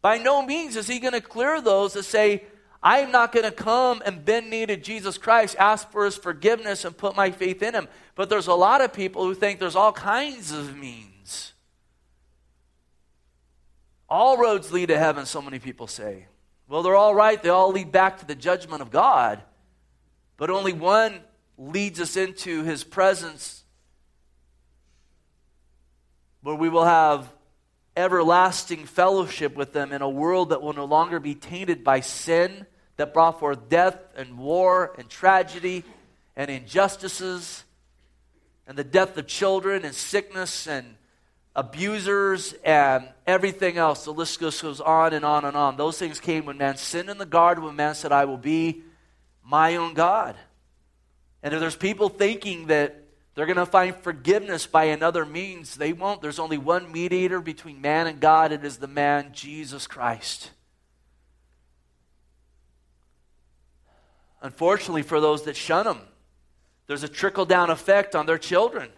By 0.00 0.18
no 0.18 0.42
means 0.42 0.76
is 0.76 0.86
he 0.86 1.00
going 1.00 1.14
to 1.14 1.20
clear 1.20 1.60
those 1.60 1.94
that 1.94 2.04
say, 2.04 2.44
I 2.82 2.98
am 2.98 3.10
not 3.10 3.32
going 3.32 3.44
to 3.44 3.52
come 3.52 4.02
and 4.04 4.24
bend 4.24 4.50
knee 4.50 4.66
to 4.66 4.76
Jesus 4.76 5.16
Christ, 5.16 5.56
ask 5.58 5.90
for 5.90 6.04
his 6.04 6.16
forgiveness, 6.16 6.84
and 6.84 6.96
put 6.96 7.16
my 7.16 7.30
faith 7.30 7.62
in 7.62 7.74
him. 7.74 7.88
But 8.14 8.28
there's 8.28 8.48
a 8.48 8.54
lot 8.54 8.80
of 8.80 8.92
people 8.92 9.24
who 9.24 9.34
think 9.34 9.58
there's 9.58 9.76
all 9.76 9.92
kinds 9.92 10.52
of 10.52 10.76
means. 10.76 11.11
All 14.12 14.36
roads 14.36 14.70
lead 14.70 14.90
to 14.90 14.98
heaven, 14.98 15.24
so 15.24 15.40
many 15.40 15.58
people 15.58 15.86
say. 15.86 16.26
Well, 16.68 16.82
they're 16.82 16.94
all 16.94 17.14
right. 17.14 17.42
They 17.42 17.48
all 17.48 17.72
lead 17.72 17.90
back 17.90 18.18
to 18.18 18.26
the 18.26 18.34
judgment 18.34 18.82
of 18.82 18.90
God. 18.90 19.40
But 20.36 20.50
only 20.50 20.74
one 20.74 21.20
leads 21.56 21.98
us 21.98 22.14
into 22.14 22.62
his 22.62 22.84
presence 22.84 23.64
where 26.42 26.54
we 26.54 26.68
will 26.68 26.84
have 26.84 27.32
everlasting 27.96 28.84
fellowship 28.84 29.56
with 29.56 29.72
them 29.72 29.92
in 29.92 30.02
a 30.02 30.10
world 30.10 30.50
that 30.50 30.60
will 30.60 30.74
no 30.74 30.84
longer 30.84 31.18
be 31.18 31.34
tainted 31.34 31.82
by 31.82 32.00
sin 32.00 32.66
that 32.98 33.14
brought 33.14 33.40
forth 33.40 33.70
death 33.70 33.96
and 34.14 34.36
war 34.36 34.94
and 34.98 35.08
tragedy 35.08 35.84
and 36.36 36.50
injustices 36.50 37.64
and 38.66 38.76
the 38.76 38.84
death 38.84 39.16
of 39.16 39.26
children 39.26 39.86
and 39.86 39.94
sickness 39.94 40.66
and 40.66 40.96
abusers 41.54 42.54
and 42.64 43.08
everything 43.26 43.76
else. 43.76 44.04
The 44.04 44.12
list 44.12 44.40
goes 44.40 44.80
on 44.80 45.12
and 45.12 45.24
on 45.24 45.44
and 45.44 45.56
on. 45.56 45.76
Those 45.76 45.98
things 45.98 46.20
came 46.20 46.46
when 46.46 46.58
man 46.58 46.76
sinned 46.76 47.10
in 47.10 47.18
the 47.18 47.26
garden, 47.26 47.64
when 47.64 47.76
man 47.76 47.94
said, 47.94 48.12
I 48.12 48.24
will 48.24 48.38
be 48.38 48.82
my 49.44 49.76
own 49.76 49.94
God. 49.94 50.36
And 51.42 51.52
if 51.52 51.60
there's 51.60 51.76
people 51.76 52.08
thinking 52.08 52.68
that 52.68 52.96
they're 53.34 53.46
going 53.46 53.56
to 53.56 53.66
find 53.66 53.96
forgiveness 53.96 54.66
by 54.66 54.84
another 54.84 55.24
means, 55.24 55.76
they 55.76 55.92
won't. 55.92 56.22
There's 56.22 56.38
only 56.38 56.58
one 56.58 56.92
mediator 56.92 57.40
between 57.40 57.80
man 57.80 58.06
and 58.06 58.20
God, 58.20 58.52
it 58.52 58.64
is 58.64 58.76
the 58.76 58.86
man 58.86 59.30
Jesus 59.32 59.86
Christ. 59.86 60.50
Unfortunately, 64.42 65.02
for 65.02 65.20
those 65.20 65.44
that 65.44 65.56
shun 65.56 65.86
him, 65.86 66.00
there's 66.86 67.04
a 67.04 67.08
trickle 67.08 67.46
down 67.46 67.70
effect 67.70 68.14
on 68.14 68.26
their 68.26 68.38
children. 68.38 68.90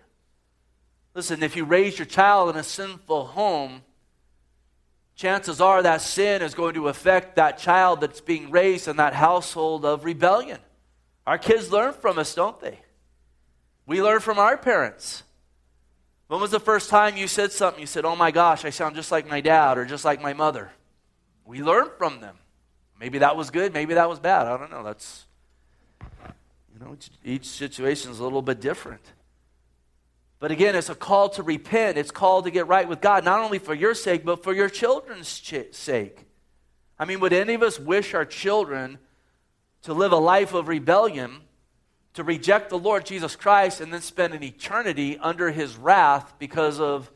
Listen, 1.15 1.43
if 1.43 1.55
you 1.55 1.65
raise 1.65 1.99
your 1.99 2.07
child 2.07 2.51
in 2.51 2.57
a 2.57 2.65
sinful 2.65 3.27
home, 3.27 3.83
chances 5.15 5.61
are 5.61 5.83
that 5.83 6.01
sin 6.01 6.43
is 6.43 6.55
going 6.55 6.75
to 6.75 6.89
affect 6.89 7.37
that 7.37 7.57
child 7.57 8.01
that's 8.01 8.21
being 8.21 8.51
raised 8.51 8.89
in 8.89 8.97
that 8.97 9.15
household 9.15 9.85
of 9.85 10.05
rebellion. 10.05 10.59
Our 11.27 11.39
kids 11.39 11.71
learn 11.71 11.93
from 11.93 12.19
us, 12.19 12.35
don't 12.35 12.61
they? 12.61 12.81
We 13.87 14.03
learn 14.03 14.21
from 14.21 14.39
our 14.39 14.57
parents. 14.57 15.23
When 16.27 16.41
was 16.41 16.51
the 16.51 16.61
first 16.61 16.91
time 16.91 17.17
you 17.17 17.29
said 17.29 17.53
something? 17.53 17.81
You 17.81 17.87
said, 17.87 18.05
Oh 18.05 18.17
my 18.17 18.31
gosh, 18.31 18.65
I 18.65 18.71
sound 18.71 18.97
just 18.97 19.13
like 19.13 19.29
my 19.29 19.41
dad 19.41 19.79
or 19.79 19.85
just 19.85 20.05
like 20.05 20.21
my 20.21 20.33
mother. 20.33 20.73
We 21.45 21.63
learn 21.63 21.89
from 21.97 22.21
them. 22.21 22.39
Maybe 22.99 23.19
that 23.19 23.37
was 23.37 23.51
good, 23.51 23.73
maybe 23.73 23.95
that 23.95 24.09
was 24.09 24.19
bad. 24.19 24.47
I 24.47 24.57
don't 24.57 24.71
know. 24.71 24.83
That's 24.83 25.27
you 26.73 26.85
know, 26.85 26.97
each 27.25 27.47
situation 27.47 28.11
is 28.11 28.19
a 28.19 28.25
little 28.25 28.43
bit 28.43 28.61
different. 28.61 29.03
But 30.45 30.51
again, 30.51 30.77
it's 30.77 30.91
a 30.91 30.95
call 30.95 31.31
to 31.31 31.43
repent. 31.43 31.97
It's 31.97 32.11
called 32.11 32.45
to 32.45 32.51
get 32.51 32.67
right 32.67 32.87
with 32.87 33.01
God, 33.01 33.25
not 33.25 33.41
only 33.41 33.59
for 33.59 33.73
your 33.73 33.95
sake, 33.95 34.27
but 34.27 34.43
for 34.43 34.53
your 34.53 34.69
children's 34.69 35.41
ch- 35.41 35.73
sake. 35.73 36.27
I 36.99 37.07
mean, 37.07 37.21
would 37.21 37.33
any 37.33 37.55
of 37.55 37.63
us 37.63 37.81
wish 37.81 38.13
our 38.13 38.27
children 38.27 38.99
to 39.85 39.95
live 39.95 40.13
a 40.13 40.19
life 40.19 40.53
of 40.53 40.69
rebellion, 40.69 41.41
to 42.13 42.23
reject 42.23 42.69
the 42.69 42.79
Lord 42.79 43.07
Jesus 43.07 43.37
Christ, 43.37 43.81
and 43.81 43.91
then 43.91 44.03
spend 44.03 44.35
an 44.35 44.43
eternity 44.43 45.17
under 45.17 45.51
his 45.51 45.79
wrath 45.79 46.35
because 46.39 46.79
of 46.79 47.11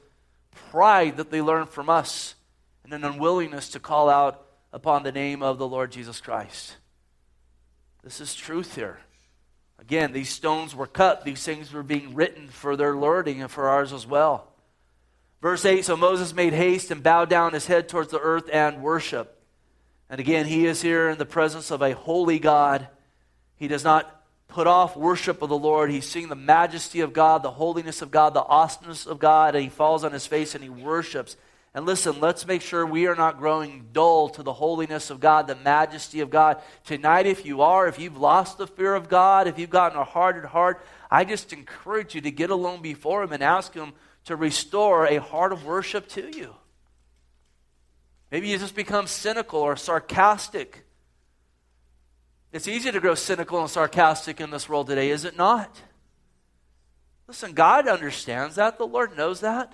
pride 0.70 1.18
that 1.18 1.30
they 1.30 1.42
learned 1.42 1.68
from 1.68 1.90
us 1.90 2.34
and 2.82 2.94
an 2.94 3.04
unwillingness 3.04 3.68
to 3.68 3.78
call 3.78 4.08
out 4.08 4.46
upon 4.72 5.02
the 5.02 5.12
name 5.12 5.42
of 5.42 5.58
the 5.58 5.68
Lord 5.68 5.92
Jesus 5.92 6.18
Christ? 6.22 6.78
This 8.02 8.22
is 8.22 8.34
truth 8.34 8.74
here. 8.74 9.00
Again, 9.78 10.12
these 10.12 10.30
stones 10.30 10.74
were 10.74 10.86
cut, 10.86 11.24
these 11.24 11.42
things 11.42 11.72
were 11.72 11.82
being 11.82 12.14
written 12.14 12.48
for 12.48 12.76
their 12.76 12.96
learning 12.96 13.42
and 13.42 13.50
for 13.50 13.68
ours 13.68 13.92
as 13.92 14.06
well. 14.06 14.48
Verse 15.40 15.64
8 15.64 15.84
So 15.84 15.96
Moses 15.96 16.34
made 16.34 16.52
haste 16.52 16.90
and 16.90 17.02
bowed 17.02 17.30
down 17.30 17.52
his 17.52 17.66
head 17.66 17.88
towards 17.88 18.10
the 18.10 18.20
earth 18.20 18.48
and 18.52 18.82
worshiped. 18.82 19.34
And 20.10 20.20
again, 20.20 20.46
he 20.46 20.66
is 20.66 20.82
here 20.82 21.10
in 21.10 21.18
the 21.18 21.26
presence 21.26 21.70
of 21.70 21.82
a 21.82 21.94
holy 21.94 22.38
God. 22.38 22.88
He 23.56 23.68
does 23.68 23.84
not 23.84 24.14
put 24.48 24.66
off 24.66 24.96
worship 24.96 25.42
of 25.42 25.50
the 25.50 25.58
Lord. 25.58 25.90
He's 25.90 26.08
seeing 26.08 26.28
the 26.28 26.34
majesty 26.34 27.00
of 27.00 27.12
God, 27.12 27.42
the 27.42 27.50
holiness 27.50 28.00
of 28.00 28.10
God, 28.10 28.32
the 28.32 28.42
awesomeness 28.42 29.06
of 29.06 29.18
God, 29.18 29.54
and 29.54 29.62
he 29.62 29.70
falls 29.70 30.04
on 30.04 30.12
his 30.12 30.26
face 30.26 30.54
and 30.54 30.64
he 30.64 30.70
worships. 30.70 31.36
And 31.74 31.84
listen, 31.86 32.18
let's 32.20 32.46
make 32.46 32.62
sure 32.62 32.84
we 32.84 33.06
are 33.06 33.14
not 33.14 33.38
growing 33.38 33.88
dull 33.92 34.30
to 34.30 34.42
the 34.42 34.52
holiness 34.52 35.10
of 35.10 35.20
God, 35.20 35.46
the 35.46 35.54
majesty 35.54 36.20
of 36.20 36.30
God. 36.30 36.62
Tonight, 36.84 37.26
if 37.26 37.44
you 37.44 37.60
are, 37.62 37.86
if 37.86 37.98
you've 37.98 38.16
lost 38.16 38.58
the 38.58 38.66
fear 38.66 38.94
of 38.94 39.08
God, 39.08 39.46
if 39.46 39.58
you've 39.58 39.70
gotten 39.70 39.98
a 39.98 40.04
hardened 40.04 40.46
heart, 40.46 40.84
I 41.10 41.24
just 41.24 41.52
encourage 41.52 42.14
you 42.14 42.20
to 42.22 42.30
get 42.30 42.50
alone 42.50 42.80
before 42.80 43.22
Him 43.22 43.32
and 43.32 43.42
ask 43.42 43.74
Him 43.74 43.92
to 44.24 44.34
restore 44.34 45.06
a 45.06 45.18
heart 45.18 45.52
of 45.52 45.64
worship 45.64 46.08
to 46.08 46.36
you. 46.36 46.54
Maybe 48.30 48.48
you 48.48 48.58
just 48.58 48.74
become 48.74 49.06
cynical 49.06 49.60
or 49.60 49.76
sarcastic. 49.76 50.84
It's 52.52 52.68
easy 52.68 52.90
to 52.90 53.00
grow 53.00 53.14
cynical 53.14 53.60
and 53.60 53.70
sarcastic 53.70 54.40
in 54.40 54.50
this 54.50 54.68
world 54.68 54.86
today, 54.86 55.10
is 55.10 55.24
it 55.24 55.36
not? 55.36 55.80
Listen, 57.26 57.52
God 57.52 57.86
understands 57.86 58.56
that. 58.56 58.78
The 58.78 58.86
Lord 58.86 59.16
knows 59.16 59.40
that. 59.40 59.72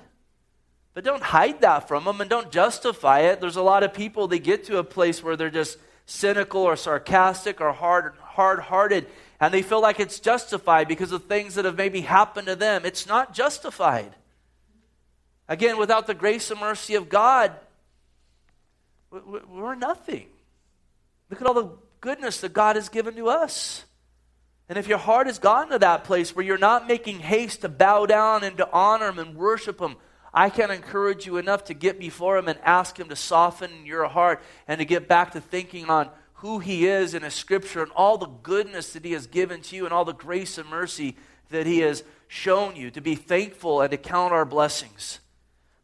But 0.94 1.04
don't 1.04 1.22
hide 1.22 1.60
that 1.60 1.88
from 1.88 2.04
them 2.04 2.20
and 2.20 2.30
don't 2.30 2.52
justify 2.52 3.20
it. 3.20 3.40
There's 3.40 3.56
a 3.56 3.62
lot 3.62 3.82
of 3.82 3.92
people 3.92 4.28
that 4.28 4.38
get 4.38 4.64
to 4.64 4.78
a 4.78 4.84
place 4.84 5.22
where 5.22 5.36
they're 5.36 5.50
just 5.50 5.76
cynical 6.06 6.62
or 6.62 6.76
sarcastic 6.76 7.60
or 7.60 7.72
hard 7.72 8.14
hard-hearted 8.20 9.06
and 9.40 9.52
they 9.52 9.62
feel 9.62 9.80
like 9.82 10.00
it's 10.00 10.20
justified 10.20 10.88
because 10.88 11.12
of 11.12 11.24
things 11.24 11.56
that 11.56 11.64
have 11.64 11.76
maybe 11.76 12.00
happened 12.00 12.46
to 12.46 12.56
them. 12.56 12.84
It's 12.84 13.06
not 13.06 13.34
justified. 13.34 14.14
Again, 15.48 15.76
without 15.76 16.06
the 16.06 16.14
grace 16.14 16.50
and 16.50 16.60
mercy 16.60 16.94
of 16.94 17.08
God, 17.08 17.52
we're 19.10 19.74
nothing. 19.74 20.26
Look 21.28 21.40
at 21.40 21.46
all 21.46 21.54
the 21.54 21.70
goodness 22.00 22.40
that 22.40 22.52
God 22.52 22.76
has 22.76 22.88
given 22.88 23.16
to 23.16 23.28
us. 23.28 23.84
And 24.68 24.78
if 24.78 24.88
your 24.88 24.98
heart 24.98 25.26
has 25.26 25.38
gotten 25.38 25.72
to 25.72 25.78
that 25.80 26.04
place 26.04 26.34
where 26.34 26.44
you're 26.44 26.56
not 26.56 26.88
making 26.88 27.18
haste 27.18 27.60
to 27.60 27.68
bow 27.68 28.06
down 28.06 28.44
and 28.44 28.56
to 28.56 28.70
honor 28.72 29.10
Him 29.10 29.18
and 29.18 29.36
worship 29.36 29.78
Him, 29.78 29.96
I 30.34 30.50
can't 30.50 30.72
encourage 30.72 31.26
you 31.26 31.36
enough 31.36 31.64
to 31.64 31.74
get 31.74 32.00
before 32.00 32.36
Him 32.36 32.48
and 32.48 32.58
ask 32.64 32.98
Him 32.98 33.08
to 33.08 33.16
soften 33.16 33.86
your 33.86 34.08
heart 34.08 34.42
and 34.66 34.80
to 34.80 34.84
get 34.84 35.06
back 35.06 35.30
to 35.32 35.40
thinking 35.40 35.88
on 35.88 36.10
who 36.34 36.58
He 36.58 36.86
is 36.86 37.14
in 37.14 37.22
His 37.22 37.34
Scripture 37.34 37.82
and 37.82 37.92
all 37.92 38.18
the 38.18 38.26
goodness 38.26 38.92
that 38.92 39.04
He 39.04 39.12
has 39.12 39.28
given 39.28 39.62
to 39.62 39.76
you 39.76 39.84
and 39.84 39.94
all 39.94 40.04
the 40.04 40.12
grace 40.12 40.58
and 40.58 40.68
mercy 40.68 41.16
that 41.50 41.66
He 41.66 41.78
has 41.78 42.02
shown 42.26 42.74
you, 42.74 42.90
to 42.90 43.00
be 43.00 43.14
thankful 43.14 43.80
and 43.80 43.92
to 43.92 43.96
count 43.96 44.32
our 44.32 44.44
blessings. 44.44 45.20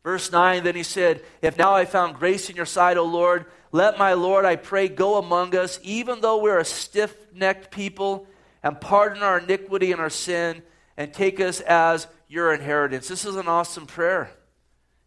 Verse 0.03 0.33
9, 0.33 0.65
then 0.65 0.75
he 0.75 0.83
said, 0.83 1.23
If 1.43 1.59
now 1.59 1.75
I 1.75 1.85
found 1.85 2.17
grace 2.17 2.51
in 2.51 2.57
your 2.57 2.67
sight, 2.67 2.97
O 2.97 3.05
Lord, 3.05 3.47
let 3.71 3.99
my 3.99 4.15
Lord, 4.15 4.45
I 4.45 4.57
pray, 4.57 4.89
go 4.89 5.19
among 5.19 5.55
us, 5.55 5.79
even 5.83 6.21
though 6.21 6.39
we're 6.39 6.59
a 6.59 6.65
stiff 6.65 7.15
necked 7.35 7.71
people, 7.71 8.27
and 8.63 8.81
pardon 8.81 9.23
our 9.23 9.39
iniquity 9.39 9.93
and 9.93 10.01
our 10.01 10.11
sin, 10.11 10.63
and 10.97 11.13
take 11.13 11.39
us 11.39 11.61
as 11.61 12.07
your 12.29 12.53
inheritance. 12.53 13.09
This 13.09 13.25
is 13.25 13.37
an 13.37 13.47
awesome 13.47 13.87
prayer. 13.87 14.31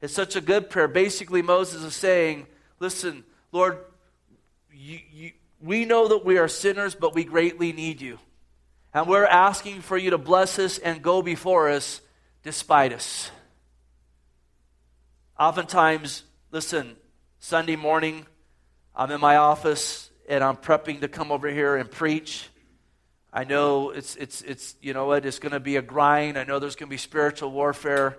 It's 0.04 0.14
such 0.14 0.36
a 0.36 0.42
good 0.42 0.70
prayer. 0.70 0.90
Basically, 0.90 1.42
Moses 1.42 1.82
is 1.82 1.96
saying, 1.96 2.46
Listen, 2.82 3.24
Lord, 3.54 3.78
you, 4.70 5.00
you, 5.10 5.32
we 5.62 5.86
know 5.86 6.10
that 6.10 6.26
we 6.26 6.38
are 6.38 6.50
sinners, 6.50 6.94
but 6.94 7.16
we 7.16 7.24
greatly 7.24 7.72
need 7.72 8.02
you. 8.02 8.20
And 8.94 9.08
we're 9.08 9.26
asking 9.26 9.80
for 9.80 9.98
you 9.98 10.10
to 10.10 10.18
bless 10.18 10.60
us 10.60 10.78
and 10.78 11.02
go 11.02 11.22
before 11.22 11.70
us 11.70 12.02
despite 12.44 12.92
us. 12.92 13.32
Oftentimes, 15.40 16.24
listen, 16.52 16.98
Sunday 17.40 17.78
morning, 17.78 18.26
I'm 18.94 19.10
in 19.10 19.22
my 19.22 19.38
office 19.38 20.12
and 20.28 20.44
I'm 20.44 20.58
prepping 20.58 21.00
to 21.00 21.08
come 21.08 21.32
over 21.32 21.48
here 21.48 21.78
and 21.78 21.90
preach. 21.90 22.50
I 23.32 23.46
know 23.46 23.92
it's, 23.92 24.18
it's, 24.18 24.42
it's 24.42 24.76
you 24.82 24.94
know 24.94 25.06
what, 25.06 25.26
it's 25.26 25.40
going 25.40 25.54
to 25.54 25.62
be 25.62 25.78
a 25.78 25.82
grind. 25.82 26.38
I 26.38 26.44
know 26.44 26.60
there's 26.60 26.76
going 26.76 26.90
to 26.90 26.94
be 26.94 26.98
spiritual 26.98 27.52
warfare. 27.52 28.18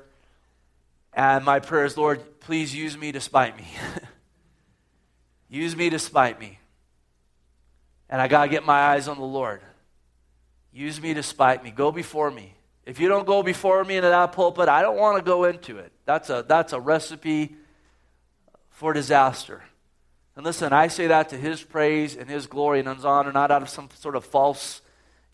And 1.14 1.44
my 1.44 1.60
prayer 1.60 1.84
is, 1.84 1.96
Lord, 1.96 2.40
please 2.40 2.74
use 2.74 2.98
me 2.98 3.12
to 3.12 3.20
spite 3.20 3.56
me. 3.56 3.66
use 5.48 5.76
me 5.76 5.90
to 5.90 5.98
spite 5.98 6.40
me. 6.40 6.58
And 8.10 8.20
I 8.20 8.28
got 8.28 8.44
to 8.44 8.50
get 8.50 8.66
my 8.66 8.78
eyes 8.78 9.08
on 9.08 9.18
the 9.18 9.24
Lord. 9.24 9.62
Use 10.72 11.00
me 11.00 11.14
to 11.14 11.22
spite 11.22 11.62
me. 11.62 11.70
Go 11.70 11.92
before 11.92 12.30
me. 12.30 12.54
If 12.84 13.00
you 13.00 13.08
don't 13.08 13.26
go 13.26 13.42
before 13.42 13.82
me 13.84 13.96
into 13.96 14.08
that 14.08 14.32
pulpit, 14.32 14.68
I 14.68 14.82
don't 14.82 14.98
want 14.98 15.16
to 15.16 15.24
go 15.24 15.44
into 15.44 15.78
it. 15.78 15.92
That's 16.04 16.28
a, 16.30 16.44
that's 16.46 16.72
a 16.72 16.80
recipe 16.80 17.54
for 18.70 18.92
disaster. 18.92 19.62
And 20.36 20.44
listen, 20.44 20.72
I 20.72 20.88
say 20.88 21.06
that 21.06 21.28
to 21.30 21.36
his 21.36 21.62
praise 21.62 22.16
and 22.16 22.28
his 22.28 22.46
glory 22.46 22.80
and 22.80 22.88
his 22.88 23.04
honor, 23.04 23.32
not 23.32 23.52
out 23.52 23.62
of 23.62 23.68
some 23.68 23.88
sort 23.94 24.16
of 24.16 24.24
false 24.24 24.82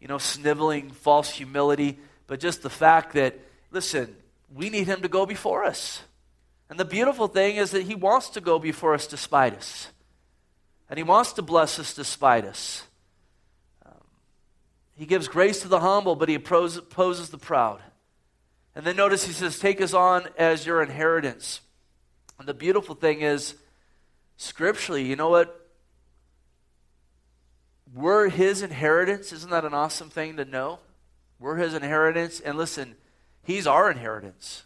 you 0.01 0.09
know, 0.09 0.19
sniveling, 0.19 0.91
false 0.91 1.31
humility, 1.31 1.99
but 2.27 2.41
just 2.41 2.63
the 2.63 2.71
fact 2.71 3.13
that, 3.13 3.39
listen, 3.71 4.17
we 4.55 4.71
need 4.71 4.87
him 4.87 5.03
to 5.03 5.09
go 5.09 5.27
before 5.27 5.65
us. 5.65 6.03
And 6.69 6.79
the 6.79 6.85
beautiful 6.85 7.29
thing 7.29 7.57
is 7.57 7.71
that 7.73 7.83
he 7.83 7.95
wants 7.95 8.31
to 8.31 8.41
go 8.41 8.59
before 8.59 8.95
us 8.95 9.07
despite 9.07 9.55
us. 9.57 9.89
And 10.89 10.99
he 10.99 11.03
wants 11.03 11.33
to 11.35 11.43
bless 11.43 11.79
us 11.79 11.95
despite 11.95 12.45
us. 12.45 12.85
Um, 13.85 13.93
he 14.97 15.07
gives 15.07 15.29
grace 15.29 15.63
to 15.63 15.69
the 15.69 15.81
humble, 15.81 16.17
but 16.17 16.29
he 16.29 16.35
opposes 16.35 17.31
the 17.31 17.39
proud. 17.39 17.81
And 18.75 18.85
then 18.85 18.97
notice 18.97 19.25
he 19.25 19.33
says, 19.33 19.59
Take 19.59 19.81
us 19.81 19.95
on 19.95 20.29
as 20.39 20.65
your 20.67 20.83
inheritance. 20.83 21.61
And 22.39 22.49
the 22.49 22.55
beautiful 22.55 22.95
thing 22.95 23.21
is, 23.21 23.55
scripturally, 24.37 25.05
you 25.05 25.17
know 25.17 25.29
what? 25.29 25.57
We're 27.93 28.29
his 28.29 28.63
inheritance. 28.63 29.33
Isn't 29.33 29.51
that 29.51 29.65
an 29.65 29.75
awesome 29.75 30.11
thing 30.11 30.37
to 30.37 30.45
know? 30.45 30.79
We're 31.39 31.57
his 31.57 31.75
inheritance. 31.75 32.41
And 32.41 32.57
listen, 32.57 32.95
he's 33.43 33.67
our 33.67 33.91
inheritance. 33.91 34.65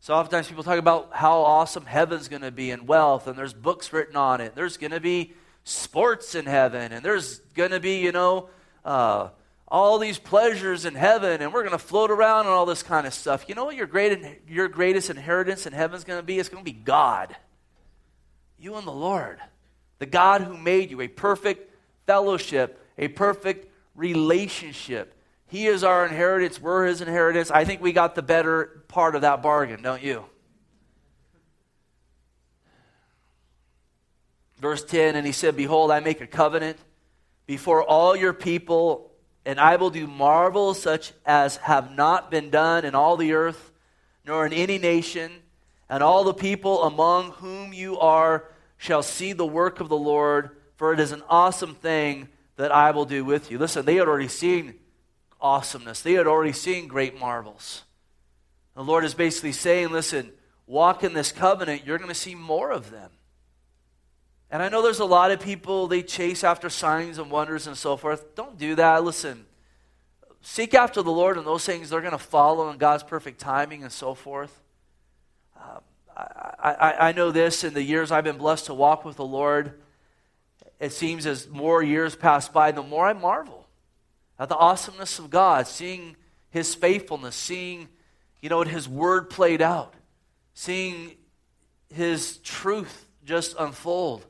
So 0.00 0.14
oftentimes 0.14 0.48
people 0.48 0.64
talk 0.64 0.78
about 0.78 1.10
how 1.12 1.40
awesome 1.40 1.84
heaven's 1.84 2.28
going 2.28 2.42
to 2.42 2.50
be 2.50 2.70
and 2.70 2.88
wealth, 2.88 3.26
and 3.26 3.36
there's 3.36 3.52
books 3.52 3.92
written 3.92 4.16
on 4.16 4.40
it. 4.40 4.54
There's 4.54 4.76
going 4.76 4.92
to 4.92 5.00
be 5.00 5.34
sports 5.64 6.34
in 6.34 6.46
heaven, 6.46 6.92
and 6.92 7.04
there's 7.04 7.40
going 7.54 7.70
to 7.70 7.80
be, 7.80 7.98
you 7.98 8.12
know, 8.12 8.48
uh, 8.84 9.28
all 9.68 9.98
these 9.98 10.18
pleasures 10.18 10.84
in 10.84 10.94
heaven, 10.94 11.42
and 11.42 11.52
we're 11.52 11.62
going 11.62 11.72
to 11.72 11.78
float 11.78 12.10
around 12.10 12.46
and 12.46 12.48
all 12.48 12.66
this 12.66 12.82
kind 12.82 13.06
of 13.06 13.14
stuff. 13.14 13.44
You 13.48 13.54
know 13.54 13.64
what 13.64 13.76
your, 13.76 13.86
great, 13.86 14.42
your 14.48 14.68
greatest 14.68 15.10
inheritance 15.10 15.66
in 15.66 15.72
heaven's 15.72 16.04
going 16.04 16.18
to 16.18 16.24
be? 16.24 16.38
It's 16.38 16.48
going 16.48 16.64
to 16.64 16.72
be 16.72 16.76
God. 16.76 17.36
You 18.58 18.76
and 18.76 18.86
the 18.86 18.92
Lord. 18.92 19.38
The 19.98 20.06
God 20.06 20.40
who 20.40 20.56
made 20.56 20.90
you 20.90 21.02
a 21.02 21.08
perfect 21.08 21.74
fellowship, 22.06 22.84
a 22.98 23.08
perfect 23.08 23.70
relationship. 23.94 25.14
He 25.50 25.66
is 25.66 25.82
our 25.82 26.06
inheritance. 26.06 26.60
We're 26.60 26.86
his 26.86 27.00
inheritance. 27.00 27.50
I 27.50 27.64
think 27.64 27.82
we 27.82 27.92
got 27.92 28.14
the 28.14 28.22
better 28.22 28.84
part 28.86 29.16
of 29.16 29.22
that 29.22 29.42
bargain, 29.42 29.82
don't 29.82 30.00
you? 30.00 30.24
Verse 34.60 34.84
10 34.84 35.16
And 35.16 35.26
he 35.26 35.32
said, 35.32 35.56
Behold, 35.56 35.90
I 35.90 35.98
make 35.98 36.20
a 36.20 36.26
covenant 36.28 36.78
before 37.46 37.82
all 37.82 38.14
your 38.14 38.32
people, 38.32 39.10
and 39.44 39.58
I 39.58 39.74
will 39.74 39.90
do 39.90 40.06
marvels 40.06 40.80
such 40.80 41.12
as 41.26 41.56
have 41.56 41.96
not 41.96 42.30
been 42.30 42.50
done 42.50 42.84
in 42.84 42.94
all 42.94 43.16
the 43.16 43.32
earth, 43.32 43.72
nor 44.24 44.46
in 44.46 44.52
any 44.52 44.78
nation. 44.78 45.32
And 45.88 46.00
all 46.00 46.22
the 46.22 46.32
people 46.32 46.84
among 46.84 47.32
whom 47.32 47.72
you 47.72 47.98
are 47.98 48.44
shall 48.76 49.02
see 49.02 49.32
the 49.32 49.44
work 49.44 49.80
of 49.80 49.88
the 49.88 49.96
Lord, 49.96 50.50
for 50.76 50.92
it 50.92 51.00
is 51.00 51.10
an 51.10 51.24
awesome 51.28 51.74
thing 51.74 52.28
that 52.54 52.70
I 52.70 52.92
will 52.92 53.04
do 53.04 53.24
with 53.24 53.50
you. 53.50 53.58
Listen, 53.58 53.84
they 53.84 53.96
had 53.96 54.06
already 54.06 54.28
seen 54.28 54.74
awesomeness, 55.40 56.02
they 56.02 56.12
had 56.12 56.26
already 56.26 56.52
seen 56.52 56.88
great 56.88 57.18
marvels. 57.18 57.84
The 58.74 58.84
Lord 58.84 59.04
is 59.04 59.14
basically 59.14 59.52
saying, 59.52 59.90
listen, 59.90 60.32
walk 60.66 61.04
in 61.04 61.12
this 61.12 61.32
covenant, 61.32 61.82
you're 61.84 61.98
going 61.98 62.08
to 62.08 62.14
see 62.14 62.34
more 62.34 62.70
of 62.70 62.90
them. 62.90 63.10
And 64.50 64.62
I 64.62 64.68
know 64.68 64.82
there's 64.82 65.00
a 65.00 65.04
lot 65.04 65.30
of 65.30 65.40
people, 65.40 65.86
they 65.86 66.02
chase 66.02 66.42
after 66.42 66.68
signs 66.68 67.18
and 67.18 67.30
wonders 67.30 67.66
and 67.66 67.76
so 67.76 67.96
forth. 67.96 68.34
Don't 68.34 68.58
do 68.58 68.74
that. 68.74 69.04
Listen, 69.04 69.46
seek 70.40 70.74
after 70.74 71.02
the 71.02 71.12
Lord 71.12 71.36
and 71.36 71.46
those 71.46 71.64
things 71.64 71.90
they're 71.90 72.00
going 72.00 72.12
to 72.12 72.18
follow 72.18 72.70
in 72.70 72.78
God's 72.78 73.02
perfect 73.02 73.38
timing 73.38 73.82
and 73.82 73.92
so 73.92 74.14
forth. 74.14 74.60
Uh, 75.56 75.80
I, 76.16 76.72
I, 76.72 77.08
I 77.08 77.12
know 77.12 77.30
this 77.30 77.62
in 77.64 77.74
the 77.74 77.82
years 77.82 78.10
I've 78.10 78.24
been 78.24 78.38
blessed 78.38 78.66
to 78.66 78.74
walk 78.74 79.04
with 79.04 79.16
the 79.16 79.24
Lord. 79.24 79.80
It 80.80 80.92
seems 80.92 81.26
as 81.26 81.48
more 81.48 81.82
years 81.82 82.16
pass 82.16 82.48
by, 82.48 82.72
the 82.72 82.82
more 82.82 83.06
I 83.06 83.12
marvel 83.12 83.59
the 84.48 84.56
awesomeness 84.56 85.18
of 85.18 85.30
God, 85.30 85.66
seeing 85.66 86.16
His 86.50 86.74
faithfulness, 86.74 87.36
seeing, 87.36 87.88
you 88.40 88.48
know, 88.48 88.62
His 88.62 88.88
word 88.88 89.30
played 89.30 89.60
out, 89.60 89.94
seeing 90.54 91.12
His 91.92 92.38
truth 92.38 93.06
just 93.24 93.54
unfold. 93.58 94.24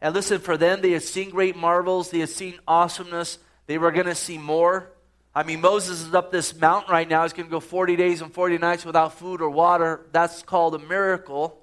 And 0.00 0.14
listen, 0.14 0.38
for 0.38 0.56
them, 0.56 0.80
they 0.80 0.92
had 0.92 1.02
seen 1.02 1.30
great 1.30 1.56
marvels, 1.56 2.10
they 2.10 2.20
had 2.20 2.28
seen 2.28 2.58
awesomeness, 2.68 3.38
they 3.66 3.78
were 3.78 3.90
going 3.90 4.06
to 4.06 4.14
see 4.14 4.38
more. 4.38 4.90
I 5.34 5.42
mean, 5.42 5.60
Moses 5.60 6.02
is 6.02 6.14
up 6.14 6.32
this 6.32 6.58
mountain 6.58 6.90
right 6.90 7.08
now. 7.08 7.22
He's 7.22 7.32
going 7.32 7.46
to 7.46 7.50
go 7.50 7.60
40 7.60 7.96
days 7.96 8.22
and 8.22 8.32
40 8.32 8.58
nights 8.58 8.84
without 8.84 9.18
food 9.18 9.40
or 9.40 9.50
water. 9.50 10.06
That's 10.10 10.42
called 10.42 10.74
a 10.74 10.78
miracle. 10.78 11.62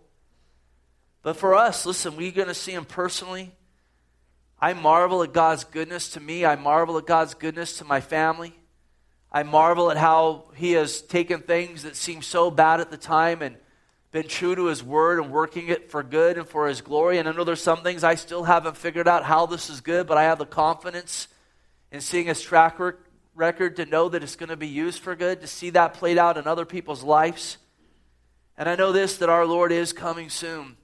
But 1.23 1.35
for 1.35 1.55
us, 1.55 1.85
listen, 1.85 2.15
we're 2.15 2.31
going 2.31 2.47
to 2.47 2.53
see 2.53 2.71
him 2.71 2.85
personally. 2.85 3.51
I 4.59 4.73
marvel 4.73 5.21
at 5.21 5.33
God's 5.33 5.63
goodness 5.63 6.09
to 6.09 6.19
me. 6.19 6.45
I 6.45 6.55
marvel 6.55 6.97
at 6.97 7.05
God's 7.05 7.33
goodness 7.33 7.77
to 7.79 7.85
my 7.85 7.99
family. 7.99 8.53
I 9.31 9.43
marvel 9.43 9.91
at 9.91 9.97
how 9.97 10.45
he 10.55 10.71
has 10.73 11.01
taken 11.01 11.41
things 11.41 11.83
that 11.83 11.95
seemed 11.95 12.23
so 12.23 12.49
bad 12.49 12.79
at 12.79 12.89
the 12.89 12.97
time 12.97 13.41
and 13.41 13.57
been 14.11 14.27
true 14.29 14.55
to 14.55 14.67
his 14.67 14.81
word 14.81 15.19
and 15.19 15.29
working 15.29 15.67
it 15.67 15.91
for 15.91 16.01
good 16.01 16.37
and 16.37 16.47
for 16.47 16.69
his 16.69 16.79
glory. 16.79 17.17
And 17.17 17.27
I 17.27 17.33
know 17.33 17.43
there's 17.43 17.61
some 17.61 17.83
things 17.83 18.01
I 18.01 18.15
still 18.15 18.45
haven't 18.45 18.77
figured 18.77 19.09
out 19.09 19.25
how 19.25 19.45
this 19.45 19.69
is 19.69 19.81
good, 19.81 20.07
but 20.07 20.17
I 20.17 20.23
have 20.23 20.37
the 20.37 20.45
confidence 20.45 21.27
in 21.91 21.99
seeing 21.99 22.27
his 22.27 22.41
track 22.41 22.79
record 23.35 23.75
to 23.75 23.85
know 23.85 24.07
that 24.07 24.23
it's 24.23 24.37
going 24.37 24.49
to 24.49 24.55
be 24.55 24.69
used 24.69 25.01
for 25.01 25.17
good, 25.17 25.41
to 25.41 25.47
see 25.47 25.69
that 25.71 25.95
played 25.95 26.17
out 26.17 26.37
in 26.37 26.47
other 26.47 26.65
people's 26.65 27.03
lives. 27.03 27.57
And 28.57 28.69
I 28.69 28.77
know 28.77 28.93
this 28.93 29.17
that 29.17 29.27
our 29.27 29.45
Lord 29.45 29.73
is 29.73 29.91
coming 29.91 30.29
soon. 30.29 30.77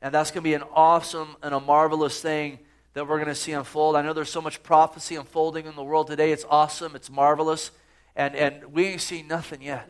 And 0.00 0.14
that's 0.14 0.30
going 0.30 0.42
to 0.42 0.48
be 0.48 0.54
an 0.54 0.62
awesome 0.72 1.34
and 1.42 1.52
a 1.52 1.60
marvelous 1.60 2.22
thing 2.22 2.60
that 2.94 3.06
we're 3.06 3.18
going 3.18 3.28
to 3.28 3.34
see 3.34 3.52
unfold. 3.52 3.96
I 3.96 4.02
know 4.02 4.12
there's 4.12 4.30
so 4.30 4.40
much 4.40 4.62
prophecy 4.62 5.16
unfolding 5.16 5.66
in 5.66 5.76
the 5.76 5.84
world 5.84 6.08
today. 6.08 6.32
It's 6.32 6.44
awesome, 6.48 6.96
it's 6.96 7.10
marvelous. 7.10 7.70
And, 8.16 8.34
and 8.34 8.72
we 8.72 8.86
ain't 8.86 9.00
seen 9.00 9.28
nothing 9.28 9.62
yet. 9.62 9.88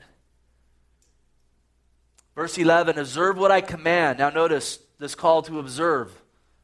Verse 2.34 2.56
11, 2.58 2.98
observe 2.98 3.36
what 3.38 3.50
I 3.50 3.60
command. 3.60 4.18
Now 4.18 4.30
notice 4.30 4.78
this 4.98 5.14
call 5.14 5.42
to 5.42 5.58
observe. 5.58 6.12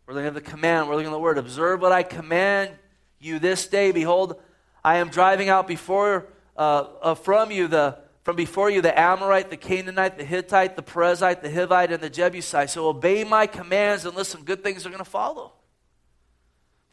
We're 0.07 0.15
looking 0.15 0.29
at 0.29 0.35
the 0.35 0.41
command, 0.41 0.89
we're 0.89 0.95
looking 0.95 1.09
at 1.09 1.13
the 1.13 1.19
word. 1.19 1.39
Observe 1.39 1.81
what 1.81 1.93
I 1.93 2.03
command 2.03 2.71
you 3.19 3.39
this 3.39 3.67
day. 3.67 3.91
Behold, 3.91 4.41
I 4.85 4.99
am 4.99 5.09
driving 5.09 5.49
out 5.49 5.67
before 5.67 6.29
uh, 6.57 6.87
uh, 7.03 7.15
from 7.15 7.51
you 7.51 7.67
the 7.67 7.99
from 8.23 8.35
before 8.35 8.71
you 8.71 8.83
the 8.83 8.99
Amorite, 8.99 9.51
the 9.51 9.57
Canaanite, 9.57 10.19
the 10.19 10.25
Hittite, 10.25 10.75
the 10.75 10.83
Perizzite, 10.83 11.43
the 11.43 11.49
Hivite, 11.49 11.93
and 11.93 12.03
the 12.03 12.11
Jebusite. 12.11 12.71
So 12.71 12.89
obey 12.89 13.23
my 13.23 13.47
commands 13.47 14.05
and 14.05 14.17
listen, 14.17 14.43
good 14.43 14.65
things 14.65 14.85
are 14.85 14.89
going 14.89 14.99
to 14.99 15.09
follow. 15.09 15.53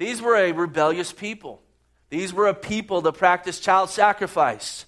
These 0.03 0.21
were 0.21 0.35
a 0.35 0.51
rebellious 0.51 1.13
people. 1.13 1.61
These 2.09 2.33
were 2.33 2.49
a 2.49 2.53
people 2.53 2.99
that 3.03 3.13
practiced 3.13 3.63
child 3.63 3.89
sacrifice. 3.89 4.85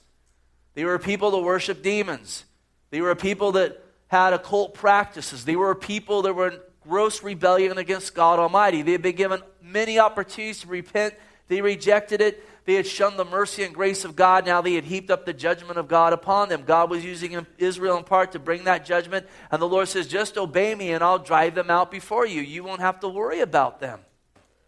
They 0.73 0.83
were 0.83 0.95
a 0.95 0.99
people 0.99 1.31
that 1.31 1.39
worshiped 1.39 1.83
demons. 1.83 2.43
They 2.89 2.99
were 2.99 3.11
a 3.11 3.15
people 3.15 3.53
that 3.53 3.81
had 4.07 4.33
occult 4.33 4.73
practices. 4.73 5.45
They 5.45 5.55
were 5.55 5.71
a 5.71 5.75
people 5.75 6.23
that 6.23 6.33
were 6.33 6.49
in 6.49 6.59
gross 6.81 7.23
rebellion 7.23 7.77
against 7.77 8.13
God 8.13 8.39
Almighty. 8.39 8.81
They 8.81 8.91
had 8.91 9.01
been 9.01 9.15
given 9.15 9.39
many 9.61 9.99
opportunities 9.99 10.59
to 10.63 10.67
repent. 10.67 11.13
They 11.47 11.61
rejected 11.61 12.19
it. 12.19 12.43
They 12.65 12.73
had 12.73 12.85
shunned 12.85 13.17
the 13.17 13.23
mercy 13.23 13.63
and 13.63 13.73
grace 13.73 14.03
of 14.03 14.17
God. 14.17 14.45
Now 14.45 14.59
they 14.59 14.73
had 14.73 14.83
heaped 14.83 15.09
up 15.09 15.25
the 15.25 15.31
judgment 15.31 15.79
of 15.79 15.87
God 15.87 16.11
upon 16.11 16.49
them. 16.49 16.63
God 16.65 16.89
was 16.89 17.05
using 17.05 17.47
Israel 17.57 17.95
in 17.95 18.03
part 18.03 18.33
to 18.33 18.39
bring 18.39 18.65
that 18.65 18.85
judgment. 18.85 19.27
And 19.49 19.61
the 19.61 19.69
Lord 19.69 19.87
says, 19.87 20.07
Just 20.07 20.37
obey 20.37 20.75
me 20.75 20.91
and 20.91 21.01
I'll 21.01 21.19
drive 21.19 21.55
them 21.55 21.69
out 21.69 21.89
before 21.89 22.25
you. 22.25 22.41
You 22.41 22.65
won't 22.65 22.81
have 22.81 22.99
to 22.99 23.07
worry 23.07 23.39
about 23.39 23.79
them. 23.79 24.01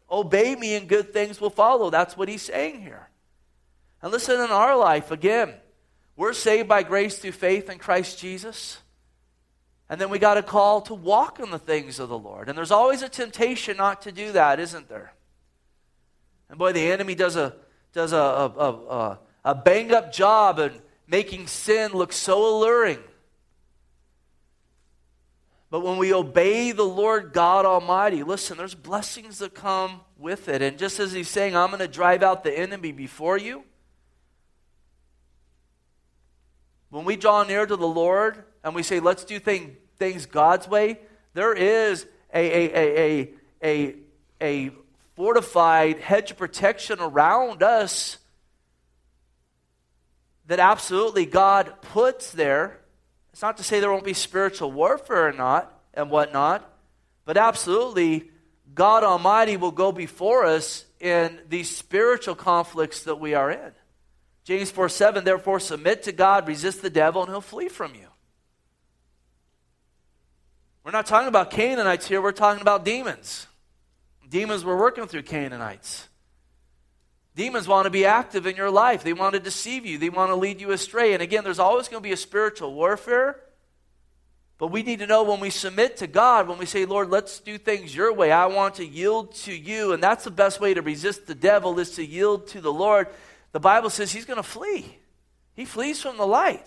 Obey 0.09 0.55
me 0.55 0.75
and 0.75 0.87
good 0.87 1.11
things 1.11 1.41
will 1.41 1.49
follow. 1.49 1.89
That's 1.89 2.15
what 2.15 2.29
he's 2.29 2.41
saying 2.41 2.81
here. 2.81 3.09
And 4.01 4.11
listen, 4.11 4.39
in 4.39 4.51
our 4.51 4.77
life, 4.77 5.11
again, 5.11 5.53
we're 6.15 6.33
saved 6.33 6.67
by 6.67 6.83
grace 6.83 7.17
through 7.19 7.33
faith 7.33 7.69
in 7.69 7.77
Christ 7.77 8.19
Jesus. 8.19 8.79
And 9.89 9.99
then 9.99 10.09
we 10.09 10.19
got 10.19 10.37
a 10.37 10.43
call 10.43 10.81
to 10.81 10.93
walk 10.93 11.39
in 11.39 11.49
the 11.49 11.59
things 11.59 11.99
of 11.99 12.09
the 12.09 12.17
Lord. 12.17 12.49
And 12.49 12.57
there's 12.57 12.71
always 12.71 13.01
a 13.01 13.09
temptation 13.09 13.77
not 13.77 14.01
to 14.03 14.11
do 14.11 14.31
that, 14.33 14.59
isn't 14.59 14.89
there? 14.89 15.13
And 16.49 16.57
boy, 16.57 16.73
the 16.73 16.91
enemy 16.91 17.15
does 17.15 17.35
a 17.35 17.55
does 17.93 18.13
a, 18.13 18.17
a, 18.17 18.49
a, 18.49 19.19
a 19.45 19.55
bang 19.55 19.91
up 19.91 20.11
job 20.11 20.59
in 20.59 20.71
making 21.07 21.47
sin 21.47 21.93
look 21.93 22.13
so 22.13 22.57
alluring. 22.57 22.99
But 25.69 25.81
when 25.81 25.97
we 25.97 26.13
obey 26.13 26.71
the 26.71 26.83
Lord 26.83 27.33
God 27.33 27.65
Almighty, 27.65 28.23
listen, 28.23 28.57
there's 28.57 28.75
blessings 28.75 29.39
that 29.39 29.53
come 29.53 30.01
with 30.17 30.47
it. 30.47 30.61
And 30.61 30.77
just 30.77 30.99
as 30.99 31.11
he's 31.11 31.27
saying, 31.27 31.55
I'm 31.55 31.67
going 31.67 31.79
to 31.79 31.87
drive 31.87 32.23
out 32.23 32.43
the 32.43 32.57
enemy 32.57 32.93
before 32.93 33.37
you, 33.37 33.63
When 36.89 37.03
we 37.05 37.15
draw 37.15 37.43
near 37.43 37.65
to 37.65 37.75
the 37.75 37.87
Lord 37.87 38.43
and 38.63 38.73
we 38.73 38.83
say, 38.83 38.99
let's 38.99 39.25
do 39.25 39.39
thing, 39.39 39.75
things 39.97 40.25
God's 40.25 40.67
way, 40.67 40.99
there 41.33 41.53
is 41.53 42.05
a, 42.33 42.39
a, 42.39 42.73
a, 42.73 43.21
a, 43.21 43.29
a, 43.61 43.95
a 44.41 44.71
fortified 45.15 45.99
hedge 45.99 46.31
of 46.31 46.37
protection 46.37 46.99
around 46.99 47.61
us 47.61 48.17
that 50.47 50.59
absolutely 50.59 51.25
God 51.25 51.81
puts 51.81 52.31
there. 52.31 52.79
It's 53.37 53.43
not 53.43 53.57
to 53.57 53.63
say 53.63 53.79
there 53.79 53.91
won't 53.91 54.03
be 54.03 54.15
spiritual 54.15 54.71
warfare 54.71 55.27
or 55.27 55.31
not 55.31 55.71
and 55.93 56.09
whatnot, 56.09 56.67
but 57.23 57.37
absolutely 57.37 58.31
God 58.73 59.03
Almighty 59.03 59.57
will 59.57 59.69
go 59.69 59.91
before 59.91 60.43
us 60.43 60.85
in 60.99 61.37
these 61.47 61.69
spiritual 61.69 62.33
conflicts 62.33 63.03
that 63.03 63.19
we 63.19 63.35
are 63.35 63.51
in. 63.51 63.73
James 64.43 64.71
4 64.71 64.89
7, 64.89 65.23
therefore 65.23 65.59
submit 65.59 66.01
to 66.01 66.11
God, 66.11 66.47
resist 66.47 66.81
the 66.81 66.89
devil, 66.89 67.21
and 67.21 67.29
he'll 67.29 67.39
flee 67.39 67.67
from 67.69 67.93
you. 67.93 68.07
We're 70.83 70.89
not 70.89 71.05
talking 71.05 71.27
about 71.27 71.51
Canaanites 71.51 72.07
here, 72.07 72.23
we're 72.23 72.31
talking 72.31 72.63
about 72.63 72.85
demons. 72.85 73.45
Demons 74.27 74.65
were 74.65 74.75
working 74.75 75.05
through 75.05 75.21
Canaanites. 75.21 76.07
Demons 77.37 77.67
want 77.67 77.85
to 77.85 77.91
be 77.91 78.03
active 78.03 78.47
in 78.47 78.55
your 78.55 78.71
life. 78.71 79.03
They 79.03 79.13
want 79.13 79.35
to 79.35 79.39
deceive 79.39 79.85
you. 79.85 79.99
They 79.99 80.09
want 80.09 80.31
to 80.31 80.35
lead 80.35 80.59
you 80.59 80.71
astray. 80.71 81.13
And 81.13 81.21
again, 81.21 81.43
there's 81.43 81.59
always 81.59 81.87
going 81.87 82.01
to 82.01 82.07
be 82.07 82.11
a 82.11 82.17
spiritual 82.17 82.73
warfare. 82.73 83.39
But 84.57 84.71
we 84.71 84.81
need 84.81 84.97
to 84.99 85.05
know 85.05 85.21
when 85.21 85.39
we 85.39 85.51
submit 85.51 85.97
to 85.97 86.07
God, 86.07 86.47
when 86.47 86.57
we 86.57 86.65
say, 86.65 86.85
Lord, 86.85 87.11
let's 87.11 87.39
do 87.39 87.59
things 87.59 87.95
your 87.95 88.11
way. 88.11 88.31
I 88.31 88.47
want 88.47 88.73
to 88.75 88.85
yield 88.85 89.35
to 89.35 89.53
you. 89.53 89.93
And 89.93 90.01
that's 90.01 90.23
the 90.23 90.31
best 90.31 90.59
way 90.59 90.73
to 90.73 90.81
resist 90.81 91.27
the 91.27 91.35
devil 91.35 91.77
is 91.77 91.91
to 91.91 92.03
yield 92.03 92.47
to 92.47 92.59
the 92.59 92.73
Lord. 92.73 93.07
The 93.51 93.59
Bible 93.59 93.91
says 93.91 94.11
he's 94.11 94.25
going 94.25 94.37
to 94.37 94.41
flee. 94.41 94.97
He 95.53 95.63
flees 95.63 96.01
from 96.01 96.17
the 96.17 96.25
light. 96.25 96.65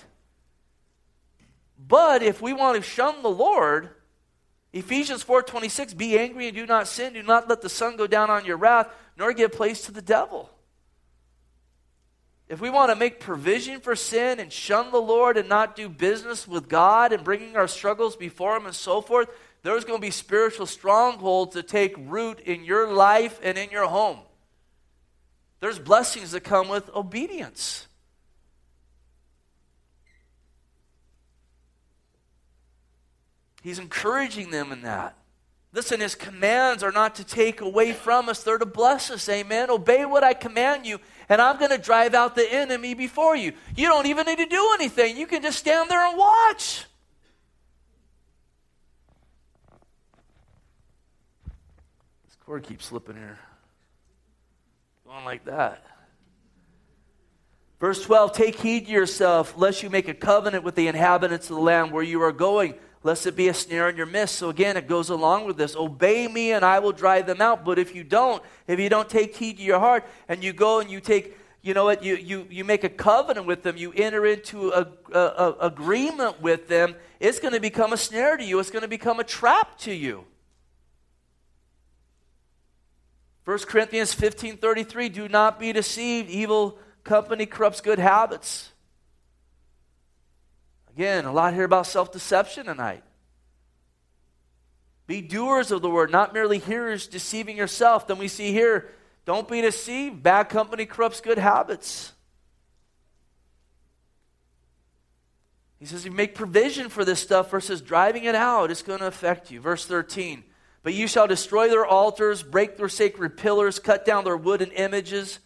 But 1.76 2.22
if 2.22 2.40
we 2.40 2.52
want 2.52 2.76
to 2.76 2.82
shun 2.82 3.22
the 3.22 3.28
Lord, 3.28 3.90
Ephesians 4.72 5.24
4:26 5.24 5.96
be 5.96 6.16
angry 6.16 6.46
and 6.46 6.56
do 6.56 6.64
not 6.64 6.86
sin 6.86 7.14
do 7.14 7.24
not 7.24 7.48
let 7.48 7.60
the 7.60 7.68
sun 7.68 7.96
go 7.96 8.06
down 8.06 8.30
on 8.30 8.44
your 8.44 8.56
wrath 8.56 8.88
nor 9.16 9.32
give 9.32 9.50
place 9.50 9.82
to 9.86 9.92
the 9.92 10.02
devil. 10.02 10.48
If 12.50 12.60
we 12.60 12.68
want 12.68 12.90
to 12.90 12.96
make 12.96 13.20
provision 13.20 13.78
for 13.78 13.94
sin 13.94 14.40
and 14.40 14.52
shun 14.52 14.90
the 14.90 14.98
Lord 14.98 15.36
and 15.36 15.48
not 15.48 15.76
do 15.76 15.88
business 15.88 16.48
with 16.48 16.68
God 16.68 17.12
and 17.12 17.22
bringing 17.22 17.56
our 17.56 17.68
struggles 17.68 18.16
before 18.16 18.56
Him 18.56 18.66
and 18.66 18.74
so 18.74 19.00
forth, 19.00 19.28
there's 19.62 19.84
going 19.84 20.00
to 20.00 20.04
be 20.04 20.10
spiritual 20.10 20.66
strongholds 20.66 21.54
that 21.54 21.68
take 21.68 21.94
root 21.96 22.40
in 22.40 22.64
your 22.64 22.92
life 22.92 23.38
and 23.44 23.56
in 23.56 23.70
your 23.70 23.86
home. 23.86 24.18
There's 25.60 25.78
blessings 25.78 26.32
that 26.32 26.40
come 26.40 26.68
with 26.68 26.90
obedience. 26.92 27.86
He's 33.62 33.78
encouraging 33.78 34.50
them 34.50 34.72
in 34.72 34.82
that. 34.82 35.16
Listen, 35.72 36.00
his 36.00 36.16
commands 36.16 36.82
are 36.82 36.90
not 36.90 37.14
to 37.14 37.24
take 37.24 37.60
away 37.60 37.92
from 37.92 38.28
us, 38.28 38.42
they're 38.42 38.58
to 38.58 38.66
bless 38.66 39.08
us. 39.08 39.28
Amen. 39.28 39.70
Obey 39.70 40.04
what 40.04 40.24
I 40.24 40.34
command 40.34 40.84
you, 40.84 40.98
and 41.30 41.40
I'm 41.40 41.58
going 41.58 41.70
to 41.70 41.78
drive 41.78 42.12
out 42.12 42.34
the 42.34 42.52
enemy 42.52 42.92
before 42.92 43.36
you. 43.36 43.52
You 43.76 43.86
don't 43.86 44.06
even 44.06 44.26
need 44.26 44.38
to 44.38 44.46
do 44.46 44.70
anything, 44.74 45.16
you 45.16 45.26
can 45.26 45.40
just 45.40 45.58
stand 45.58 45.88
there 45.88 46.04
and 46.06 46.18
watch. 46.18 46.84
This 52.26 52.36
cord 52.44 52.64
keeps 52.64 52.86
slipping 52.86 53.16
here. 53.16 53.38
Going 55.06 55.24
like 55.24 55.44
that. 55.44 55.84
Verse 57.78 58.02
12 58.02 58.32
Take 58.32 58.60
heed 58.60 58.86
to 58.86 58.92
yourself, 58.92 59.56
lest 59.56 59.82
you 59.84 59.88
make 59.88 60.08
a 60.08 60.14
covenant 60.14 60.64
with 60.64 60.74
the 60.74 60.88
inhabitants 60.88 61.48
of 61.48 61.56
the 61.56 61.62
land 61.62 61.92
where 61.92 62.02
you 62.02 62.20
are 62.22 62.32
going 62.32 62.74
lest 63.02 63.26
it 63.26 63.34
be 63.34 63.48
a 63.48 63.54
snare 63.54 63.88
in 63.88 63.96
your 63.96 64.06
midst. 64.06 64.36
So 64.36 64.50
again, 64.50 64.76
it 64.76 64.86
goes 64.86 65.08
along 65.08 65.46
with 65.46 65.56
this. 65.56 65.74
Obey 65.74 66.28
me 66.28 66.52
and 66.52 66.64
I 66.64 66.78
will 66.80 66.92
drive 66.92 67.26
them 67.26 67.40
out. 67.40 67.64
But 67.64 67.78
if 67.78 67.94
you 67.94 68.04
don't, 68.04 68.42
if 68.66 68.78
you 68.78 68.88
don't 68.88 69.08
take 69.08 69.36
heed 69.36 69.56
to 69.56 69.62
your 69.62 69.80
heart 69.80 70.04
and 70.28 70.44
you 70.44 70.52
go 70.52 70.80
and 70.80 70.90
you 70.90 71.00
take, 71.00 71.36
you 71.62 71.72
know 71.72 71.84
what, 71.84 72.04
you, 72.04 72.16
you, 72.16 72.46
you 72.50 72.64
make 72.64 72.84
a 72.84 72.88
covenant 72.88 73.46
with 73.46 73.62
them, 73.62 73.76
you 73.76 73.92
enter 73.92 74.26
into 74.26 74.70
a, 74.70 74.86
a, 75.12 75.18
a 75.18 75.56
agreement 75.60 76.42
with 76.42 76.68
them, 76.68 76.94
it's 77.20 77.38
going 77.38 77.54
to 77.54 77.60
become 77.60 77.92
a 77.92 77.96
snare 77.96 78.36
to 78.36 78.44
you. 78.44 78.58
It's 78.58 78.70
going 78.70 78.82
to 78.82 78.88
become 78.88 79.18
a 79.18 79.24
trap 79.24 79.78
to 79.78 79.94
you. 79.94 80.24
1 83.46 83.58
Corinthians 83.60 84.12
15 84.12 84.58
33, 84.58 85.08
do 85.08 85.28
not 85.28 85.58
be 85.58 85.72
deceived. 85.72 86.30
Evil 86.30 86.78
company 87.02 87.46
corrupts 87.46 87.80
good 87.80 87.98
habits. 87.98 88.72
Again, 90.94 91.24
a 91.24 91.32
lot 91.32 91.54
here 91.54 91.64
about 91.64 91.86
self 91.86 92.12
deception 92.12 92.66
tonight. 92.66 93.02
Be 95.06 95.20
doers 95.20 95.70
of 95.70 95.82
the 95.82 95.90
word, 95.90 96.10
not 96.10 96.32
merely 96.32 96.58
hearers 96.58 97.06
deceiving 97.06 97.56
yourself. 97.56 98.06
Then 98.06 98.18
we 98.18 98.28
see 98.28 98.52
here, 98.52 98.88
don't 99.24 99.48
be 99.48 99.60
deceived. 99.60 100.22
Bad 100.22 100.48
company 100.48 100.86
corrupts 100.86 101.20
good 101.20 101.38
habits. 101.38 102.12
He 105.80 105.86
says, 105.86 106.04
you 106.04 106.10
make 106.10 106.34
provision 106.34 106.90
for 106.90 107.04
this 107.04 107.20
stuff 107.20 107.50
versus 107.50 107.80
driving 107.80 108.24
it 108.24 108.34
out. 108.34 108.70
It's 108.70 108.82
going 108.82 108.98
to 109.00 109.06
affect 109.06 109.50
you. 109.50 109.60
Verse 109.60 109.86
13. 109.86 110.44
But 110.82 110.94
you 110.94 111.08
shall 111.08 111.26
destroy 111.26 111.68
their 111.68 111.86
altars, 111.86 112.42
break 112.42 112.76
their 112.76 112.88
sacred 112.88 113.36
pillars, 113.36 113.78
cut 113.78 114.04
down 114.04 114.24
their 114.24 114.36
wooden 114.36 114.70
images. 114.72 115.38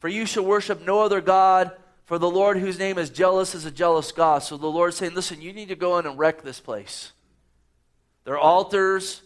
For 0.00 0.08
you 0.08 0.26
shall 0.26 0.44
worship 0.44 0.84
no 0.84 1.02
other 1.02 1.20
God 1.20 1.72
for 2.08 2.18
the 2.18 2.30
Lord, 2.30 2.56
whose 2.56 2.78
name 2.78 2.96
is 2.96 3.10
jealous, 3.10 3.54
is 3.54 3.66
a 3.66 3.70
jealous 3.70 4.12
God. 4.12 4.42
So 4.42 4.56
the 4.56 4.66
Lord's 4.66 4.96
saying, 4.96 5.12
listen, 5.12 5.42
you 5.42 5.52
need 5.52 5.68
to 5.68 5.76
go 5.76 5.98
in 5.98 6.06
and 6.06 6.18
wreck 6.18 6.40
this 6.40 6.58
place. 6.58 7.12
Their 8.24 8.38
altars, 8.38 9.20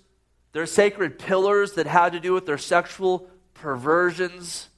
their 0.51 0.67
sacred 0.67 1.17
pillars 1.17 1.75
that 1.75 1.87
had 1.87 2.15
to 2.15 2.19
do 2.19 2.33
with 2.33 2.45
their 2.45 2.59
sexual 2.59 3.31
perversions, 3.55 4.69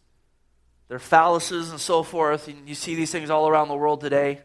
their 0.89 0.99
phalluses, 0.99 1.71
and 1.71 1.81
so 1.81 2.03
forth. 2.03 2.47
And 2.47 2.69
you 2.69 2.75
see 2.75 2.95
these 2.95 3.11
things 3.11 3.31
all 3.31 3.49
around 3.49 3.69
the 3.69 3.75
world 3.75 4.03
today. 4.03 4.43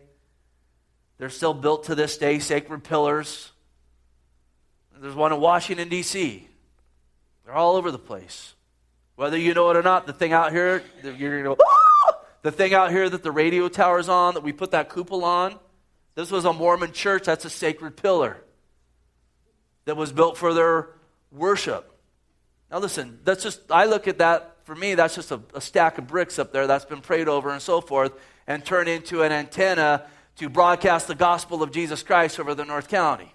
They're 1.18 1.30
still 1.30 1.54
built 1.54 1.84
to 1.84 1.96
this 1.96 2.18
day, 2.18 2.40
sacred 2.40 2.86
pillars. 2.86 3.52
There's 5.02 5.16
one 5.16 5.34
in 5.34 5.42
Washington, 5.42 5.90
D.C. 5.90 6.48
They're 7.44 7.56
all 7.56 7.76
over 7.76 7.92
the 7.92 8.00
place. 8.00 8.54
Whether 9.18 9.38
you 9.38 9.54
know 9.54 9.70
it 9.70 9.76
or 9.76 9.84
not, 9.84 10.08
the 10.08 10.14
thing 10.14 10.32
out 10.32 10.54
here, 10.54 10.82
you're 11.04 11.42
going 11.42 11.44
to 11.44 11.56
go, 11.56 11.58
ah! 11.62 12.19
The 12.42 12.52
thing 12.52 12.74
out 12.74 12.92
here 12.92 13.10
that 13.10 13.24
the 13.24 13.32
radio 13.32 13.68
tower's 13.68 14.10
on, 14.10 14.34
that 14.36 14.44
we 14.44 14.54
put 14.54 14.72
that 14.72 14.90
cupola 14.90 15.26
on, 15.26 15.60
this 16.16 16.32
was 16.32 16.46
a 16.46 16.54
Mormon 16.54 16.92
church. 16.92 17.26
That's 17.26 17.46
a 17.46 17.50
sacred 17.50 17.98
pillar 17.98 18.38
that 19.86 19.96
was 19.96 20.12
built 20.12 20.38
for 20.38 20.54
their 20.54 20.90
worship. 21.32 21.92
Now, 22.72 22.80
listen, 22.80 23.20
that's 23.24 23.44
just, 23.44 23.72
I 23.72 23.86
look 23.86 24.08
at 24.08 24.20
that, 24.20 24.58
for 24.64 24.76
me, 24.76 24.96
that's 24.96 25.16
just 25.16 25.32
a, 25.32 25.42
a 25.54 25.62
stack 25.62 25.98
of 25.98 26.08
bricks 26.08 26.38
up 26.38 26.52
there 26.52 26.68
that's 26.68 26.86
been 26.86 27.02
prayed 27.02 27.28
over 27.28 27.50
and 27.50 27.62
so 27.62 27.82
forth, 27.82 28.14
and 28.46 28.64
turned 28.64 28.90
into 28.90 29.24
an 29.24 29.32
antenna 29.32 30.06
to 30.36 30.50
broadcast 30.50 31.08
the 31.08 31.16
gospel 31.16 31.64
of 31.64 31.72
Jesus 31.72 32.04
Christ 32.04 32.40
over 32.40 32.56
the 32.56 32.66
North 32.66 32.88
County. 32.88 33.34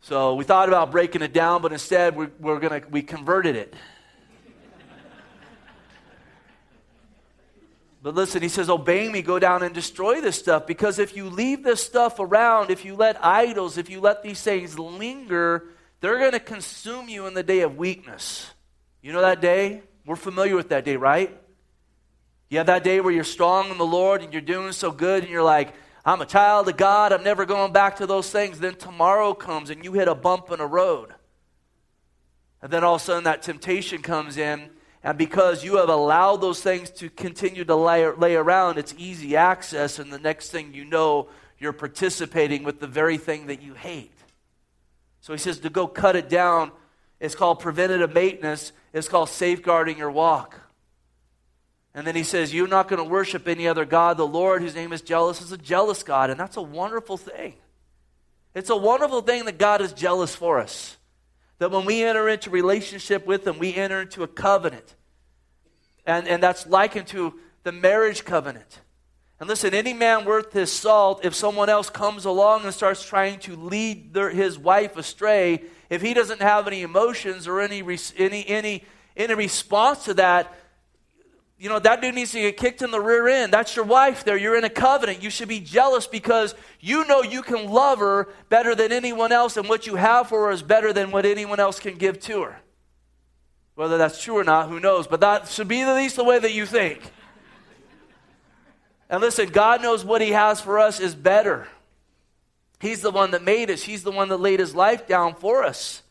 So 0.00 0.34
we 0.34 0.44
thought 0.44 0.68
about 0.68 0.90
breaking 0.90 1.22
it 1.22 1.32
down, 1.32 1.62
but 1.62 1.72
instead 1.72 2.14
we, 2.14 2.26
we're 2.38 2.60
gonna, 2.60 2.82
we 2.90 3.02
converted 3.02 3.56
it. 3.56 3.74
But 8.04 8.14
listen, 8.14 8.42
he 8.42 8.50
says, 8.50 8.68
Obey 8.68 9.08
me, 9.08 9.22
go 9.22 9.38
down 9.38 9.62
and 9.62 9.74
destroy 9.74 10.20
this 10.20 10.38
stuff. 10.38 10.66
Because 10.66 10.98
if 10.98 11.16
you 11.16 11.30
leave 11.30 11.64
this 11.64 11.82
stuff 11.82 12.20
around, 12.20 12.70
if 12.70 12.84
you 12.84 12.96
let 12.96 13.24
idols, 13.24 13.78
if 13.78 13.88
you 13.88 13.98
let 13.98 14.22
these 14.22 14.42
things 14.42 14.78
linger, 14.78 15.64
they're 16.02 16.18
going 16.18 16.32
to 16.32 16.38
consume 16.38 17.08
you 17.08 17.26
in 17.26 17.32
the 17.32 17.42
day 17.42 17.60
of 17.60 17.78
weakness. 17.78 18.50
You 19.00 19.14
know 19.14 19.22
that 19.22 19.40
day? 19.40 19.80
We're 20.04 20.16
familiar 20.16 20.54
with 20.54 20.68
that 20.68 20.84
day, 20.84 20.96
right? 20.96 21.34
You 22.50 22.58
have 22.58 22.66
that 22.66 22.84
day 22.84 23.00
where 23.00 23.10
you're 23.10 23.24
strong 23.24 23.70
in 23.70 23.78
the 23.78 23.86
Lord 23.86 24.20
and 24.20 24.34
you're 24.34 24.42
doing 24.42 24.72
so 24.72 24.90
good 24.90 25.22
and 25.22 25.32
you're 25.32 25.42
like, 25.42 25.72
I'm 26.04 26.20
a 26.20 26.26
child 26.26 26.68
of 26.68 26.76
God, 26.76 27.10
I'm 27.10 27.24
never 27.24 27.46
going 27.46 27.72
back 27.72 27.96
to 27.96 28.06
those 28.06 28.28
things. 28.28 28.60
Then 28.60 28.74
tomorrow 28.74 29.32
comes 29.32 29.70
and 29.70 29.82
you 29.82 29.94
hit 29.94 30.08
a 30.08 30.14
bump 30.14 30.50
in 30.50 30.60
a 30.60 30.66
road. 30.66 31.14
And 32.60 32.70
then 32.70 32.84
all 32.84 32.96
of 32.96 33.00
a 33.00 33.04
sudden 33.04 33.24
that 33.24 33.40
temptation 33.40 34.02
comes 34.02 34.36
in 34.36 34.68
and 35.04 35.18
because 35.18 35.62
you 35.62 35.76
have 35.76 35.90
allowed 35.90 36.38
those 36.38 36.62
things 36.62 36.88
to 36.92 37.10
continue 37.10 37.62
to 37.66 37.76
lay, 37.76 38.10
lay 38.10 38.36
around, 38.36 38.78
it's 38.78 38.94
easy 38.96 39.36
access. 39.36 39.98
And 39.98 40.10
the 40.10 40.18
next 40.18 40.50
thing 40.50 40.72
you 40.72 40.86
know, 40.86 41.28
you're 41.58 41.74
participating 41.74 42.64
with 42.64 42.80
the 42.80 42.86
very 42.86 43.18
thing 43.18 43.46
that 43.48 43.60
you 43.60 43.74
hate. 43.74 44.16
So 45.20 45.34
he 45.34 45.38
says 45.38 45.58
to 45.58 45.68
go 45.68 45.86
cut 45.86 46.16
it 46.16 46.30
down. 46.30 46.72
It's 47.20 47.34
called 47.34 47.60
preventative 47.60 48.14
maintenance, 48.14 48.72
it's 48.92 49.08
called 49.08 49.28
safeguarding 49.28 49.98
your 49.98 50.10
walk. 50.10 50.58
And 51.94 52.06
then 52.06 52.16
he 52.16 52.24
says, 52.24 52.52
You're 52.52 52.66
not 52.66 52.88
going 52.88 53.02
to 53.02 53.08
worship 53.08 53.46
any 53.46 53.68
other 53.68 53.84
God. 53.84 54.16
The 54.16 54.26
Lord, 54.26 54.62
whose 54.62 54.74
name 54.74 54.92
is 54.92 55.02
jealous, 55.02 55.40
is 55.40 55.52
a 55.52 55.58
jealous 55.58 56.02
God. 56.02 56.30
And 56.30 56.40
that's 56.40 56.56
a 56.56 56.62
wonderful 56.62 57.18
thing. 57.18 57.54
It's 58.54 58.70
a 58.70 58.76
wonderful 58.76 59.20
thing 59.20 59.44
that 59.44 59.58
God 59.58 59.80
is 59.80 59.92
jealous 59.92 60.34
for 60.34 60.58
us. 60.58 60.96
That 61.58 61.70
when 61.70 61.84
we 61.84 62.02
enter 62.02 62.28
into 62.28 62.50
relationship 62.50 63.26
with 63.26 63.46
Him, 63.46 63.58
we 63.58 63.74
enter 63.74 64.02
into 64.02 64.22
a 64.22 64.28
covenant. 64.28 64.94
And, 66.06 66.28
and 66.28 66.42
that's 66.42 66.66
likened 66.66 67.06
to 67.08 67.34
the 67.62 67.72
marriage 67.72 68.24
covenant. 68.24 68.80
And 69.40 69.48
listen, 69.48 69.74
any 69.74 69.92
man 69.92 70.24
worth 70.24 70.52
his 70.52 70.70
salt, 70.70 71.24
if 71.24 71.34
someone 71.34 71.68
else 71.68 71.90
comes 71.90 72.24
along 72.24 72.64
and 72.64 72.72
starts 72.72 73.04
trying 73.04 73.40
to 73.40 73.56
lead 73.56 74.14
their, 74.14 74.30
his 74.30 74.58
wife 74.58 74.96
astray, 74.96 75.64
if 75.90 76.02
he 76.02 76.14
doesn't 76.14 76.40
have 76.40 76.66
any 76.66 76.82
emotions 76.82 77.48
or 77.48 77.60
any, 77.60 77.82
any, 78.16 78.46
any, 78.46 78.84
any 79.16 79.34
response 79.34 80.04
to 80.04 80.14
that, 80.14 80.54
you 81.58 81.68
know, 81.68 81.78
that 81.78 82.02
dude 82.02 82.14
needs 82.14 82.32
to 82.32 82.40
get 82.40 82.56
kicked 82.56 82.82
in 82.82 82.90
the 82.90 83.00
rear 83.00 83.28
end. 83.28 83.52
That's 83.52 83.76
your 83.76 83.84
wife 83.84 84.24
there. 84.24 84.36
You're 84.36 84.58
in 84.58 84.64
a 84.64 84.70
covenant. 84.70 85.22
You 85.22 85.30
should 85.30 85.48
be 85.48 85.60
jealous 85.60 86.06
because 86.06 86.54
you 86.80 87.06
know 87.06 87.22
you 87.22 87.42
can 87.42 87.68
love 87.68 88.00
her 88.00 88.28
better 88.48 88.74
than 88.74 88.92
anyone 88.92 89.32
else, 89.32 89.56
and 89.56 89.68
what 89.68 89.86
you 89.86 89.94
have 89.94 90.28
for 90.28 90.46
her 90.46 90.50
is 90.50 90.62
better 90.62 90.92
than 90.92 91.10
what 91.10 91.24
anyone 91.24 91.60
else 91.60 91.78
can 91.78 91.96
give 91.96 92.20
to 92.20 92.42
her. 92.42 92.60
Whether 93.76 93.98
that's 93.98 94.22
true 94.22 94.36
or 94.36 94.44
not, 94.44 94.68
who 94.68 94.78
knows? 94.78 95.06
But 95.06 95.20
that 95.20 95.48
should 95.48 95.68
be 95.68 95.80
at 95.80 95.94
least 95.94 96.16
the 96.16 96.24
way 96.24 96.38
that 96.38 96.52
you 96.52 96.66
think. 96.66 97.00
And 99.10 99.20
listen, 99.20 99.48
God 99.48 99.82
knows 99.82 100.04
what 100.04 100.20
He 100.20 100.30
has 100.30 100.60
for 100.60 100.78
us 100.78 101.00
is 101.00 101.14
better. 101.14 101.68
He's 102.80 103.00
the 103.00 103.10
one 103.10 103.30
that 103.32 103.42
made 103.42 103.70
us, 103.70 103.82
He's 103.82 104.02
the 104.02 104.10
one 104.10 104.28
that 104.28 104.38
laid 104.38 104.60
His 104.60 104.74
life 104.74 105.06
down 105.06 105.34
for 105.34 105.64
us. 105.64 106.02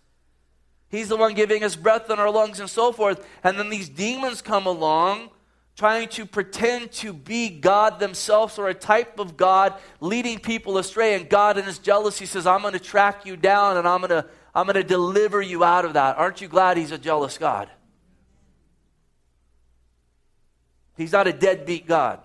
He's 0.94 1.10
the 1.10 1.18
one 1.18 1.34
giving 1.34 1.64
us 1.64 1.76
breath 1.76 2.12
in 2.12 2.20
our 2.20 2.30
lungs 2.30 2.60
and 2.60 2.70
so 2.70 2.92
forth. 2.92 3.28
And 3.44 3.58
then 3.58 3.72
these 3.72 3.90
demons 3.90 4.44
come 4.44 4.68
along 4.68 5.32
trying 5.76 6.08
to 6.10 6.24
pretend 6.24 6.92
to 6.92 7.12
be 7.12 7.50
God 7.50 8.00
themselves 8.00 8.60
or 8.60 8.68
a 8.68 8.76
type 8.76 9.18
of 9.18 9.36
God, 9.36 9.74
leading 10.00 10.38
people 10.38 10.78
astray. 10.78 11.16
And 11.16 11.28
God, 11.28 11.58
in 11.58 11.66
his 11.66 11.80
jealousy, 11.80 12.28
says, 12.28 12.46
I'm 12.46 12.62
going 12.62 12.74
to 12.74 12.80
track 12.80 13.26
you 13.26 13.36
down 13.36 13.78
and 13.78 13.88
I'm 13.88 14.02
going 14.02 14.12
to, 14.12 14.30
I'm 14.54 14.68
going 14.68 14.76
to 14.76 14.84
deliver 14.84 15.42
you 15.42 15.64
out 15.64 15.84
of 15.84 15.94
that. 15.94 16.20
Aren't 16.20 16.42
you 16.42 16.48
glad 16.48 16.78
he's 16.78 16.92
a 16.92 17.00
jealous 17.00 17.40
God? 17.40 17.72
He's 20.96 21.12
not 21.12 21.26
a 21.26 21.34
deadbeat 21.34 21.88
God. 21.88 22.20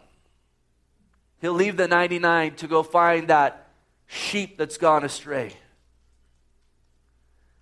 He'll 1.41 1.55
leave 1.55 1.79
the 1.79 1.89
99 1.89 2.57
to 2.57 2.67
go 2.67 2.83
find 2.83 3.29
that 3.29 3.71
sheep 4.07 4.59
that's 4.59 4.77
gone 4.77 5.05
astray. 5.05 5.55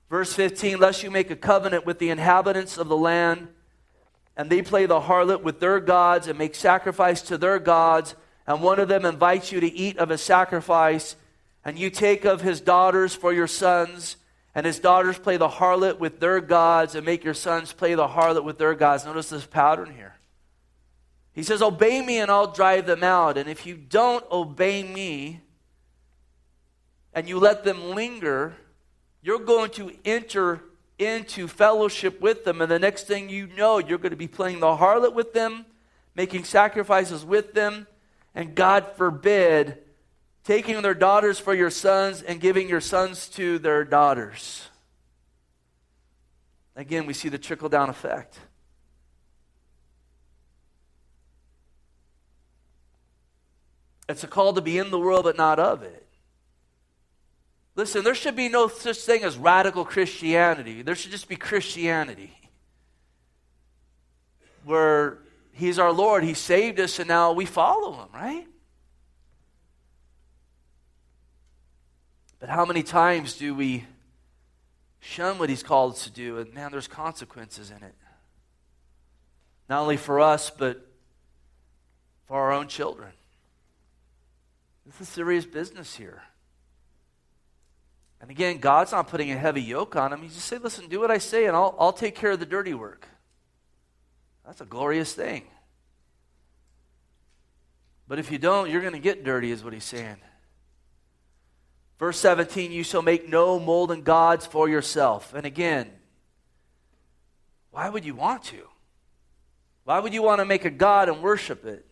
Verse 0.08 0.32
15, 0.32 0.78
lest 0.78 1.02
you 1.02 1.10
make 1.10 1.30
a 1.30 1.36
covenant 1.36 1.84
with 1.84 1.98
the 1.98 2.10
inhabitants 2.10 2.78
of 2.78 2.88
the 2.88 2.96
land, 2.96 3.48
and 4.36 4.50
they 4.50 4.62
play 4.62 4.86
the 4.86 5.00
harlot 5.00 5.42
with 5.42 5.60
their 5.60 5.80
gods 5.80 6.28
and 6.28 6.38
make 6.38 6.54
sacrifice 6.54 7.22
to 7.22 7.36
their 7.36 7.58
gods, 7.58 8.14
and 8.46 8.62
one 8.62 8.78
of 8.78 8.88
them 8.88 9.04
invites 9.04 9.50
you 9.50 9.58
to 9.60 9.72
eat 9.72 9.98
of 9.98 10.10
his 10.10 10.20
sacrifice, 10.20 11.16
and 11.64 11.78
you 11.78 11.90
take 11.90 12.24
of 12.24 12.42
his 12.42 12.60
daughters 12.60 13.14
for 13.14 13.32
your 13.32 13.48
sons, 13.48 14.16
and 14.54 14.64
his 14.64 14.78
daughters 14.78 15.18
play 15.18 15.36
the 15.36 15.48
harlot 15.48 15.98
with 15.98 16.20
their 16.20 16.40
gods, 16.40 16.94
and 16.94 17.04
make 17.04 17.24
your 17.24 17.34
sons 17.34 17.72
play 17.72 17.94
the 17.94 18.06
harlot 18.06 18.44
with 18.44 18.58
their 18.58 18.74
gods. 18.74 19.04
Notice 19.04 19.30
this 19.30 19.46
pattern 19.46 19.92
here. 19.92 20.14
He 21.32 21.42
says, 21.42 21.60
Obey 21.60 22.00
me, 22.00 22.18
and 22.18 22.30
I'll 22.30 22.52
drive 22.52 22.86
them 22.86 23.04
out. 23.04 23.36
And 23.36 23.50
if 23.50 23.66
you 23.66 23.76
don't 23.76 24.24
obey 24.30 24.82
me, 24.82 25.40
and 27.12 27.28
you 27.28 27.38
let 27.38 27.64
them 27.64 27.90
linger, 27.90 28.56
you're 29.26 29.40
going 29.40 29.70
to 29.70 29.90
enter 30.04 30.62
into 31.00 31.48
fellowship 31.48 32.20
with 32.20 32.44
them, 32.44 32.60
and 32.60 32.70
the 32.70 32.78
next 32.78 33.08
thing 33.08 33.28
you 33.28 33.48
know, 33.48 33.78
you're 33.78 33.98
going 33.98 34.10
to 34.10 34.16
be 34.16 34.28
playing 34.28 34.60
the 34.60 34.66
harlot 34.66 35.14
with 35.14 35.32
them, 35.32 35.66
making 36.14 36.44
sacrifices 36.44 37.24
with 37.24 37.52
them, 37.52 37.88
and 38.36 38.54
God 38.54 38.86
forbid, 38.96 39.78
taking 40.44 40.80
their 40.80 40.94
daughters 40.94 41.40
for 41.40 41.54
your 41.54 41.70
sons 41.70 42.22
and 42.22 42.40
giving 42.40 42.68
your 42.68 42.80
sons 42.80 43.28
to 43.30 43.58
their 43.58 43.84
daughters. 43.84 44.68
Again, 46.76 47.04
we 47.04 47.12
see 47.12 47.28
the 47.28 47.36
trickle 47.36 47.68
down 47.68 47.90
effect. 47.90 48.38
It's 54.08 54.22
a 54.22 54.28
call 54.28 54.52
to 54.52 54.60
be 54.60 54.78
in 54.78 54.92
the 54.92 55.00
world, 55.00 55.24
but 55.24 55.36
not 55.36 55.58
of 55.58 55.82
it. 55.82 56.05
Listen, 57.76 58.02
there 58.02 58.14
should 58.14 58.34
be 58.34 58.48
no 58.48 58.68
such 58.68 59.00
thing 59.00 59.22
as 59.22 59.36
radical 59.36 59.84
Christianity. 59.84 60.80
There 60.80 60.94
should 60.94 61.10
just 61.10 61.28
be 61.28 61.36
Christianity. 61.36 62.32
Where 64.64 65.18
He's 65.52 65.78
our 65.78 65.92
Lord, 65.92 66.24
He 66.24 66.32
saved 66.32 66.80
us, 66.80 66.98
and 66.98 67.06
now 67.06 67.32
we 67.32 67.44
follow 67.44 67.92
Him, 67.92 68.08
right? 68.14 68.46
But 72.40 72.48
how 72.48 72.64
many 72.64 72.82
times 72.82 73.34
do 73.34 73.54
we 73.54 73.84
shun 74.98 75.38
what 75.38 75.50
He's 75.50 75.62
called 75.62 75.92
us 75.92 76.04
to 76.04 76.10
do? 76.10 76.38
And 76.38 76.52
man, 76.54 76.72
there's 76.72 76.88
consequences 76.88 77.70
in 77.70 77.82
it. 77.82 77.94
Not 79.68 79.82
only 79.82 79.98
for 79.98 80.20
us, 80.20 80.48
but 80.48 80.80
for 82.26 82.36
our 82.36 82.52
own 82.52 82.68
children. 82.68 83.12
This 84.86 85.00
is 85.02 85.08
serious 85.08 85.44
business 85.44 85.96
here. 85.96 86.22
And 88.26 88.32
again, 88.32 88.58
God's 88.58 88.90
not 88.90 89.06
putting 89.06 89.30
a 89.30 89.38
heavy 89.38 89.62
yoke 89.62 89.94
on 89.94 90.12
him. 90.12 90.20
He 90.20 90.26
just 90.26 90.46
say, 90.46 90.58
listen, 90.58 90.88
do 90.88 90.98
what 90.98 91.12
I 91.12 91.18
say, 91.18 91.46
and 91.46 91.54
I'll, 91.54 91.76
I'll 91.78 91.92
take 91.92 92.16
care 92.16 92.32
of 92.32 92.40
the 92.40 92.44
dirty 92.44 92.74
work. 92.74 93.06
That's 94.44 94.60
a 94.60 94.64
glorious 94.64 95.12
thing. 95.12 95.44
But 98.08 98.18
if 98.18 98.32
you 98.32 98.38
don't, 98.38 98.68
you're 98.68 98.80
going 98.80 98.94
to 98.94 98.98
get 98.98 99.22
dirty, 99.22 99.52
is 99.52 99.62
what 99.62 99.72
he's 99.72 99.84
saying. 99.84 100.16
Verse 102.00 102.18
17, 102.18 102.72
you 102.72 102.82
shall 102.82 103.00
make 103.00 103.28
no 103.28 103.60
molten 103.60 104.02
gods 104.02 104.44
for 104.44 104.68
yourself. 104.68 105.32
And 105.32 105.46
again, 105.46 105.88
why 107.70 107.88
would 107.88 108.04
you 108.04 108.16
want 108.16 108.42
to? 108.46 108.66
Why 109.84 110.00
would 110.00 110.12
you 110.12 110.24
want 110.24 110.40
to 110.40 110.44
make 110.44 110.64
a 110.64 110.70
God 110.70 111.08
and 111.08 111.22
worship 111.22 111.64
it? 111.64 111.86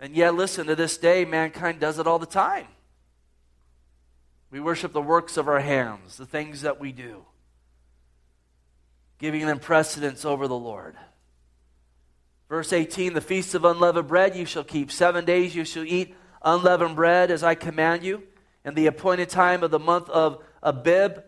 And 0.00 0.16
yet, 0.16 0.34
listen, 0.34 0.68
to 0.68 0.74
this 0.74 0.96
day, 0.96 1.26
mankind 1.26 1.80
does 1.80 1.98
it 1.98 2.06
all 2.06 2.18
the 2.18 2.24
time. 2.24 2.68
We 4.50 4.60
worship 4.60 4.92
the 4.92 5.02
works 5.02 5.36
of 5.36 5.48
our 5.48 5.60
hands, 5.60 6.16
the 6.16 6.26
things 6.26 6.62
that 6.62 6.80
we 6.80 6.92
do, 6.92 7.24
giving 9.18 9.46
them 9.46 9.58
precedence 9.58 10.24
over 10.24 10.48
the 10.48 10.56
Lord. 10.56 10.96
Verse 12.48 12.72
18 12.72 13.12
The 13.12 13.20
feast 13.20 13.54
of 13.54 13.64
unleavened 13.64 14.08
bread 14.08 14.34
you 14.34 14.46
shall 14.46 14.64
keep. 14.64 14.90
Seven 14.90 15.24
days 15.24 15.54
you 15.54 15.64
shall 15.64 15.84
eat 15.84 16.14
unleavened 16.42 16.96
bread 16.96 17.30
as 17.30 17.42
I 17.42 17.54
command 17.54 18.02
you. 18.02 18.22
In 18.64 18.74
the 18.74 18.86
appointed 18.86 19.28
time 19.28 19.62
of 19.62 19.70
the 19.70 19.78
month 19.78 20.08
of 20.10 20.42
Abib, 20.62 21.22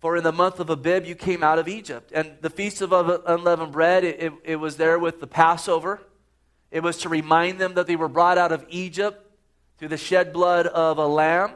for 0.00 0.16
in 0.16 0.24
the 0.24 0.32
month 0.32 0.60
of 0.60 0.68
Abib 0.68 1.06
you 1.06 1.14
came 1.14 1.42
out 1.42 1.58
of 1.58 1.68
Egypt. 1.68 2.12
And 2.14 2.36
the 2.40 2.50
feast 2.50 2.82
of 2.82 2.92
unleavened 2.92 3.72
bread, 3.72 4.04
it, 4.04 4.20
it, 4.20 4.32
it 4.44 4.56
was 4.56 4.76
there 4.76 4.98
with 4.98 5.20
the 5.20 5.26
Passover. 5.26 6.00
It 6.70 6.82
was 6.82 6.98
to 6.98 7.08
remind 7.08 7.58
them 7.58 7.74
that 7.74 7.86
they 7.86 7.96
were 7.96 8.08
brought 8.08 8.36
out 8.36 8.52
of 8.52 8.66
Egypt 8.68 9.24
through 9.78 9.88
the 9.88 9.96
shed 9.96 10.32
blood 10.32 10.66
of 10.66 10.98
a 10.98 11.06
lamb. 11.06 11.52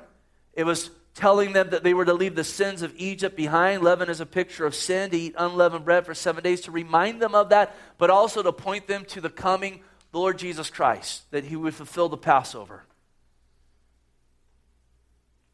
It 0.54 0.64
was 0.64 0.90
telling 1.18 1.52
them 1.52 1.70
that 1.70 1.82
they 1.82 1.94
were 1.94 2.04
to 2.04 2.14
leave 2.14 2.36
the 2.36 2.44
sins 2.44 2.80
of 2.80 2.94
Egypt 2.96 3.36
behind. 3.36 3.82
Leaven 3.82 4.08
is 4.08 4.20
a 4.20 4.26
picture 4.26 4.64
of 4.64 4.74
sin, 4.74 5.10
to 5.10 5.18
eat 5.18 5.34
unleavened 5.36 5.84
bread 5.84 6.06
for 6.06 6.14
seven 6.14 6.44
days, 6.44 6.60
to 6.60 6.70
remind 6.70 7.20
them 7.20 7.34
of 7.34 7.48
that, 7.48 7.74
but 7.98 8.08
also 8.08 8.40
to 8.40 8.52
point 8.52 8.86
them 8.86 9.04
to 9.06 9.20
the 9.20 9.28
coming 9.28 9.80
Lord 10.12 10.38
Jesus 10.38 10.70
Christ, 10.70 11.28
that 11.32 11.44
he 11.44 11.56
would 11.56 11.74
fulfill 11.74 12.08
the 12.08 12.16
Passover. 12.16 12.84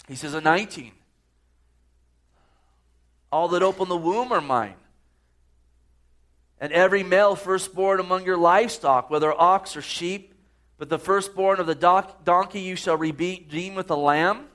He 0.06 0.16
says 0.16 0.34
in 0.34 0.44
19, 0.44 0.92
All 3.32 3.48
that 3.48 3.62
open 3.62 3.88
the 3.88 3.96
womb 3.96 4.32
are 4.32 4.42
mine. 4.42 4.74
And 6.60 6.72
every 6.74 7.02
male 7.02 7.36
firstborn 7.36 8.00
among 8.00 8.26
your 8.26 8.36
livestock, 8.36 9.08
whether 9.08 9.32
ox 9.32 9.76
or 9.76 9.82
sheep, 9.82 10.34
but 10.76 10.90
the 10.90 10.98
firstborn 10.98 11.58
of 11.58 11.66
the 11.66 12.12
donkey 12.22 12.60
you 12.60 12.76
shall 12.76 12.98
redeem 12.98 13.74
with 13.74 13.90
a 13.90 13.96
lamb. 13.96 14.48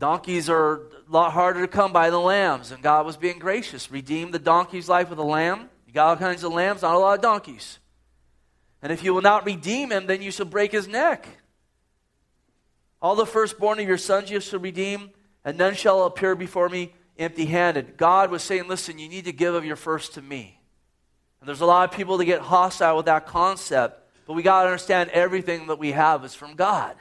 Donkeys 0.00 0.48
are 0.48 0.76
a 0.76 0.80
lot 1.10 1.32
harder 1.32 1.60
to 1.60 1.68
come 1.68 1.92
by 1.92 2.08
than 2.08 2.22
lambs, 2.22 2.72
and 2.72 2.82
God 2.82 3.04
was 3.04 3.18
being 3.18 3.38
gracious. 3.38 3.90
Redeem 3.90 4.30
the 4.30 4.38
donkey's 4.38 4.88
life 4.88 5.10
with 5.10 5.18
a 5.18 5.22
lamb. 5.22 5.68
You 5.86 5.92
got 5.92 6.08
all 6.08 6.16
kinds 6.16 6.42
of 6.42 6.52
lambs, 6.54 6.80
not 6.80 6.94
a 6.94 6.98
lot 6.98 7.16
of 7.16 7.20
donkeys. 7.20 7.78
And 8.80 8.90
if 8.90 9.04
you 9.04 9.12
will 9.12 9.20
not 9.20 9.44
redeem 9.44 9.92
him, 9.92 10.06
then 10.06 10.22
you 10.22 10.30
shall 10.30 10.46
break 10.46 10.72
his 10.72 10.88
neck. 10.88 11.28
All 13.02 13.14
the 13.14 13.26
firstborn 13.26 13.78
of 13.78 13.86
your 13.86 13.98
sons 13.98 14.30
you 14.30 14.40
shall 14.40 14.60
redeem, 14.60 15.10
and 15.44 15.58
none 15.58 15.74
shall 15.74 16.04
appear 16.06 16.34
before 16.34 16.70
me 16.70 16.94
empty 17.18 17.44
handed. 17.44 17.98
God 17.98 18.30
was 18.30 18.42
saying, 18.42 18.68
listen, 18.68 18.98
you 18.98 19.08
need 19.08 19.26
to 19.26 19.32
give 19.32 19.54
of 19.54 19.66
your 19.66 19.76
first 19.76 20.14
to 20.14 20.22
me. 20.22 20.58
And 21.40 21.48
there's 21.48 21.60
a 21.60 21.66
lot 21.66 21.86
of 21.86 21.94
people 21.94 22.16
that 22.16 22.24
get 22.24 22.40
hostile 22.40 22.96
with 22.96 23.06
that 23.06 23.26
concept, 23.26 24.02
but 24.26 24.32
we 24.32 24.42
got 24.42 24.62
to 24.62 24.68
understand 24.68 25.10
everything 25.10 25.66
that 25.66 25.78
we 25.78 25.92
have 25.92 26.24
is 26.24 26.34
from 26.34 26.54
God. 26.54 26.96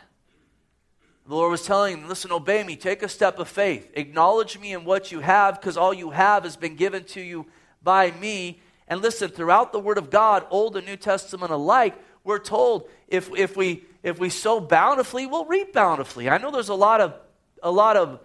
The 1.30 1.36
Lord 1.36 1.52
was 1.52 1.64
telling 1.64 2.00
them, 2.00 2.10
listen, 2.10 2.32
obey 2.32 2.64
me, 2.64 2.76
take 2.76 3.04
a 3.04 3.08
step 3.08 3.38
of 3.38 3.48
faith, 3.48 3.92
acknowledge 3.94 4.58
me 4.58 4.74
in 4.74 4.84
what 4.84 5.12
you 5.12 5.20
have, 5.20 5.62
because 5.62 5.78
all 5.78 5.94
you 5.94 6.10
have 6.10 6.44
has 6.44 6.56
been 6.56 6.76
given 6.76 7.04
to 7.04 7.22
you 7.22 7.46
by 7.84 8.10
me. 8.10 8.60
And 8.88 9.00
listen, 9.00 9.30
throughout 9.30 9.72
the 9.72 9.80
Word 9.80 10.00
of 10.00 10.10
God, 10.10 10.48
Old 10.50 10.76
and 10.76 10.88
New 10.88 10.98
Testament 10.98 11.52
alike, 11.52 11.94
we're 12.24 12.40
told 12.40 12.90
if, 13.08 13.30
if, 13.38 13.56
we, 13.56 13.84
if 14.02 14.18
we 14.18 14.30
sow 14.30 14.60
bountifully, 14.60 15.28
we'll 15.28 15.46
reap 15.46 15.72
bountifully. 15.72 16.32
I 16.32 16.40
know 16.40 16.50
there's 16.50 16.70
a 16.70 16.74
lot 16.74 17.00
of, 17.00 17.14
a 17.62 17.70
lot 17.70 17.96
of 17.96 18.20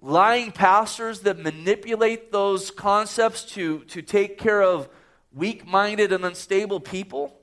lying 0.00 0.50
pastors 0.50 1.20
that 1.20 1.38
manipulate 1.38 2.32
those 2.32 2.72
concepts 2.72 3.44
to, 3.52 3.84
to 3.84 4.02
take 4.02 4.36
care 4.36 4.62
of 4.64 4.88
weak 5.32 5.64
minded 5.64 6.12
and 6.12 6.24
unstable 6.24 6.80
people. 6.80 7.38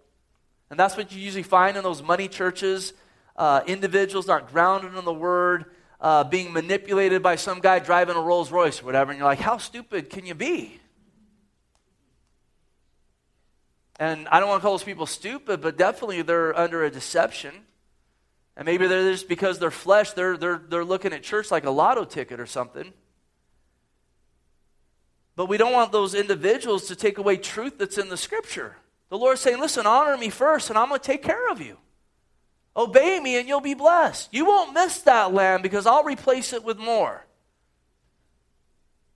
And 0.69 0.77
that's 0.77 0.97
what 0.97 1.13
you 1.13 1.21
usually 1.21 1.43
find 1.43 1.77
in 1.77 1.83
those 1.83 2.03
money 2.03 2.27
churches 2.27 2.91
uh, 3.39 3.61
individuals 3.65 4.27
not 4.27 4.51
grounded 4.51 4.95
in 4.95 5.05
the 5.05 5.13
word, 5.13 5.65
uh, 6.01 6.25
being 6.25 6.51
manipulated 6.51 7.23
by 7.23 7.37
some 7.37 7.61
guy 7.61 7.79
driving 7.79 8.17
a 8.17 8.21
Rolls 8.21 8.51
Royce 8.51 8.81
or 8.81 8.85
whatever, 8.85 9.11
and 9.11 9.17
you're 9.17 9.27
like, 9.27 9.39
how 9.39 9.57
stupid 9.57 10.09
can 10.09 10.25
you 10.25 10.35
be? 10.35 10.79
And 13.97 14.27
I 14.27 14.39
don't 14.39 14.49
want 14.49 14.59
to 14.59 14.63
call 14.63 14.73
those 14.73 14.83
people 14.83 15.05
stupid, 15.05 15.61
but 15.61 15.77
definitely 15.77 16.21
they're 16.21 16.57
under 16.57 16.83
a 16.83 16.91
deception. 16.91 17.53
And 18.57 18.65
maybe 18.65 18.87
they're 18.87 19.11
just 19.11 19.29
because 19.29 19.57
they're 19.57 19.71
flesh, 19.71 20.11
they're, 20.11 20.35
they're, 20.35 20.61
they're 20.69 20.85
looking 20.85 21.13
at 21.13 21.23
church 21.23 21.49
like 21.49 21.63
a 21.63 21.71
lotto 21.71 22.03
ticket 22.03 22.41
or 22.41 22.45
something. 22.45 22.93
But 25.37 25.47
we 25.47 25.55
don't 25.55 25.71
want 25.71 25.93
those 25.93 26.13
individuals 26.13 26.87
to 26.89 26.95
take 26.95 27.17
away 27.17 27.37
truth 27.37 27.77
that's 27.77 27.97
in 27.97 28.09
the 28.09 28.17
scripture. 28.17 28.75
The 29.07 29.17
Lord's 29.17 29.39
saying, 29.39 29.59
listen, 29.61 29.85
honor 29.85 30.17
me 30.17 30.29
first, 30.29 30.69
and 30.69 30.77
I'm 30.77 30.89
going 30.89 30.99
to 30.99 31.05
take 31.05 31.23
care 31.23 31.49
of 31.49 31.61
you. 31.61 31.77
Obey 32.79 33.19
me, 33.19 33.37
and 33.37 33.45
you'll 33.45 33.59
be 33.59 33.73
blessed. 33.73 34.29
You 34.31 34.45
won't 34.45 34.73
miss 34.73 34.99
that 35.01 35.33
land 35.33 35.63
because 35.63 35.85
I'll 35.85 36.05
replace 36.05 36.53
it 36.53 36.63
with 36.63 36.77
more. 36.77 37.25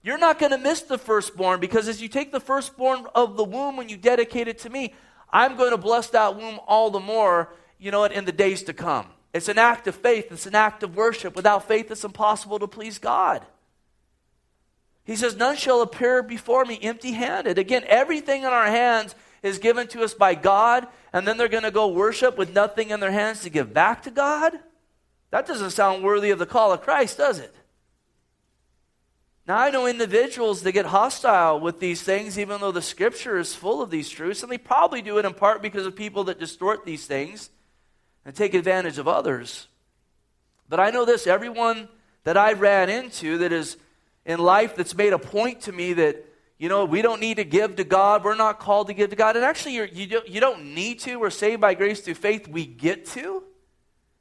You're 0.01 0.17
not 0.17 0.37
going 0.37 0.51
to 0.51 0.57
miss 0.57 0.81
the 0.81 0.97
firstborn 0.97 1.61
because 1.61 1.87
as 1.87 2.01
you 2.01 2.09
take 2.09 2.33
the 2.33 2.41
firstborn 2.41 3.05
of 3.15 3.37
the 3.37 3.43
womb 3.45 3.77
when 3.77 3.87
you 3.87 3.95
dedicate 3.95 4.49
it 4.49 4.59
to 4.59 4.69
me, 4.69 4.93
I'm 5.31 5.55
going 5.55 5.71
to 5.71 5.77
bless 5.77 6.09
that 6.09 6.35
womb 6.35 6.59
all 6.67 6.91
the 6.91 6.99
more, 6.99 7.53
you 7.79 7.89
know, 7.89 8.03
in 8.03 8.25
the 8.25 8.33
days 8.33 8.63
to 8.63 8.73
come. 8.73 9.07
It's 9.33 9.47
an 9.47 9.57
act 9.57 9.87
of 9.87 9.95
faith, 9.95 10.29
it's 10.29 10.45
an 10.45 10.55
act 10.55 10.83
of 10.83 10.97
worship. 10.97 11.33
Without 11.33 11.65
faith, 11.65 11.89
it's 11.89 12.03
impossible 12.03 12.59
to 12.59 12.67
please 12.67 12.99
God. 12.99 13.45
He 15.05 15.15
says, 15.15 15.37
None 15.37 15.55
shall 15.55 15.81
appear 15.81 16.21
before 16.21 16.65
me 16.65 16.79
empty 16.81 17.13
handed. 17.13 17.57
Again, 17.57 17.85
everything 17.87 18.41
in 18.41 18.49
our 18.49 18.67
hands 18.67 19.15
is 19.43 19.59
given 19.59 19.87
to 19.89 20.03
us 20.03 20.13
by 20.13 20.33
God, 20.33 20.87
and 21.11 21.27
then 21.27 21.37
they're 21.37 21.47
going 21.47 21.63
to 21.63 21.71
go 21.71 21.89
worship 21.89 22.37
with 22.37 22.53
nothing 22.53 22.89
in 22.89 22.99
their 22.99 23.11
hands 23.11 23.41
to 23.41 23.49
give 23.49 23.73
back 23.73 24.01
to 24.03 24.11
God? 24.11 24.53
That 25.29 25.45
doesn't 25.45 25.71
sound 25.71 26.03
worthy 26.03 26.31
of 26.31 26.39
the 26.39 26.45
call 26.45 26.71
of 26.71 26.81
Christ, 26.81 27.17
does 27.17 27.39
it? 27.39 27.53
Now, 29.45 29.57
I 29.57 29.71
know 29.71 29.87
individuals 29.87 30.63
that 30.63 30.71
get 30.71 30.85
hostile 30.85 31.59
with 31.59 31.81
these 31.81 32.01
things, 32.01 32.39
even 32.39 32.61
though 32.61 32.71
the 32.71 32.81
scripture 32.81 33.37
is 33.37 33.53
full 33.53 33.81
of 33.81 33.89
these 33.89 34.09
truths, 34.09 34.41
and 34.41 34.51
they 34.51 34.57
probably 34.57 35.01
do 35.01 35.17
it 35.17 35.25
in 35.25 35.33
part 35.33 35.61
because 35.61 35.85
of 35.85 35.95
people 35.95 36.23
that 36.25 36.39
distort 36.39 36.85
these 36.85 37.05
things 37.05 37.49
and 38.23 38.33
take 38.33 38.53
advantage 38.53 38.97
of 38.97 39.07
others. 39.07 39.67
But 40.69 40.79
I 40.79 40.91
know 40.91 41.03
this 41.03 41.27
everyone 41.27 41.89
that 42.23 42.37
I 42.37 42.53
ran 42.53 42.89
into 42.89 43.39
that 43.39 43.51
is 43.51 43.75
in 44.25 44.39
life 44.39 44.77
that's 44.77 44.95
made 44.95 45.11
a 45.11 45.19
point 45.19 45.61
to 45.61 45.73
me 45.73 45.91
that, 45.93 46.25
you 46.57 46.69
know, 46.69 46.85
we 46.85 47.01
don't 47.01 47.19
need 47.19 47.37
to 47.37 47.43
give 47.43 47.75
to 47.77 47.83
God. 47.83 48.23
We're 48.23 48.35
not 48.35 48.59
called 48.59 48.87
to 48.87 48.93
give 48.93 49.09
to 49.09 49.15
God. 49.15 49.35
And 49.35 49.43
actually, 49.43 49.75
you're, 49.75 49.85
you, 49.85 50.07
don't, 50.07 50.27
you 50.27 50.39
don't 50.39 50.73
need 50.73 50.99
to. 50.99 51.17
We're 51.19 51.29
saved 51.29 51.61
by 51.61 51.73
grace 51.73 52.01
through 52.01 52.13
faith. 52.15 52.47
We 52.47 52.65
get 52.65 53.05
to. 53.07 53.43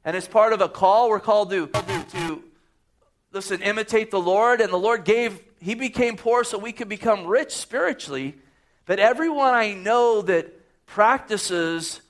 And 0.03 0.17
as 0.17 0.27
part 0.27 0.51
of 0.51 0.61
a 0.61 0.67
call, 0.67 1.09
we're 1.09 1.19
called 1.19 1.51
to, 1.51 1.67
to 1.67 2.43
listen, 3.31 3.61
imitate 3.61 4.11
the 4.11 4.19
Lord. 4.19 4.61
And 4.61 4.73
the 4.73 4.77
Lord 4.77 5.05
gave, 5.05 5.41
He 5.59 5.75
became 5.75 6.17
poor 6.17 6.43
so 6.43 6.57
we 6.57 6.71
could 6.71 6.89
become 6.89 7.25
rich 7.25 7.51
spiritually. 7.51 8.35
But 8.85 8.99
everyone 8.99 9.53
I 9.53 9.73
know 9.73 10.21
that 10.23 10.85
practices, 10.85 12.01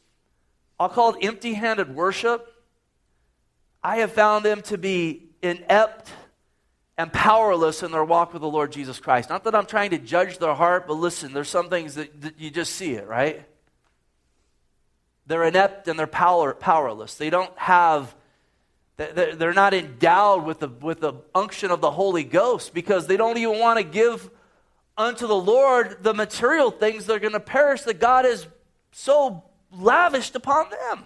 I'll 0.80 0.90
call 0.90 1.14
it 1.14 1.26
empty 1.26 1.54
handed 1.54 1.94
worship, 1.94 2.50
I 3.84 3.98
have 3.98 4.14
found 4.14 4.46
them 4.46 4.62
to 4.64 4.78
be 4.78 5.30
inept 5.42 6.10
and 6.98 7.12
powerless 7.12 7.82
in 7.82 7.92
their 7.92 8.04
walk 8.04 8.34
with 8.34 8.42
the 8.42 8.48
Lord 8.48 8.72
Jesus 8.72 9.00
Christ. 9.00 9.30
Not 9.30 9.44
that 9.46 9.56
I'm 9.56 9.66
trying 9.66 9.92
to 9.92 9.98
judge 9.98 10.38
their 10.38 10.54
heart, 10.54 10.88
but 10.88 10.94
listen, 10.94 11.34
there's 11.34 11.50
some 11.50 11.70
things 11.70 11.96
that, 11.96 12.22
that 12.22 12.40
you 12.40 12.52
just 12.52 12.76
see 12.76 12.94
it, 12.94 13.08
right? 13.08 13.46
They're 15.26 15.44
inept 15.44 15.88
and 15.88 15.98
they're 15.98 16.08
power, 16.08 16.54
powerless. 16.54 17.16
They 17.16 17.30
don't 17.30 17.58
have 17.58 18.16
they're 18.96 19.54
not 19.54 19.74
endowed 19.74 20.46
with 20.46 20.60
the, 20.60 20.68
with 20.68 21.00
the 21.00 21.14
unction 21.34 21.72
of 21.72 21.82
the 21.82 21.90
Holy 21.90 22.24
Ghost 22.24 22.76
because 22.76 23.08
they 23.08 23.18
don't 23.18 23.38
even 23.38 23.60
want 23.60 23.80
to 23.80 23.84
give 23.84 24.30
unto 24.96 25.26
the 25.26 25.36
Lord 25.36 26.04
the 26.04 26.14
material 26.14 26.70
things 26.70 27.08
that 27.08 27.16
are 27.16 27.20
going 27.20 27.34
to 27.34 27.40
perish 27.40 27.82
that 27.84 28.00
God 28.00 28.26
has 28.26 28.46
so 28.92 29.44
lavished 29.72 30.36
upon 30.36 30.70
them. 30.70 31.06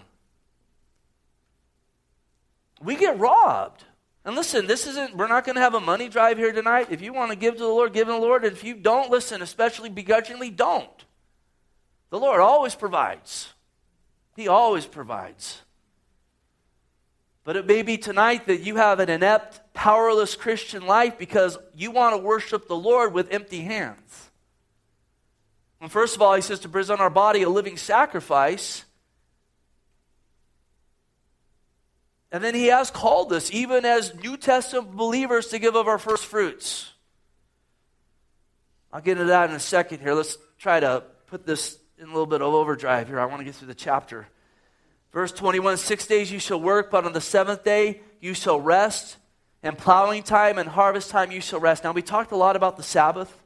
We 2.82 2.96
get 2.96 3.18
robbed. 3.18 3.84
And 4.28 4.36
listen, 4.36 4.66
this 4.66 4.86
isn't, 4.86 5.16
we're 5.16 5.26
not 5.26 5.46
going 5.46 5.56
to 5.56 5.62
have 5.62 5.72
a 5.72 5.80
money 5.80 6.10
drive 6.10 6.36
here 6.36 6.52
tonight. 6.52 6.88
If 6.90 7.00
you 7.00 7.14
want 7.14 7.30
to 7.30 7.36
give 7.36 7.54
to 7.54 7.60
the 7.60 7.66
Lord, 7.66 7.94
give 7.94 8.08
to 8.08 8.12
the 8.12 8.18
Lord. 8.18 8.44
And 8.44 8.52
if 8.52 8.62
you 8.62 8.74
don't 8.74 9.10
listen, 9.10 9.40
especially 9.40 9.88
begrudgingly, 9.88 10.50
don't. 10.50 10.90
The 12.10 12.18
Lord 12.18 12.42
always 12.42 12.74
provides, 12.74 13.54
He 14.36 14.46
always 14.46 14.84
provides. 14.84 15.62
But 17.42 17.56
it 17.56 17.64
may 17.64 17.80
be 17.80 17.96
tonight 17.96 18.48
that 18.48 18.60
you 18.60 18.76
have 18.76 19.00
an 19.00 19.08
inept, 19.08 19.62
powerless 19.72 20.36
Christian 20.36 20.86
life 20.86 21.16
because 21.16 21.56
you 21.74 21.90
want 21.90 22.14
to 22.14 22.18
worship 22.18 22.68
the 22.68 22.76
Lord 22.76 23.14
with 23.14 23.32
empty 23.32 23.62
hands. 23.62 24.28
And 25.80 25.90
first 25.90 26.16
of 26.16 26.20
all, 26.20 26.34
he 26.34 26.42
says 26.42 26.60
to 26.60 26.68
present 26.68 27.00
our 27.00 27.08
body 27.08 27.44
a 27.44 27.48
living 27.48 27.78
sacrifice. 27.78 28.84
And 32.30 32.44
then 32.44 32.54
he 32.54 32.66
has 32.66 32.90
called 32.90 33.32
us, 33.32 33.50
even 33.52 33.84
as 33.84 34.14
New 34.22 34.36
Testament 34.36 34.94
believers, 34.96 35.48
to 35.48 35.58
give 35.58 35.76
of 35.76 35.88
our 35.88 35.98
first 35.98 36.26
fruits. 36.26 36.92
I'll 38.92 39.00
get 39.00 39.12
into 39.12 39.26
that 39.26 39.50
in 39.50 39.56
a 39.56 39.60
second 39.60 40.00
here. 40.00 40.14
Let's 40.14 40.36
try 40.58 40.80
to 40.80 41.04
put 41.26 41.46
this 41.46 41.78
in 41.98 42.04
a 42.04 42.08
little 42.08 42.26
bit 42.26 42.42
of 42.42 42.52
overdrive 42.52 43.08
here. 43.08 43.18
I 43.18 43.26
want 43.26 43.40
to 43.40 43.44
get 43.44 43.54
through 43.54 43.68
the 43.68 43.74
chapter. 43.74 44.28
Verse 45.12 45.32
21 45.32 45.78
Six 45.78 46.06
days 46.06 46.30
you 46.30 46.38
shall 46.38 46.60
work, 46.60 46.90
but 46.90 47.04
on 47.04 47.12
the 47.12 47.20
seventh 47.20 47.64
day 47.64 48.02
you 48.20 48.34
shall 48.34 48.60
rest. 48.60 49.16
And 49.62 49.76
plowing 49.76 50.22
time 50.22 50.58
and 50.58 50.68
harvest 50.68 51.10
time 51.10 51.32
you 51.32 51.40
shall 51.40 51.58
rest. 51.58 51.82
Now, 51.82 51.90
we 51.90 52.02
talked 52.02 52.30
a 52.30 52.36
lot 52.36 52.54
about 52.54 52.76
the 52.76 52.84
Sabbath. 52.84 53.42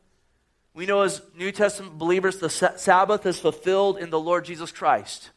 We 0.75 0.85
know 0.85 1.03
as 1.03 1.23
New 1.37 1.53
Testament 1.53 1.97
believers, 1.97 2.39
the 2.39 2.51
Sabbath 2.51 3.25
is 3.25 3.39
fulfilled 3.39 3.99
in 3.99 4.11
the 4.11 4.21
Lord 4.21 4.45
Jesus 4.45 4.71
Christ. 4.73 5.31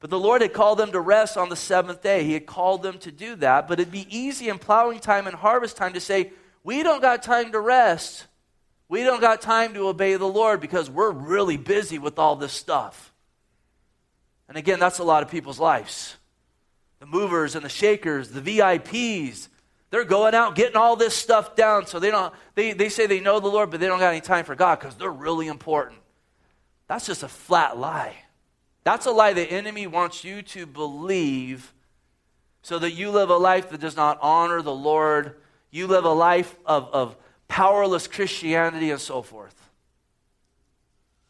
But 0.00 0.08
the 0.08 0.18
Lord 0.18 0.40
had 0.40 0.54
called 0.54 0.78
them 0.78 0.92
to 0.92 1.00
rest 1.00 1.36
on 1.36 1.50
the 1.50 1.56
seventh 1.56 2.02
day. 2.02 2.24
He 2.24 2.32
had 2.32 2.46
called 2.46 2.82
them 2.82 2.98
to 3.00 3.12
do 3.12 3.36
that. 3.36 3.68
But 3.68 3.78
it'd 3.78 3.92
be 3.92 4.06
easy 4.14 4.48
in 4.48 4.58
plowing 4.58 4.98
time 4.98 5.26
and 5.26 5.36
harvest 5.36 5.76
time 5.76 5.92
to 5.92 6.00
say, 6.00 6.32
we 6.64 6.82
don't 6.82 7.02
got 7.02 7.22
time 7.22 7.52
to 7.52 7.60
rest. 7.60 8.26
We 8.88 9.04
don't 9.04 9.20
got 9.20 9.40
time 9.40 9.74
to 9.74 9.88
obey 9.88 10.16
the 10.16 10.26
Lord 10.26 10.60
because 10.60 10.90
we're 10.90 11.12
really 11.12 11.58
busy 11.58 11.98
with 11.98 12.18
all 12.18 12.34
this 12.34 12.52
stuff. 12.52 13.12
And 14.48 14.56
again, 14.56 14.80
that's 14.80 14.98
a 14.98 15.04
lot 15.04 15.22
of 15.22 15.30
people's 15.30 15.60
lives. 15.60 16.16
The 16.98 17.06
movers 17.06 17.54
and 17.54 17.64
the 17.64 17.68
shakers, 17.68 18.30
the 18.30 18.40
VIPs, 18.40 19.48
they're 19.90 20.04
going 20.04 20.34
out 20.34 20.54
getting 20.54 20.76
all 20.76 20.96
this 20.96 21.16
stuff 21.16 21.56
down 21.56 21.86
so 21.86 21.98
they 21.98 22.10
don't 22.10 22.32
they, 22.54 22.72
they 22.72 22.88
say 22.88 23.06
they 23.06 23.20
know 23.20 23.40
the 23.40 23.48
Lord, 23.48 23.70
but 23.70 23.80
they 23.80 23.86
don't 23.86 23.98
got 23.98 24.10
any 24.10 24.20
time 24.20 24.44
for 24.44 24.54
God 24.54 24.78
because 24.78 24.96
they're 24.96 25.10
really 25.10 25.46
important. 25.46 26.00
That's 26.88 27.06
just 27.06 27.22
a 27.22 27.28
flat 27.28 27.78
lie. 27.78 28.14
That's 28.84 29.06
a 29.06 29.10
lie 29.10 29.32
the 29.32 29.50
enemy 29.50 29.86
wants 29.86 30.24
you 30.24 30.42
to 30.42 30.66
believe 30.66 31.72
so 32.62 32.78
that 32.78 32.92
you 32.92 33.10
live 33.10 33.30
a 33.30 33.36
life 33.36 33.70
that 33.70 33.80
does 33.80 33.96
not 33.96 34.18
honor 34.20 34.62
the 34.62 34.74
Lord. 34.74 35.36
You 35.70 35.86
live 35.86 36.04
a 36.04 36.12
life 36.12 36.54
of, 36.66 36.88
of 36.92 37.16
powerless 37.48 38.06
Christianity 38.06 38.90
and 38.90 39.00
so 39.00 39.22
forth. 39.22 39.56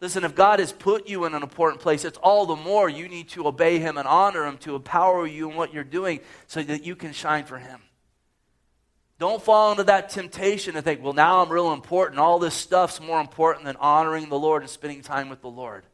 Listen, 0.01 0.25
if 0.25 0.35
God 0.35 0.61
has 0.61 0.73
put 0.73 1.09
you 1.09 1.27
in 1.27 1.35
an 1.35 1.43
important 1.43 1.83
place, 1.83 2.05
it's 2.05 2.19
all 2.19 2.47
the 2.47 2.57
more 2.57 2.89
you 2.89 3.07
need 3.07 3.29
to 3.31 3.47
obey 3.47 3.79
Him 3.79 3.99
and 3.99 4.09
honor 4.09 4.47
Him 4.47 4.57
to 4.59 4.75
empower 4.75 5.27
you 5.27 5.51
in 5.51 5.57
what 5.57 5.75
you're 5.75 5.85
doing 5.85 6.21
so 6.47 6.63
that 6.63 6.85
you 6.85 6.97
can 6.97 7.13
shine 7.13 7.45
for 7.45 7.59
Him. 7.59 7.81
Don't 9.19 9.43
fall 9.43 9.71
into 9.73 9.85
that 9.85 10.09
temptation 10.09 10.73
to 10.75 10.83
think, 10.83 11.03
well, 11.03 11.13
now 11.13 11.43
I'm 11.43 11.51
real 11.51 11.75
important. 11.75 12.19
All 12.19 12.39
this 12.39 12.55
stuff's 12.55 12.99
more 12.99 13.21
important 13.21 13.67
than 13.67 13.77
honoring 13.77 14.31
the 14.31 14.39
Lord 14.39 14.63
and 14.63 14.71
spending 14.71 15.03
time 15.03 15.29
with 15.29 15.43
the 15.43 15.51
Lord. 15.51 15.85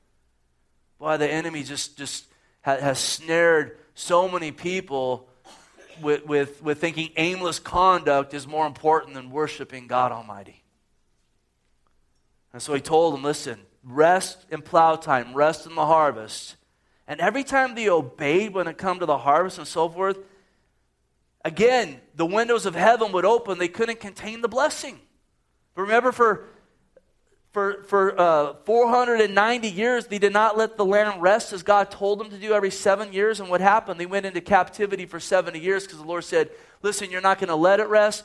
Boy, 0.98 1.16
the 1.16 1.30
enemy 1.30 1.62
just, 1.62 1.96
just 1.96 2.26
has 2.62 2.98
snared 2.98 3.78
so 3.94 4.28
many 4.28 4.50
people 4.52 5.28
with, 6.02 6.26
with, 6.26 6.62
with 6.62 6.78
thinking 6.78 7.10
aimless 7.16 7.58
conduct 7.58 8.34
is 8.34 8.46
more 8.46 8.66
important 8.66 9.14
than 9.14 9.30
worshiping 9.30 9.86
God 9.86 10.12
Almighty. 10.12 10.62
And 12.52 12.62
so 12.62 12.74
he 12.74 12.80
told 12.80 13.14
them, 13.14 13.22
listen, 13.22 13.60
rest 13.84 14.46
in 14.50 14.62
plow 14.62 14.96
time, 14.96 15.34
rest 15.34 15.66
in 15.66 15.74
the 15.74 15.86
harvest. 15.86 16.56
And 17.06 17.20
every 17.20 17.44
time 17.44 17.74
they 17.74 17.88
obeyed 17.88 18.54
when 18.54 18.66
it 18.66 18.78
come 18.78 18.98
to 18.98 19.06
the 19.06 19.18
harvest 19.18 19.58
and 19.58 19.66
so 19.66 19.88
forth, 19.88 20.18
again, 21.44 22.00
the 22.14 22.26
windows 22.26 22.66
of 22.66 22.74
heaven 22.74 23.12
would 23.12 23.24
open. 23.24 23.58
They 23.58 23.68
couldn't 23.68 24.00
contain 24.00 24.40
the 24.40 24.48
blessing. 24.48 24.98
But 25.74 25.82
remember, 25.82 26.10
for, 26.10 26.44
for, 27.56 27.84
for 27.84 28.20
uh, 28.20 28.52
490 28.66 29.66
years, 29.66 30.08
they 30.08 30.18
did 30.18 30.34
not 30.34 30.58
let 30.58 30.76
the 30.76 30.84
land 30.84 31.22
rest 31.22 31.54
as 31.54 31.62
God 31.62 31.90
told 31.90 32.20
them 32.20 32.28
to 32.28 32.36
do 32.36 32.52
every 32.52 32.70
seven 32.70 33.14
years. 33.14 33.40
And 33.40 33.48
what 33.48 33.62
happened? 33.62 33.98
They 33.98 34.04
went 34.04 34.26
into 34.26 34.42
captivity 34.42 35.06
for 35.06 35.18
70 35.18 35.58
years 35.58 35.84
because 35.84 35.98
the 35.98 36.04
Lord 36.04 36.24
said, 36.24 36.50
Listen, 36.82 37.10
you're 37.10 37.22
not 37.22 37.38
going 37.38 37.48
to 37.48 37.56
let 37.56 37.80
it 37.80 37.88
rest. 37.88 38.24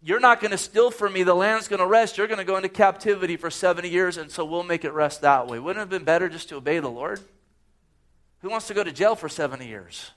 You're 0.00 0.18
not 0.18 0.40
going 0.40 0.52
to 0.52 0.56
steal 0.56 0.90
from 0.90 1.12
me. 1.12 1.24
The 1.24 1.34
land's 1.34 1.68
going 1.68 1.80
to 1.80 1.86
rest. 1.86 2.16
You're 2.16 2.26
going 2.26 2.38
to 2.38 2.44
go 2.44 2.56
into 2.56 2.70
captivity 2.70 3.36
for 3.36 3.50
70 3.50 3.90
years, 3.90 4.16
and 4.16 4.30
so 4.30 4.46
we'll 4.46 4.62
make 4.62 4.86
it 4.86 4.94
rest 4.94 5.20
that 5.20 5.46
way. 5.46 5.58
Wouldn't 5.58 5.76
it 5.76 5.80
have 5.80 5.90
been 5.90 6.04
better 6.04 6.30
just 6.30 6.48
to 6.48 6.56
obey 6.56 6.78
the 6.78 6.88
Lord? 6.88 7.20
Who 8.40 8.48
wants 8.48 8.66
to 8.68 8.72
go 8.72 8.82
to 8.82 8.92
jail 8.92 9.14
for 9.14 9.28
70 9.28 9.68
years? 9.68 10.12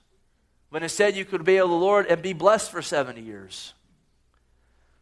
When 0.70 0.84
instead 0.84 1.18
you 1.18 1.26
could 1.26 1.42
obey 1.42 1.58
the 1.58 1.66
Lord 1.66 2.06
and 2.06 2.22
be 2.22 2.32
blessed 2.32 2.72
for 2.72 2.82
70 2.82 3.20
years. 3.20 3.74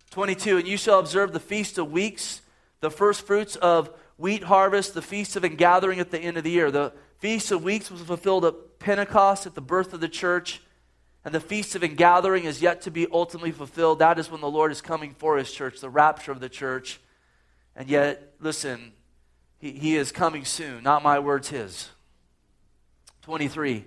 22, 0.09 0.57
and 0.57 0.67
you 0.67 0.77
shall 0.77 0.97
observe 0.97 1.31
the 1.31 1.39
feast 1.39 1.77
of 1.77 1.91
weeks, 1.91 2.41
the 2.81 2.91
first 2.91 3.25
fruits 3.25 3.55
of 3.55 3.89
wheat 4.17 4.43
harvest, 4.43 4.93
the 4.93 5.01
feast 5.01 5.35
of 5.35 5.45
ingathering 5.45 5.99
at 5.99 6.11
the 6.11 6.19
end 6.19 6.37
of 6.37 6.43
the 6.43 6.51
year. 6.51 6.69
The 6.69 6.93
feast 7.19 7.51
of 7.51 7.63
weeks 7.63 7.89
was 7.89 8.01
fulfilled 8.01 8.45
at 8.45 8.79
Pentecost 8.79 9.45
at 9.45 9.55
the 9.55 9.61
birth 9.61 9.93
of 9.93 10.01
the 10.01 10.09
church. 10.09 10.61
And 11.23 11.33
the 11.33 11.39
feast 11.39 11.75
of 11.75 11.83
ingathering 11.83 12.45
is 12.45 12.61
yet 12.61 12.81
to 12.81 12.91
be 12.91 13.07
ultimately 13.11 13.51
fulfilled. 13.51 13.99
That 13.99 14.17
is 14.19 14.29
when 14.29 14.41
the 14.41 14.49
Lord 14.49 14.71
is 14.71 14.81
coming 14.81 15.13
for 15.13 15.37
his 15.37 15.51
church, 15.51 15.79
the 15.79 15.89
rapture 15.89 16.31
of 16.31 16.39
the 16.39 16.49
church. 16.49 16.99
And 17.75 17.87
yet, 17.87 18.33
listen, 18.39 18.93
he, 19.59 19.71
he 19.71 19.95
is 19.95 20.11
coming 20.11 20.45
soon. 20.45 20.83
Not 20.83 21.03
my 21.03 21.19
words, 21.19 21.49
his. 21.49 21.89
23. 23.21 23.85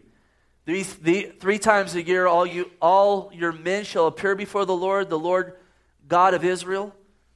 Three, 0.65 0.83
the, 0.83 1.33
three 1.41 1.59
times 1.59 1.95
a 1.95 2.03
year, 2.03 2.27
all, 2.27 2.47
you, 2.47 2.71
all 2.81 3.31
your 3.35 3.53
men 3.53 3.85
shall 3.85 4.07
appear 4.07 4.35
before 4.35 4.65
the 4.65 4.77
Lord, 4.77 5.11
the 5.11 5.19
Lord 5.19 5.55
God 6.07 6.35
of 6.35 6.45
Israel. 6.45 6.95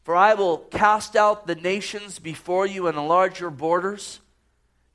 For 0.09 0.17
I 0.17 0.33
will 0.33 0.57
cast 0.57 1.17
out 1.17 1.47
the 1.47 1.55
nations 1.55 2.19
before 2.19 2.65
you 2.65 2.87
and 2.87 2.97
enlarge 2.97 3.41
your 3.41 3.51
borders. 3.51 4.21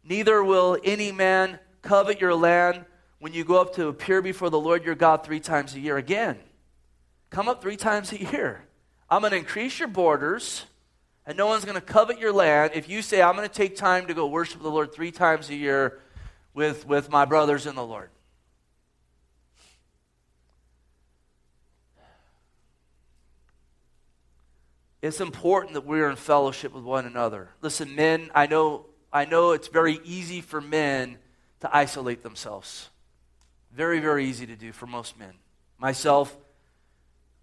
Neither 0.03 0.43
will 0.43 0.79
any 0.83 1.11
man 1.11 1.59
covet 1.83 2.19
your 2.19 2.33
land 2.33 2.85
when 3.19 3.31
you 3.31 3.43
go 3.43 3.61
up 3.61 3.75
to 3.75 3.89
appear 3.89 4.23
before 4.23 4.49
the 4.49 4.59
Lord 4.59 4.83
your 4.83 4.95
God 4.95 5.23
three 5.23 5.39
times 5.39 5.75
a 5.75 5.79
year. 5.79 5.97
Again, 5.97 6.39
come 7.29 7.47
up 7.47 7.61
three 7.61 7.75
times 7.75 8.11
a 8.11 8.23
year. 8.23 8.65
I'm 9.07 9.21
going 9.21 9.33
to 9.33 9.37
increase 9.37 9.77
your 9.77 9.87
borders, 9.87 10.65
and 11.27 11.37
no 11.37 11.45
one's 11.45 11.63
going 11.63 11.75
to 11.75 11.81
covet 11.81 12.17
your 12.17 12.33
land 12.33 12.71
if 12.73 12.89
you 12.89 13.03
say, 13.03 13.21
I'm 13.21 13.35
going 13.35 13.47
to 13.47 13.53
take 13.53 13.75
time 13.75 14.07
to 14.07 14.15
go 14.15 14.25
worship 14.25 14.63
the 14.63 14.71
Lord 14.71 14.95
three 14.95 15.11
times 15.11 15.47
a 15.51 15.55
year 15.55 15.99
with, 16.55 16.87
with 16.87 17.11
my 17.11 17.25
brothers 17.25 17.67
in 17.67 17.75
the 17.75 17.85
Lord. 17.85 18.09
It's 25.03 25.19
important 25.19 25.73
that 25.73 25.85
we're 25.85 26.09
in 26.09 26.15
fellowship 26.15 26.73
with 26.73 26.85
one 26.85 27.05
another. 27.05 27.49
Listen, 27.61 27.93
men, 27.93 28.31
I 28.33 28.47
know, 28.47 28.85
I 29.11 29.25
know 29.25 29.51
it's 29.51 29.67
very 29.67 29.99
easy 30.05 30.39
for 30.39 30.61
men 30.61 31.17
to 31.59 31.75
isolate 31.75 32.23
themselves. 32.23 32.89
Very, 33.73 33.99
very 33.99 34.25
easy 34.25 34.47
to 34.47 34.55
do 34.55 34.71
for 34.71 34.87
most 34.87 35.19
men. 35.19 35.33
Myself, 35.77 36.33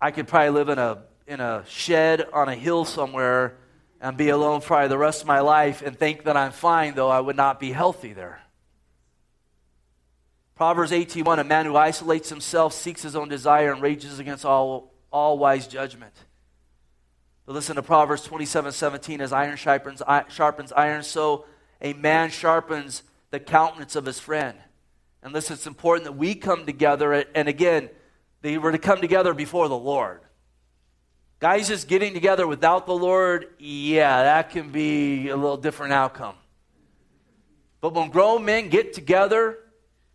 I 0.00 0.10
could 0.10 0.26
probably 0.26 0.48
live 0.48 0.70
in 0.70 0.78
a, 0.78 1.02
in 1.26 1.40
a 1.40 1.62
shed 1.68 2.26
on 2.32 2.48
a 2.48 2.54
hill 2.54 2.86
somewhere 2.86 3.58
and 4.00 4.16
be 4.16 4.30
alone 4.30 4.62
probably 4.62 4.88
the 4.88 4.96
rest 4.96 5.20
of 5.20 5.26
my 5.26 5.40
life 5.40 5.82
and 5.82 5.98
think 5.98 6.24
that 6.24 6.38
I'm 6.38 6.52
fine, 6.52 6.94
though 6.94 7.10
I 7.10 7.20
would 7.20 7.36
not 7.36 7.60
be 7.60 7.72
healthy 7.72 8.14
there. 8.14 8.40
Proverbs 10.54 10.92
18:1 10.92 11.38
A 11.38 11.44
man 11.44 11.66
who 11.66 11.76
isolates 11.76 12.30
himself 12.30 12.72
seeks 12.72 13.02
his 13.02 13.14
own 13.14 13.28
desire 13.28 13.70
and 13.70 13.82
rages 13.82 14.18
against 14.18 14.46
all, 14.46 14.94
all 15.12 15.36
wise 15.36 15.66
judgment. 15.66 16.14
But 17.46 17.54
listen 17.54 17.76
to 17.76 17.82
Proverbs 17.82 18.22
27 18.22 18.72
17. 18.72 19.20
As 19.20 19.32
iron 19.32 19.56
sharpens, 19.56 20.02
sharpens 20.28 20.72
iron, 20.72 21.02
so 21.02 21.44
a 21.80 21.92
man 21.94 22.30
sharpens 22.30 23.02
the 23.30 23.40
countenance 23.40 23.96
of 23.96 24.06
his 24.06 24.18
friend. 24.20 24.56
And 25.22 25.32
listen, 25.32 25.54
it's 25.54 25.66
important 25.66 26.04
that 26.04 26.16
we 26.16 26.34
come 26.34 26.66
together. 26.66 27.12
And 27.12 27.48
again, 27.48 27.90
they 28.42 28.58
were 28.58 28.72
to 28.72 28.78
come 28.78 29.00
together 29.00 29.34
before 29.34 29.68
the 29.68 29.78
Lord. 29.78 30.20
Guys 31.40 31.68
just 31.68 31.88
getting 31.88 32.12
together 32.12 32.46
without 32.46 32.86
the 32.86 32.94
Lord, 32.94 33.48
yeah, 33.58 34.24
that 34.24 34.50
can 34.50 34.70
be 34.70 35.28
a 35.28 35.36
little 35.36 35.56
different 35.56 35.92
outcome. 35.94 36.34
But 37.80 37.94
when 37.94 38.10
grown 38.10 38.44
men 38.44 38.68
get 38.68 38.92
together 38.92 39.58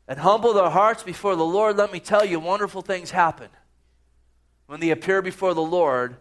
and 0.08 0.20
humble 0.20 0.54
their 0.54 0.70
hearts 0.70 1.02
before 1.02 1.36
the 1.36 1.46
Lord, 1.46 1.78
let 1.78 1.92
me 1.92 2.00
tell 2.00 2.24
you, 2.24 2.40
wonderful 2.40 2.84
things 2.84 3.10
happen. 3.10 3.50
When 4.68 4.80
they 4.80 4.92
appear 4.92 5.24
before 5.24 5.56
the 5.56 5.64
Lord, 5.64 6.18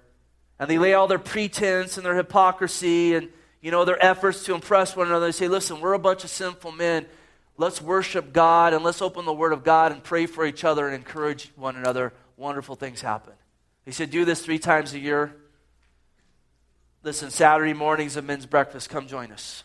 and 0.59 0.71
they 0.71 0.79
lay 0.79 0.95
all 0.95 1.07
their 1.07 1.19
pretense 1.19 1.97
and 1.97 2.07
their 2.07 2.17
hypocrisy 2.17 3.15
and 3.15 3.29
you 3.61 3.71
know 3.71 3.85
their 3.85 4.03
efforts 4.05 4.45
to 4.45 4.55
impress 4.55 4.95
one 4.95 5.07
another. 5.07 5.27
They 5.27 5.33
say, 5.33 5.49
"Listen, 5.49 5.81
we're 5.81 5.95
a 5.95 5.99
bunch 5.99 6.25
of 6.25 6.31
sinful 6.31 6.73
men. 6.73 7.07
Let's 7.57 7.81
worship 7.81 8.33
God 8.33 8.75
and 8.75 8.85
let's 8.85 9.01
open 9.01 9.25
the 9.25 9.33
Word 9.33 9.53
of 9.53 9.65
God 9.65 9.93
and 9.93 10.03
pray 10.03 10.27
for 10.27 10.45
each 10.45 10.65
other 10.65 10.87
and 10.87 10.95
encourage 10.95 11.51
one 11.57 11.77
another." 11.77 12.13
Wonderful 12.37 12.77
things 12.77 13.01
happen. 13.01 13.33
He 13.85 13.93
said, 13.93 14.11
"Do 14.11 14.25
this 14.25 14.45
three 14.45 14.59
times 14.59 14.93
a 14.93 14.99
year." 14.99 15.37
Listen, 17.03 17.31
Saturday 17.31 17.75
mornings 17.75 18.17
of 18.17 18.25
men's 18.25 18.47
breakfast, 18.47 18.91
come 18.91 19.07
join 19.07 19.31
us. 19.31 19.63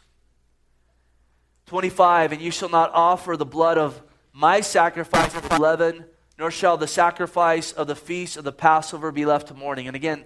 25, 1.65 2.31
and 2.31 2.41
you 2.41 2.51
shall 2.51 2.69
not 2.69 2.91
offer 2.93 3.37
the 3.37 3.45
blood 3.45 3.77
of 3.77 4.01
my 4.33 4.59
sacrifice 4.59 5.33
of 5.35 5.59
leaven, 5.59 6.05
nor 6.37 6.51
shall 6.51 6.77
the 6.77 6.87
sacrifice 6.87 7.71
of 7.71 7.87
the 7.87 7.95
feast 7.95 8.37
of 8.37 8.43
the 8.43 8.51
Passover 8.51 9.11
be 9.11 9.25
left 9.25 9.47
to 9.47 9.53
morning. 9.53 9.87
And 9.87 9.95
again, 9.95 10.25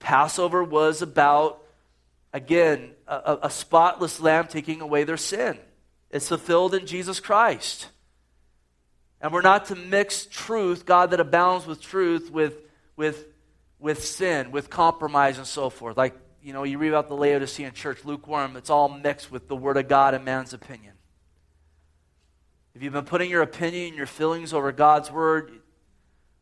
Passover 0.00 0.64
was 0.64 1.02
about, 1.02 1.62
again, 2.32 2.90
a, 3.06 3.38
a 3.44 3.50
spotless 3.50 4.18
lamb 4.18 4.48
taking 4.48 4.80
away 4.80 5.04
their 5.04 5.16
sin. 5.16 5.58
It's 6.10 6.28
fulfilled 6.28 6.74
in 6.74 6.86
Jesus 6.86 7.20
Christ. 7.20 7.88
And 9.20 9.32
we're 9.32 9.42
not 9.42 9.66
to 9.66 9.76
mix 9.76 10.26
truth, 10.26 10.86
God 10.86 11.10
that 11.10 11.20
abounds 11.20 11.66
with 11.66 11.80
truth, 11.80 12.30
with, 12.30 12.54
with, 12.96 13.26
with 13.78 14.04
sin, 14.04 14.50
with 14.50 14.70
compromise, 14.70 15.38
and 15.38 15.46
so 15.46 15.70
forth. 15.70 15.96
Like, 15.96 16.14
you 16.42 16.52
know, 16.54 16.64
you 16.64 16.78
read 16.78 16.88
about 16.88 17.08
the 17.08 17.14
Laodicean 17.14 17.74
church, 17.74 18.04
lukewarm, 18.04 18.56
it's 18.56 18.70
all 18.70 18.88
mixed 18.88 19.30
with 19.30 19.46
the 19.46 19.56
Word 19.56 19.76
of 19.76 19.88
God 19.88 20.14
and 20.14 20.24
man's 20.24 20.54
opinion. 20.54 20.94
If 22.74 22.82
you've 22.82 22.94
been 22.94 23.04
putting 23.04 23.28
your 23.28 23.42
opinion 23.42 23.88
and 23.88 23.96
your 23.96 24.06
feelings 24.06 24.54
over 24.54 24.72
God's 24.72 25.10
Word, 25.10 25.59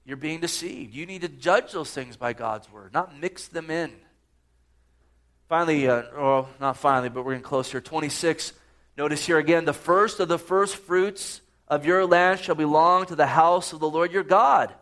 you're 0.09 0.17
being 0.17 0.41
deceived. 0.41 0.95
You 0.95 1.05
need 1.05 1.21
to 1.21 1.29
judge 1.29 1.73
those 1.73 1.91
things 1.91 2.17
by 2.17 2.33
God's 2.33 2.73
word, 2.73 2.95
not 2.95 3.21
mix 3.21 3.47
them 3.47 3.71
in. 3.71 3.93
Finally, 5.51 5.87
uh, 5.87 6.01
or 6.17 6.49
not 6.59 6.79
finally, 6.79 7.11
but 7.11 7.27
we're 7.27 7.33
getting 7.33 7.43
close 7.43 7.71
here. 7.71 7.83
26. 7.83 8.55
Notice 8.97 9.27
here 9.27 9.37
again 9.37 9.67
the 9.67 9.75
first 9.75 10.19
of 10.19 10.29
the 10.29 10.39
first 10.39 10.77
fruits 10.77 11.43
of 11.69 11.85
your 11.85 12.07
land 12.07 12.41
shall 12.41 12.55
belong 12.55 13.05
to 13.05 13.17
the 13.17 13.27
house 13.27 13.75
of 13.75 13.81
the 13.81 13.89
Lord 13.89 14.11
your 14.11 14.23
God. 14.23 14.73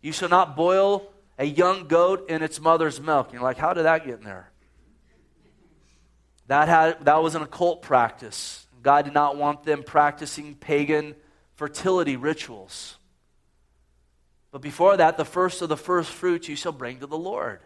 You 0.00 0.12
shall 0.12 0.30
not 0.30 0.56
boil 0.56 1.12
a 1.38 1.44
young 1.44 1.86
goat 1.86 2.30
in 2.30 2.42
its 2.42 2.58
mother's 2.58 3.02
milk. 3.02 3.26
And 3.26 3.34
you're 3.34 3.42
like, 3.42 3.58
how 3.58 3.74
did 3.74 3.84
that 3.84 4.06
get 4.06 4.20
in 4.20 4.24
there? 4.24 4.50
That, 6.46 6.68
had, 6.68 7.04
that 7.04 7.22
was 7.22 7.34
an 7.34 7.42
occult 7.42 7.82
practice. 7.82 8.66
God 8.82 9.04
did 9.04 9.12
not 9.12 9.36
want 9.36 9.62
them 9.62 9.82
practicing 9.82 10.54
pagan 10.54 11.16
fertility 11.54 12.16
rituals. 12.16 12.96
But 14.50 14.62
before 14.62 14.96
that, 14.96 15.16
the 15.16 15.24
first 15.24 15.62
of 15.62 15.68
the 15.68 15.76
first 15.76 16.10
fruits 16.10 16.48
you 16.48 16.56
shall 16.56 16.72
bring 16.72 17.00
to 17.00 17.06
the 17.06 17.18
Lord. 17.18 17.60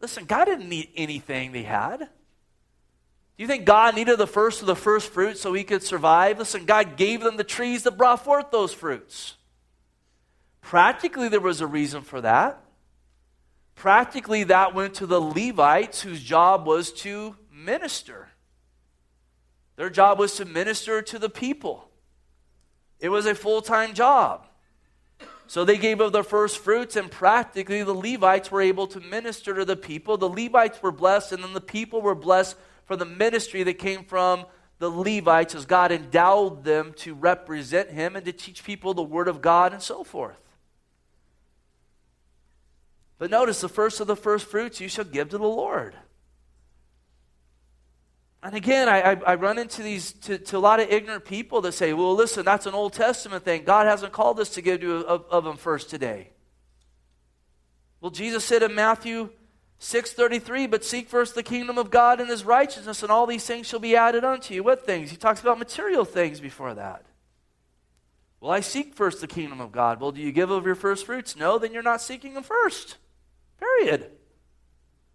Listen, 0.00 0.24
God 0.24 0.46
didn't 0.46 0.68
need 0.68 0.88
anything 0.96 1.52
they 1.52 1.62
had. 1.62 1.98
Do 1.98 2.06
you 3.44 3.46
think 3.46 3.64
God 3.64 3.94
needed 3.94 4.18
the 4.18 4.26
first 4.26 4.60
of 4.60 4.66
the 4.66 4.76
first 4.76 5.12
fruits 5.12 5.40
so 5.40 5.52
he 5.52 5.64
could 5.64 5.82
survive? 5.82 6.38
Listen, 6.38 6.64
God 6.64 6.96
gave 6.96 7.22
them 7.22 7.36
the 7.36 7.44
trees 7.44 7.84
that 7.84 7.96
brought 7.96 8.24
forth 8.24 8.50
those 8.50 8.74
fruits. 8.74 9.36
Practically, 10.60 11.28
there 11.28 11.40
was 11.40 11.60
a 11.60 11.66
reason 11.66 12.02
for 12.02 12.20
that. 12.20 12.62
Practically, 13.74 14.44
that 14.44 14.74
went 14.74 14.94
to 14.94 15.06
the 15.06 15.20
Levites, 15.20 16.02
whose 16.02 16.22
job 16.22 16.66
was 16.66 16.92
to 16.92 17.36
minister. 17.50 18.28
Their 19.76 19.88
job 19.88 20.18
was 20.18 20.36
to 20.36 20.44
minister 20.44 21.00
to 21.00 21.18
the 21.18 21.30
people, 21.30 21.88
it 22.98 23.08
was 23.08 23.24
a 23.24 23.34
full 23.34 23.62
time 23.62 23.94
job. 23.94 24.46
So 25.50 25.64
they 25.64 25.78
gave 25.78 26.00
of 26.00 26.12
their 26.12 26.22
first 26.22 26.58
fruits, 26.58 26.94
and 26.94 27.10
practically 27.10 27.82
the 27.82 27.92
Levites 27.92 28.52
were 28.52 28.60
able 28.60 28.86
to 28.86 29.00
minister 29.00 29.52
to 29.52 29.64
the 29.64 29.74
people. 29.74 30.16
The 30.16 30.28
Levites 30.28 30.80
were 30.80 30.92
blessed, 30.92 31.32
and 31.32 31.42
then 31.42 31.54
the 31.54 31.60
people 31.60 32.00
were 32.00 32.14
blessed 32.14 32.54
for 32.84 32.94
the 32.94 33.04
ministry 33.04 33.64
that 33.64 33.74
came 33.74 34.04
from 34.04 34.46
the 34.78 34.88
Levites 34.88 35.56
as 35.56 35.66
God 35.66 35.90
endowed 35.90 36.62
them 36.62 36.92
to 36.98 37.14
represent 37.14 37.90
Him 37.90 38.14
and 38.14 38.24
to 38.26 38.32
teach 38.32 38.62
people 38.62 38.94
the 38.94 39.02
Word 39.02 39.26
of 39.26 39.42
God 39.42 39.72
and 39.72 39.82
so 39.82 40.04
forth. 40.04 40.38
But 43.18 43.32
notice 43.32 43.60
the 43.60 43.68
first 43.68 43.98
of 43.98 44.06
the 44.06 44.14
first 44.14 44.46
fruits 44.46 44.80
you 44.80 44.86
shall 44.86 45.04
give 45.04 45.30
to 45.30 45.38
the 45.38 45.42
Lord. 45.42 45.96
And 48.42 48.54
again, 48.54 48.88
I, 48.88 49.18
I, 49.26 49.34
run 49.34 49.58
into 49.58 49.82
these 49.82 50.12
to, 50.12 50.38
to, 50.38 50.56
a 50.56 50.58
lot 50.58 50.80
of 50.80 50.88
ignorant 50.88 51.26
people 51.26 51.60
that 51.60 51.72
say, 51.72 51.92
well, 51.92 52.14
listen, 52.14 52.42
that's 52.42 52.64
an 52.64 52.72
Old 52.72 52.94
Testament 52.94 53.44
thing. 53.44 53.64
God 53.64 53.86
hasn't 53.86 54.12
called 54.12 54.40
us 54.40 54.48
to 54.50 54.62
give 54.62 54.80
to 54.80 55.04
of, 55.06 55.26
of 55.30 55.44
them 55.44 55.58
first 55.58 55.90
today. 55.90 56.30
Well, 58.00 58.10
Jesus 58.10 58.42
said 58.42 58.62
in 58.62 58.74
Matthew 58.74 59.28
6.33, 59.78 60.70
but 60.70 60.84
seek 60.84 61.10
first 61.10 61.34
the 61.34 61.42
kingdom 61.42 61.76
of 61.76 61.90
God 61.90 62.18
and 62.18 62.30
his 62.30 62.42
righteousness, 62.42 63.02
and 63.02 63.12
all 63.12 63.26
these 63.26 63.44
things 63.44 63.66
shall 63.66 63.78
be 63.78 63.94
added 63.94 64.24
unto 64.24 64.54
you. 64.54 64.62
What 64.62 64.86
things? 64.86 65.10
He 65.10 65.18
talks 65.18 65.42
about 65.42 65.58
material 65.58 66.06
things 66.06 66.40
before 66.40 66.72
that. 66.74 67.04
Well, 68.40 68.52
I 68.52 68.60
seek 68.60 68.94
first 68.94 69.20
the 69.20 69.26
kingdom 69.26 69.60
of 69.60 69.70
God. 69.70 70.00
Well, 70.00 70.12
do 70.12 70.20
you 70.22 70.32
give 70.32 70.50
of 70.50 70.64
your 70.64 70.74
first 70.74 71.04
fruits? 71.04 71.36
No, 71.36 71.58
then 71.58 71.74
you're 71.74 71.82
not 71.82 72.00
seeking 72.00 72.32
them 72.32 72.42
first. 72.42 72.96
Period. 73.58 74.10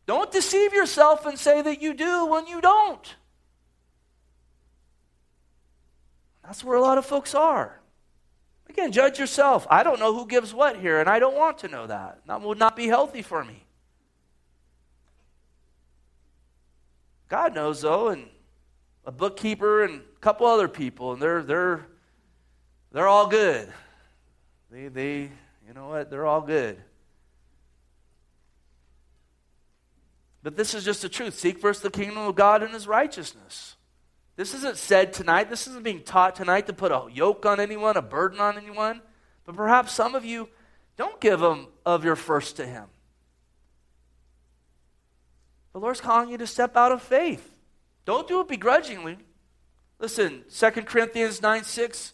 Don't 0.05 0.31
deceive 0.31 0.73
yourself 0.73 1.25
and 1.25 1.37
say 1.37 1.61
that 1.61 1.81
you 1.81 1.93
do 1.93 2.25
when 2.25 2.47
you 2.47 2.61
don't. 2.61 3.15
That's 6.43 6.63
where 6.63 6.77
a 6.77 6.81
lot 6.81 6.97
of 6.97 7.05
folks 7.05 7.33
are. 7.33 7.79
Again, 8.69 8.91
judge 8.91 9.17
yourself. 9.17 9.65
I 9.69 9.83
don't 9.83 9.99
know 9.99 10.13
who 10.13 10.27
gives 10.27 10.53
what 10.53 10.77
here, 10.77 10.99
and 10.99 11.09
I 11.09 11.17
don't 11.17 11.35
want 11.35 11.59
to 11.59 11.67
know 11.67 11.87
that. 11.87 12.19
That 12.27 12.41
would 12.41 12.59
not 12.59 12.75
be 12.75 12.87
healthy 12.87 13.21
for 13.21 13.43
me. 13.43 13.63
God 17.27 17.55
knows, 17.55 17.81
though, 17.81 18.09
and 18.09 18.27
a 19.05 19.11
bookkeeper, 19.11 19.83
and 19.83 20.01
a 20.01 20.19
couple 20.19 20.45
other 20.45 20.67
people, 20.67 21.13
and 21.13 21.21
they're 21.21 21.41
they're 21.41 21.87
they're 22.91 23.07
all 23.07 23.27
good. 23.27 23.71
They 24.69 24.87
they 24.87 25.31
you 25.67 25.73
know 25.73 25.87
what? 25.87 26.09
They're 26.09 26.25
all 26.25 26.41
good. 26.41 26.77
But 30.45 30.55
this 30.55 30.75
is 30.75 30.85
just 30.85 31.01
the 31.01 31.09
truth. 31.09 31.33
Seek 31.33 31.57
first 31.57 31.81
the 31.81 31.89
kingdom 31.89 32.19
of 32.19 32.35
God 32.35 32.61
and 32.61 32.71
his 32.71 32.87
righteousness. 32.87 33.77
This 34.35 34.53
isn't 34.53 34.77
said 34.77 35.11
tonight. 35.11 35.49
This 35.49 35.65
isn't 35.65 35.83
being 35.83 36.03
taught 36.03 36.35
tonight 36.35 36.67
to 36.67 36.73
put 36.73 36.91
a 36.91 37.07
yoke 37.11 37.47
on 37.47 37.59
anyone, 37.59 37.97
a 37.97 38.01
burden 38.03 38.39
on 38.39 38.55
anyone. 38.55 39.01
But 39.43 39.55
perhaps 39.55 39.91
some 39.91 40.13
of 40.13 40.23
you 40.23 40.47
don't 40.97 41.19
give 41.19 41.41
of 41.41 42.05
your 42.05 42.15
first 42.15 42.57
to 42.57 42.65
him. 42.67 42.83
The 45.73 45.79
Lord's 45.79 45.99
calling 45.99 46.29
you 46.29 46.37
to 46.37 46.45
step 46.45 46.77
out 46.77 46.91
of 46.91 47.01
faith. 47.01 47.55
Don't 48.05 48.27
do 48.27 48.39
it 48.41 48.47
begrudgingly. 48.47 49.17
Listen, 49.97 50.43
2 50.55 50.69
Corinthians 50.83 51.41
9 51.41 51.63
6. 51.63 52.13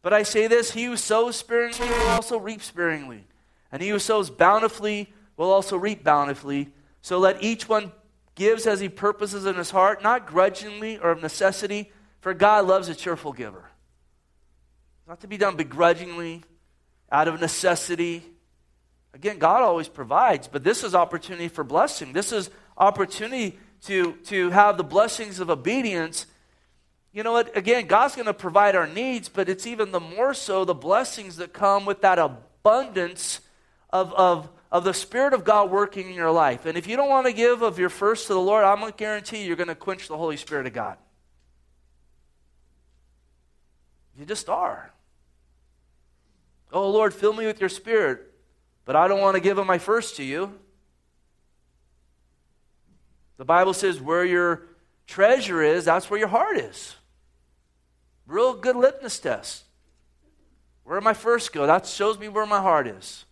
But 0.00 0.14
I 0.14 0.22
say 0.22 0.46
this 0.46 0.70
he 0.70 0.84
who 0.84 0.96
sows 0.96 1.36
sparingly 1.36 1.90
will 1.90 2.08
also 2.08 2.38
reap 2.38 2.62
sparingly, 2.62 3.26
and 3.70 3.82
he 3.82 3.90
who 3.90 3.98
sows 3.98 4.30
bountifully 4.30 5.12
will 5.36 5.52
also 5.52 5.76
reap 5.76 6.02
bountifully. 6.02 6.70
So 7.06 7.20
let 7.20 7.40
each 7.40 7.68
one 7.68 7.92
gives 8.34 8.66
as 8.66 8.80
he 8.80 8.88
purposes 8.88 9.46
in 9.46 9.54
his 9.54 9.70
heart, 9.70 10.02
not 10.02 10.26
grudgingly 10.26 10.98
or 10.98 11.12
of 11.12 11.22
necessity, 11.22 11.92
for 12.18 12.34
God 12.34 12.66
loves 12.66 12.88
a 12.88 12.96
cheerful 12.96 13.32
giver. 13.32 13.64
Not 15.06 15.20
to 15.20 15.28
be 15.28 15.36
done 15.36 15.54
begrudgingly, 15.54 16.42
out 17.12 17.28
of 17.28 17.40
necessity. 17.40 18.24
Again, 19.14 19.38
God 19.38 19.62
always 19.62 19.86
provides, 19.86 20.48
but 20.48 20.64
this 20.64 20.82
is 20.82 20.96
opportunity 20.96 21.46
for 21.46 21.62
blessing. 21.62 22.12
This 22.12 22.32
is 22.32 22.50
opportunity 22.76 23.56
to, 23.82 24.14
to 24.24 24.50
have 24.50 24.76
the 24.76 24.82
blessings 24.82 25.38
of 25.38 25.48
obedience. 25.48 26.26
You 27.12 27.22
know 27.22 27.30
what? 27.30 27.56
Again, 27.56 27.86
God's 27.86 28.16
going 28.16 28.26
to 28.26 28.34
provide 28.34 28.74
our 28.74 28.88
needs, 28.88 29.28
but 29.28 29.48
it's 29.48 29.68
even 29.68 29.92
the 29.92 30.00
more 30.00 30.34
so 30.34 30.64
the 30.64 30.74
blessings 30.74 31.36
that 31.36 31.52
come 31.52 31.84
with 31.84 32.00
that 32.00 32.18
abundance 32.18 33.42
of, 33.90 34.12
of, 34.14 34.48
of 34.76 34.84
the 34.84 34.92
Spirit 34.92 35.32
of 35.32 35.42
God 35.42 35.70
working 35.70 36.10
in 36.10 36.14
your 36.14 36.30
life. 36.30 36.66
And 36.66 36.76
if 36.76 36.86
you 36.86 36.96
don't 36.96 37.08
want 37.08 37.26
to 37.26 37.32
give 37.32 37.62
of 37.62 37.78
your 37.78 37.88
first 37.88 38.26
to 38.26 38.34
the 38.34 38.40
Lord, 38.40 38.62
I'm 38.62 38.78
going 38.78 38.92
to 38.92 38.96
guarantee 38.96 39.40
you, 39.40 39.46
you're 39.46 39.56
going 39.56 39.68
to 39.68 39.74
quench 39.74 40.06
the 40.06 40.18
Holy 40.18 40.36
Spirit 40.36 40.66
of 40.66 40.74
God. 40.74 40.98
You 44.18 44.26
just 44.26 44.50
are. 44.50 44.92
Oh, 46.70 46.90
Lord, 46.90 47.14
fill 47.14 47.32
me 47.32 47.46
with 47.46 47.58
your 47.58 47.70
Spirit, 47.70 48.34
but 48.84 48.96
I 48.96 49.08
don't 49.08 49.22
want 49.22 49.34
to 49.34 49.40
give 49.40 49.56
of 49.56 49.66
my 49.66 49.78
first 49.78 50.16
to 50.16 50.22
you. 50.22 50.52
The 53.38 53.46
Bible 53.46 53.72
says 53.72 53.98
where 53.98 54.26
your 54.26 54.66
treasure 55.06 55.62
is, 55.62 55.86
that's 55.86 56.10
where 56.10 56.20
your 56.20 56.28
heart 56.28 56.58
is. 56.58 56.96
Real 58.26 58.52
good 58.52 58.76
litmus 58.76 59.18
test. 59.20 59.64
Where 60.84 61.00
my 61.00 61.14
first 61.14 61.54
go? 61.54 61.66
That 61.66 61.86
shows 61.86 62.18
me 62.18 62.28
where 62.28 62.46
my 62.46 62.60
heart 62.60 62.86
is. 62.86 63.24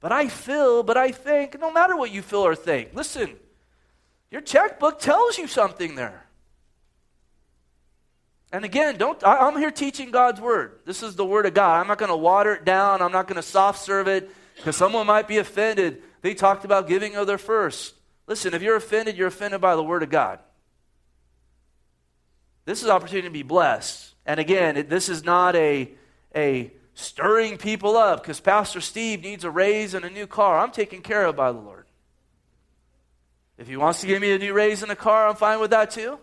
But 0.00 0.12
I 0.12 0.28
feel, 0.28 0.82
but 0.82 0.96
I 0.96 1.10
think, 1.10 1.58
no 1.58 1.72
matter 1.72 1.96
what 1.96 2.10
you 2.10 2.22
feel 2.22 2.40
or 2.46 2.54
think, 2.54 2.90
listen, 2.94 3.36
your 4.30 4.40
checkbook 4.40 5.00
tells 5.00 5.38
you 5.38 5.46
something 5.46 5.94
there. 5.94 6.26
And 8.52 8.64
again, 8.64 8.96
don't 8.96 9.22
I, 9.24 9.48
am 9.48 9.58
here 9.58 9.70
teaching 9.70 10.10
God's 10.10 10.40
word. 10.40 10.80
This 10.84 11.02
is 11.02 11.16
the 11.16 11.24
word 11.24 11.46
of 11.46 11.54
God. 11.54 11.80
I'm 11.80 11.88
not 11.88 11.98
going 11.98 12.10
to 12.10 12.16
water 12.16 12.54
it 12.54 12.64
down. 12.64 13.02
I'm 13.02 13.12
not 13.12 13.26
going 13.26 13.36
to 13.36 13.42
soft 13.42 13.82
serve 13.82 14.08
it 14.08 14.30
because 14.56 14.76
someone 14.76 15.06
might 15.06 15.28
be 15.28 15.38
offended. 15.38 16.02
They 16.22 16.34
talked 16.34 16.64
about 16.64 16.88
giving 16.88 17.16
of 17.16 17.26
their 17.26 17.38
first. 17.38 17.94
Listen, 18.26 18.54
if 18.54 18.62
you're 18.62 18.76
offended, 18.76 19.16
you're 19.16 19.28
offended 19.28 19.60
by 19.60 19.76
the 19.76 19.82
word 19.82 20.02
of 20.02 20.10
God. 20.10 20.38
This 22.64 22.82
is 22.82 22.88
opportunity 22.88 23.28
to 23.28 23.32
be 23.32 23.42
blessed. 23.42 24.14
And 24.24 24.40
again, 24.40 24.76
it, 24.76 24.88
this 24.88 25.08
is 25.08 25.24
not 25.24 25.54
a, 25.54 25.90
a 26.34 26.72
stirring 26.96 27.58
people 27.58 27.96
up 27.96 28.22
because 28.22 28.40
Pastor 28.40 28.80
Steve 28.80 29.22
needs 29.22 29.44
a 29.44 29.50
raise 29.50 29.92
and 29.94 30.04
a 30.04 30.10
new 30.10 30.26
car. 30.26 30.58
I'm 30.58 30.72
taken 30.72 31.02
care 31.02 31.26
of 31.26 31.36
by 31.36 31.52
the 31.52 31.58
Lord. 31.58 31.84
If 33.58 33.68
he 33.68 33.76
wants 33.76 34.00
to 34.00 34.06
give 34.06 34.20
me 34.20 34.32
a 34.32 34.38
new 34.38 34.54
raise 34.54 34.82
and 34.82 34.90
a 34.90 34.96
car, 34.96 35.28
I'm 35.28 35.36
fine 35.36 35.60
with 35.60 35.70
that 35.70 35.90
too. 35.90 36.18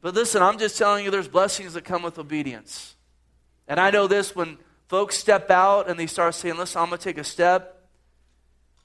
But 0.00 0.14
listen, 0.14 0.42
I'm 0.42 0.58
just 0.58 0.78
telling 0.78 1.04
you 1.04 1.10
there's 1.10 1.26
blessings 1.26 1.72
that 1.72 1.84
come 1.84 2.02
with 2.02 2.18
obedience. 2.18 2.94
And 3.66 3.80
I 3.80 3.90
know 3.90 4.06
this 4.06 4.36
when 4.36 4.58
folks 4.88 5.16
step 5.16 5.50
out 5.50 5.88
and 5.88 5.98
they 5.98 6.06
start 6.06 6.34
saying, 6.34 6.56
listen, 6.56 6.80
I'm 6.80 6.88
going 6.88 6.98
to 6.98 7.04
take 7.04 7.18
a 7.18 7.24
step. 7.24 7.88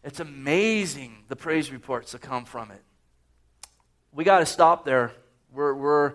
It's 0.04 0.20
amazing 0.20 1.18
the 1.28 1.36
praise 1.36 1.70
reports 1.72 2.14
that 2.14 2.22
come 2.22 2.46
from 2.46 2.72
it. 2.72 2.82
We 4.14 4.24
got 4.24 4.40
to 4.40 4.46
stop 4.46 4.86
there. 4.86 5.12
We're, 5.54 5.74
we're 5.74 6.14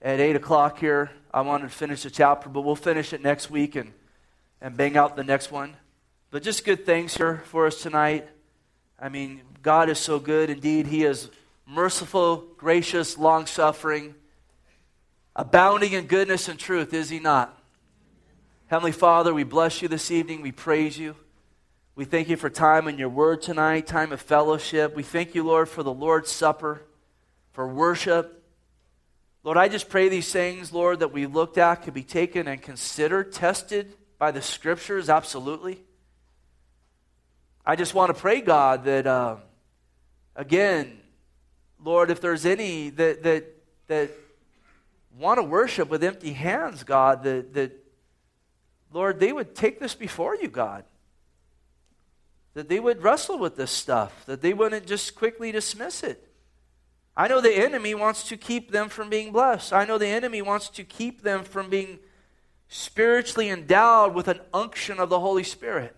at 0.00 0.20
8 0.20 0.36
o'clock 0.36 0.78
here. 0.78 1.10
I 1.34 1.40
wanted 1.40 1.70
to 1.70 1.74
finish 1.74 2.02
the 2.02 2.10
chapter, 2.10 2.48
but 2.48 2.60
we'll 2.60 2.76
finish 2.76 3.12
it 3.12 3.22
next 3.22 3.50
week 3.50 3.74
and, 3.74 3.92
and 4.60 4.76
bang 4.76 4.96
out 4.96 5.16
the 5.16 5.24
next 5.24 5.50
one. 5.50 5.76
But 6.30 6.42
just 6.42 6.64
good 6.64 6.84
things 6.84 7.16
here 7.16 7.42
for 7.46 7.66
us 7.66 7.80
tonight. 7.80 8.28
I 8.98 9.08
mean, 9.08 9.40
God 9.62 9.88
is 9.88 9.98
so 9.98 10.18
good. 10.18 10.50
Indeed, 10.50 10.86
He 10.86 11.04
is 11.04 11.30
merciful, 11.66 12.44
gracious, 12.58 13.16
long 13.16 13.46
suffering, 13.46 14.14
abounding 15.34 15.92
in 15.92 16.06
goodness 16.06 16.48
and 16.48 16.58
truth, 16.58 16.92
is 16.92 17.08
He 17.08 17.18
not? 17.18 17.58
Heavenly 18.66 18.92
Father, 18.92 19.32
we 19.32 19.44
bless 19.44 19.80
you 19.80 19.88
this 19.88 20.10
evening. 20.10 20.42
We 20.42 20.52
praise 20.52 20.98
you. 20.98 21.16
We 21.94 22.04
thank 22.04 22.28
you 22.28 22.36
for 22.36 22.48
time 22.48 22.88
in 22.88 22.98
your 22.98 23.10
word 23.10 23.42
tonight, 23.42 23.86
time 23.86 24.12
of 24.12 24.20
fellowship. 24.20 24.96
We 24.96 25.02
thank 25.02 25.34
you, 25.34 25.44
Lord, 25.44 25.68
for 25.68 25.82
the 25.82 25.92
Lord's 25.92 26.30
Supper, 26.30 26.82
for 27.52 27.68
worship. 27.68 28.41
Lord, 29.44 29.58
I 29.58 29.68
just 29.68 29.88
pray 29.88 30.08
these 30.08 30.30
things, 30.30 30.72
Lord, 30.72 31.00
that 31.00 31.12
we 31.12 31.26
looked 31.26 31.58
at 31.58 31.82
could 31.82 31.94
be 31.94 32.04
taken 32.04 32.46
and 32.46 32.62
considered, 32.62 33.32
tested 33.32 33.92
by 34.18 34.30
the 34.30 34.40
scriptures, 34.40 35.08
absolutely. 35.08 35.82
I 37.66 37.74
just 37.74 37.92
want 37.92 38.14
to 38.14 38.20
pray, 38.20 38.40
God, 38.40 38.84
that, 38.84 39.06
uh, 39.06 39.36
again, 40.36 41.00
Lord, 41.82 42.10
if 42.10 42.20
there's 42.20 42.46
any 42.46 42.90
that, 42.90 43.24
that, 43.24 43.44
that 43.88 44.10
want 45.18 45.38
to 45.38 45.42
worship 45.42 45.88
with 45.88 46.04
empty 46.04 46.32
hands, 46.32 46.84
God, 46.84 47.24
that, 47.24 47.52
that, 47.54 47.72
Lord, 48.92 49.18
they 49.18 49.32
would 49.32 49.56
take 49.56 49.80
this 49.80 49.94
before 49.94 50.36
you, 50.36 50.48
God. 50.48 50.84
That 52.54 52.68
they 52.68 52.78
would 52.78 53.02
wrestle 53.02 53.38
with 53.38 53.56
this 53.56 53.70
stuff, 53.70 54.24
that 54.26 54.40
they 54.40 54.52
wouldn't 54.52 54.86
just 54.86 55.16
quickly 55.16 55.50
dismiss 55.50 56.04
it. 56.04 56.31
I 57.16 57.28
know 57.28 57.40
the 57.40 57.54
enemy 57.54 57.94
wants 57.94 58.24
to 58.28 58.36
keep 58.36 58.70
them 58.70 58.88
from 58.88 59.10
being 59.10 59.32
blessed. 59.32 59.72
I 59.72 59.84
know 59.84 59.98
the 59.98 60.06
enemy 60.06 60.40
wants 60.40 60.68
to 60.70 60.84
keep 60.84 61.22
them 61.22 61.44
from 61.44 61.68
being 61.68 61.98
spiritually 62.68 63.50
endowed 63.50 64.14
with 64.14 64.28
an 64.28 64.40
unction 64.54 64.98
of 64.98 65.10
the 65.10 65.20
Holy 65.20 65.44
Spirit. 65.44 65.94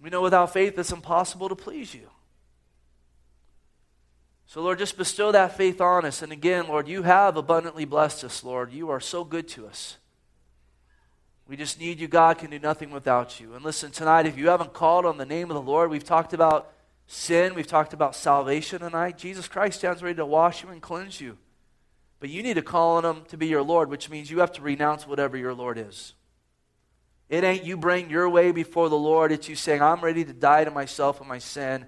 We 0.00 0.10
know 0.10 0.20
without 0.20 0.52
faith 0.52 0.78
it's 0.78 0.92
impossible 0.92 1.48
to 1.48 1.56
please 1.56 1.94
you. 1.94 2.10
So, 4.46 4.62
Lord, 4.62 4.78
just 4.78 4.98
bestow 4.98 5.32
that 5.32 5.56
faith 5.56 5.80
on 5.80 6.04
us. 6.04 6.20
And 6.20 6.30
again, 6.30 6.68
Lord, 6.68 6.86
you 6.86 7.02
have 7.02 7.38
abundantly 7.38 7.86
blessed 7.86 8.22
us, 8.24 8.44
Lord. 8.44 8.72
You 8.72 8.90
are 8.90 9.00
so 9.00 9.24
good 9.24 9.48
to 9.48 9.66
us. 9.66 9.96
We 11.46 11.56
just 11.56 11.78
need 11.78 12.00
you. 12.00 12.08
God 12.08 12.38
can 12.38 12.50
do 12.50 12.58
nothing 12.58 12.90
without 12.90 13.38
you. 13.38 13.54
And 13.54 13.64
listen, 13.64 13.90
tonight, 13.90 14.26
if 14.26 14.38
you 14.38 14.48
haven't 14.48 14.72
called 14.72 15.04
on 15.04 15.18
the 15.18 15.26
name 15.26 15.50
of 15.50 15.54
the 15.54 15.62
Lord, 15.62 15.90
we've 15.90 16.04
talked 16.04 16.32
about 16.32 16.72
sin. 17.06 17.54
We've 17.54 17.66
talked 17.66 17.92
about 17.92 18.16
salvation 18.16 18.80
tonight. 18.80 19.18
Jesus 19.18 19.46
Christ 19.46 19.78
stands 19.78 20.02
ready 20.02 20.16
to 20.16 20.26
wash 20.26 20.62
you 20.62 20.70
and 20.70 20.80
cleanse 20.80 21.20
you. 21.20 21.36
But 22.18 22.30
you 22.30 22.42
need 22.42 22.54
to 22.54 22.62
call 22.62 22.96
on 22.96 23.04
him 23.04 23.24
to 23.28 23.36
be 23.36 23.46
your 23.46 23.62
Lord, 23.62 23.90
which 23.90 24.08
means 24.08 24.30
you 24.30 24.40
have 24.40 24.52
to 24.52 24.62
renounce 24.62 25.06
whatever 25.06 25.36
your 25.36 25.52
Lord 25.52 25.76
is. 25.76 26.14
It 27.28 27.44
ain't 27.44 27.64
you 27.64 27.76
bring 27.76 28.08
your 28.08 28.28
way 28.30 28.50
before 28.50 28.88
the 28.88 28.96
Lord. 28.96 29.32
It's 29.32 29.48
you 29.48 29.56
saying, 29.56 29.82
I'm 29.82 30.00
ready 30.00 30.24
to 30.24 30.32
die 30.32 30.64
to 30.64 30.70
myself 30.70 31.20
and 31.20 31.28
my 31.28 31.38
sin, 31.38 31.86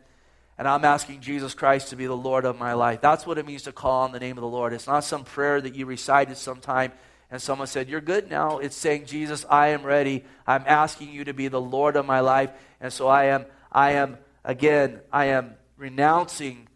and 0.59 0.69
I'm 0.69 0.85
asking 0.85 1.21
Jesus 1.21 1.55
Christ 1.55 1.89
to 1.89 1.97
be 1.97 2.07
the 2.07 2.17
Lord 2.17 2.45
of 2.45 2.59
my 2.59 2.75
life. 2.75 3.01
That's 3.01 3.27
what 3.27 3.39
it 3.39 3.47
means 3.47 3.63
to 3.63 3.73
call 3.73 4.03
on 4.03 4.13
the 4.13 4.21
name 4.21 4.37
of 4.37 4.43
the 4.43 4.49
Lord. 4.49 4.73
It's 4.75 4.87
not 4.87 5.05
some 5.05 5.25
prayer 5.25 5.61
that 5.61 5.75
you 5.75 5.87
recited 5.87 6.37
sometime 6.37 6.93
and 7.31 7.43
someone 7.43 7.67
said, 7.67 7.89
You're 7.89 8.01
good 8.01 8.31
now. 8.31 8.59
It's 8.59 8.77
saying, 8.77 9.07
Jesus, 9.07 9.45
I 9.49 9.69
am 9.69 9.83
ready. 9.83 10.25
I'm 10.47 10.65
asking 10.67 11.11
you 11.11 11.25
to 11.25 11.33
be 11.33 11.49
the 11.49 11.61
Lord 11.61 11.97
of 11.97 12.07
my 12.07 12.21
life. 12.21 12.51
And 12.81 12.93
so 12.93 13.09
I 13.09 13.25
am, 13.25 13.47
I 13.73 13.93
am 13.93 14.19
Again, 14.47 15.01
I 15.13 15.27
am 15.27 15.57
renouncing 15.77 16.69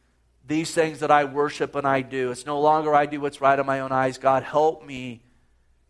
these 0.45 0.75
things 0.75 0.99
that 0.99 1.11
I 1.13 1.25
worship 1.25 1.77
and 1.77 1.87
I 1.87 2.01
do. 2.01 2.33
It's 2.33 2.45
no 2.45 2.61
longer 2.61 2.93
I 2.93 3.07
do 3.07 3.21
what's 3.21 3.41
right 3.41 3.57
in 3.57 3.65
my 3.65 3.79
own 3.79 3.93
eyes. 3.93 4.19
God, 4.19 4.43
help 4.43 4.85
me 4.85 5.23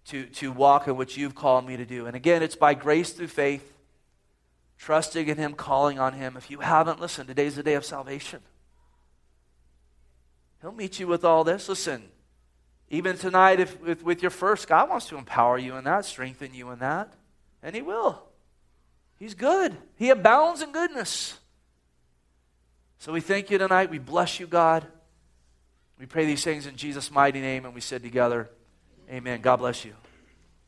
to, 0.08 0.26
to 0.26 0.52
walk 0.52 0.88
in 0.88 0.98
what 0.98 1.16
you've 1.16 1.34
called 1.34 1.66
me 1.66 1.78
to 1.78 1.86
do. 1.86 2.04
And 2.04 2.14
again, 2.14 2.42
it's 2.42 2.54
by 2.54 2.74
grace 2.74 3.14
through 3.14 3.28
faith, 3.28 3.72
trusting 4.76 5.26
in 5.26 5.38
Him, 5.38 5.54
calling 5.54 5.98
on 5.98 6.12
Him. 6.12 6.36
If 6.36 6.50
you 6.50 6.60
haven't, 6.60 7.00
listen, 7.00 7.26
today's 7.26 7.56
the 7.56 7.62
day 7.62 7.74
of 7.74 7.84
salvation. 7.86 8.40
He'll 10.60 10.72
meet 10.72 11.00
you 11.00 11.06
with 11.06 11.24
all 11.24 11.44
this. 11.44 11.66
Listen, 11.66 12.02
even 12.90 13.16
tonight, 13.16 13.60
if, 13.60 13.80
with, 13.80 14.02
with 14.02 14.20
your 14.20 14.30
first, 14.30 14.66
God 14.66 14.90
wants 14.90 15.06
to 15.06 15.16
empower 15.16 15.56
you 15.56 15.76
in 15.76 15.84
that, 15.84 16.04
strengthen 16.04 16.52
you 16.52 16.70
in 16.70 16.80
that, 16.80 17.14
and 17.62 17.74
He 17.74 17.82
will. 17.82 18.22
He's 19.16 19.34
good, 19.34 19.76
He 19.94 20.10
abounds 20.10 20.60
in 20.60 20.72
goodness. 20.72 21.38
So 22.98 23.12
we 23.12 23.22
thank 23.22 23.50
you 23.50 23.56
tonight. 23.56 23.88
We 23.88 23.98
bless 23.98 24.38
you, 24.38 24.46
God. 24.46 24.86
We 25.98 26.04
pray 26.04 26.26
these 26.26 26.44
things 26.44 26.66
in 26.66 26.76
Jesus' 26.76 27.10
mighty 27.10 27.40
name, 27.40 27.64
and 27.64 27.74
we 27.74 27.80
said 27.80 28.02
together, 28.02 28.50
Amen. 29.10 29.40
God 29.40 29.56
bless 29.56 29.84
you. 29.84 29.94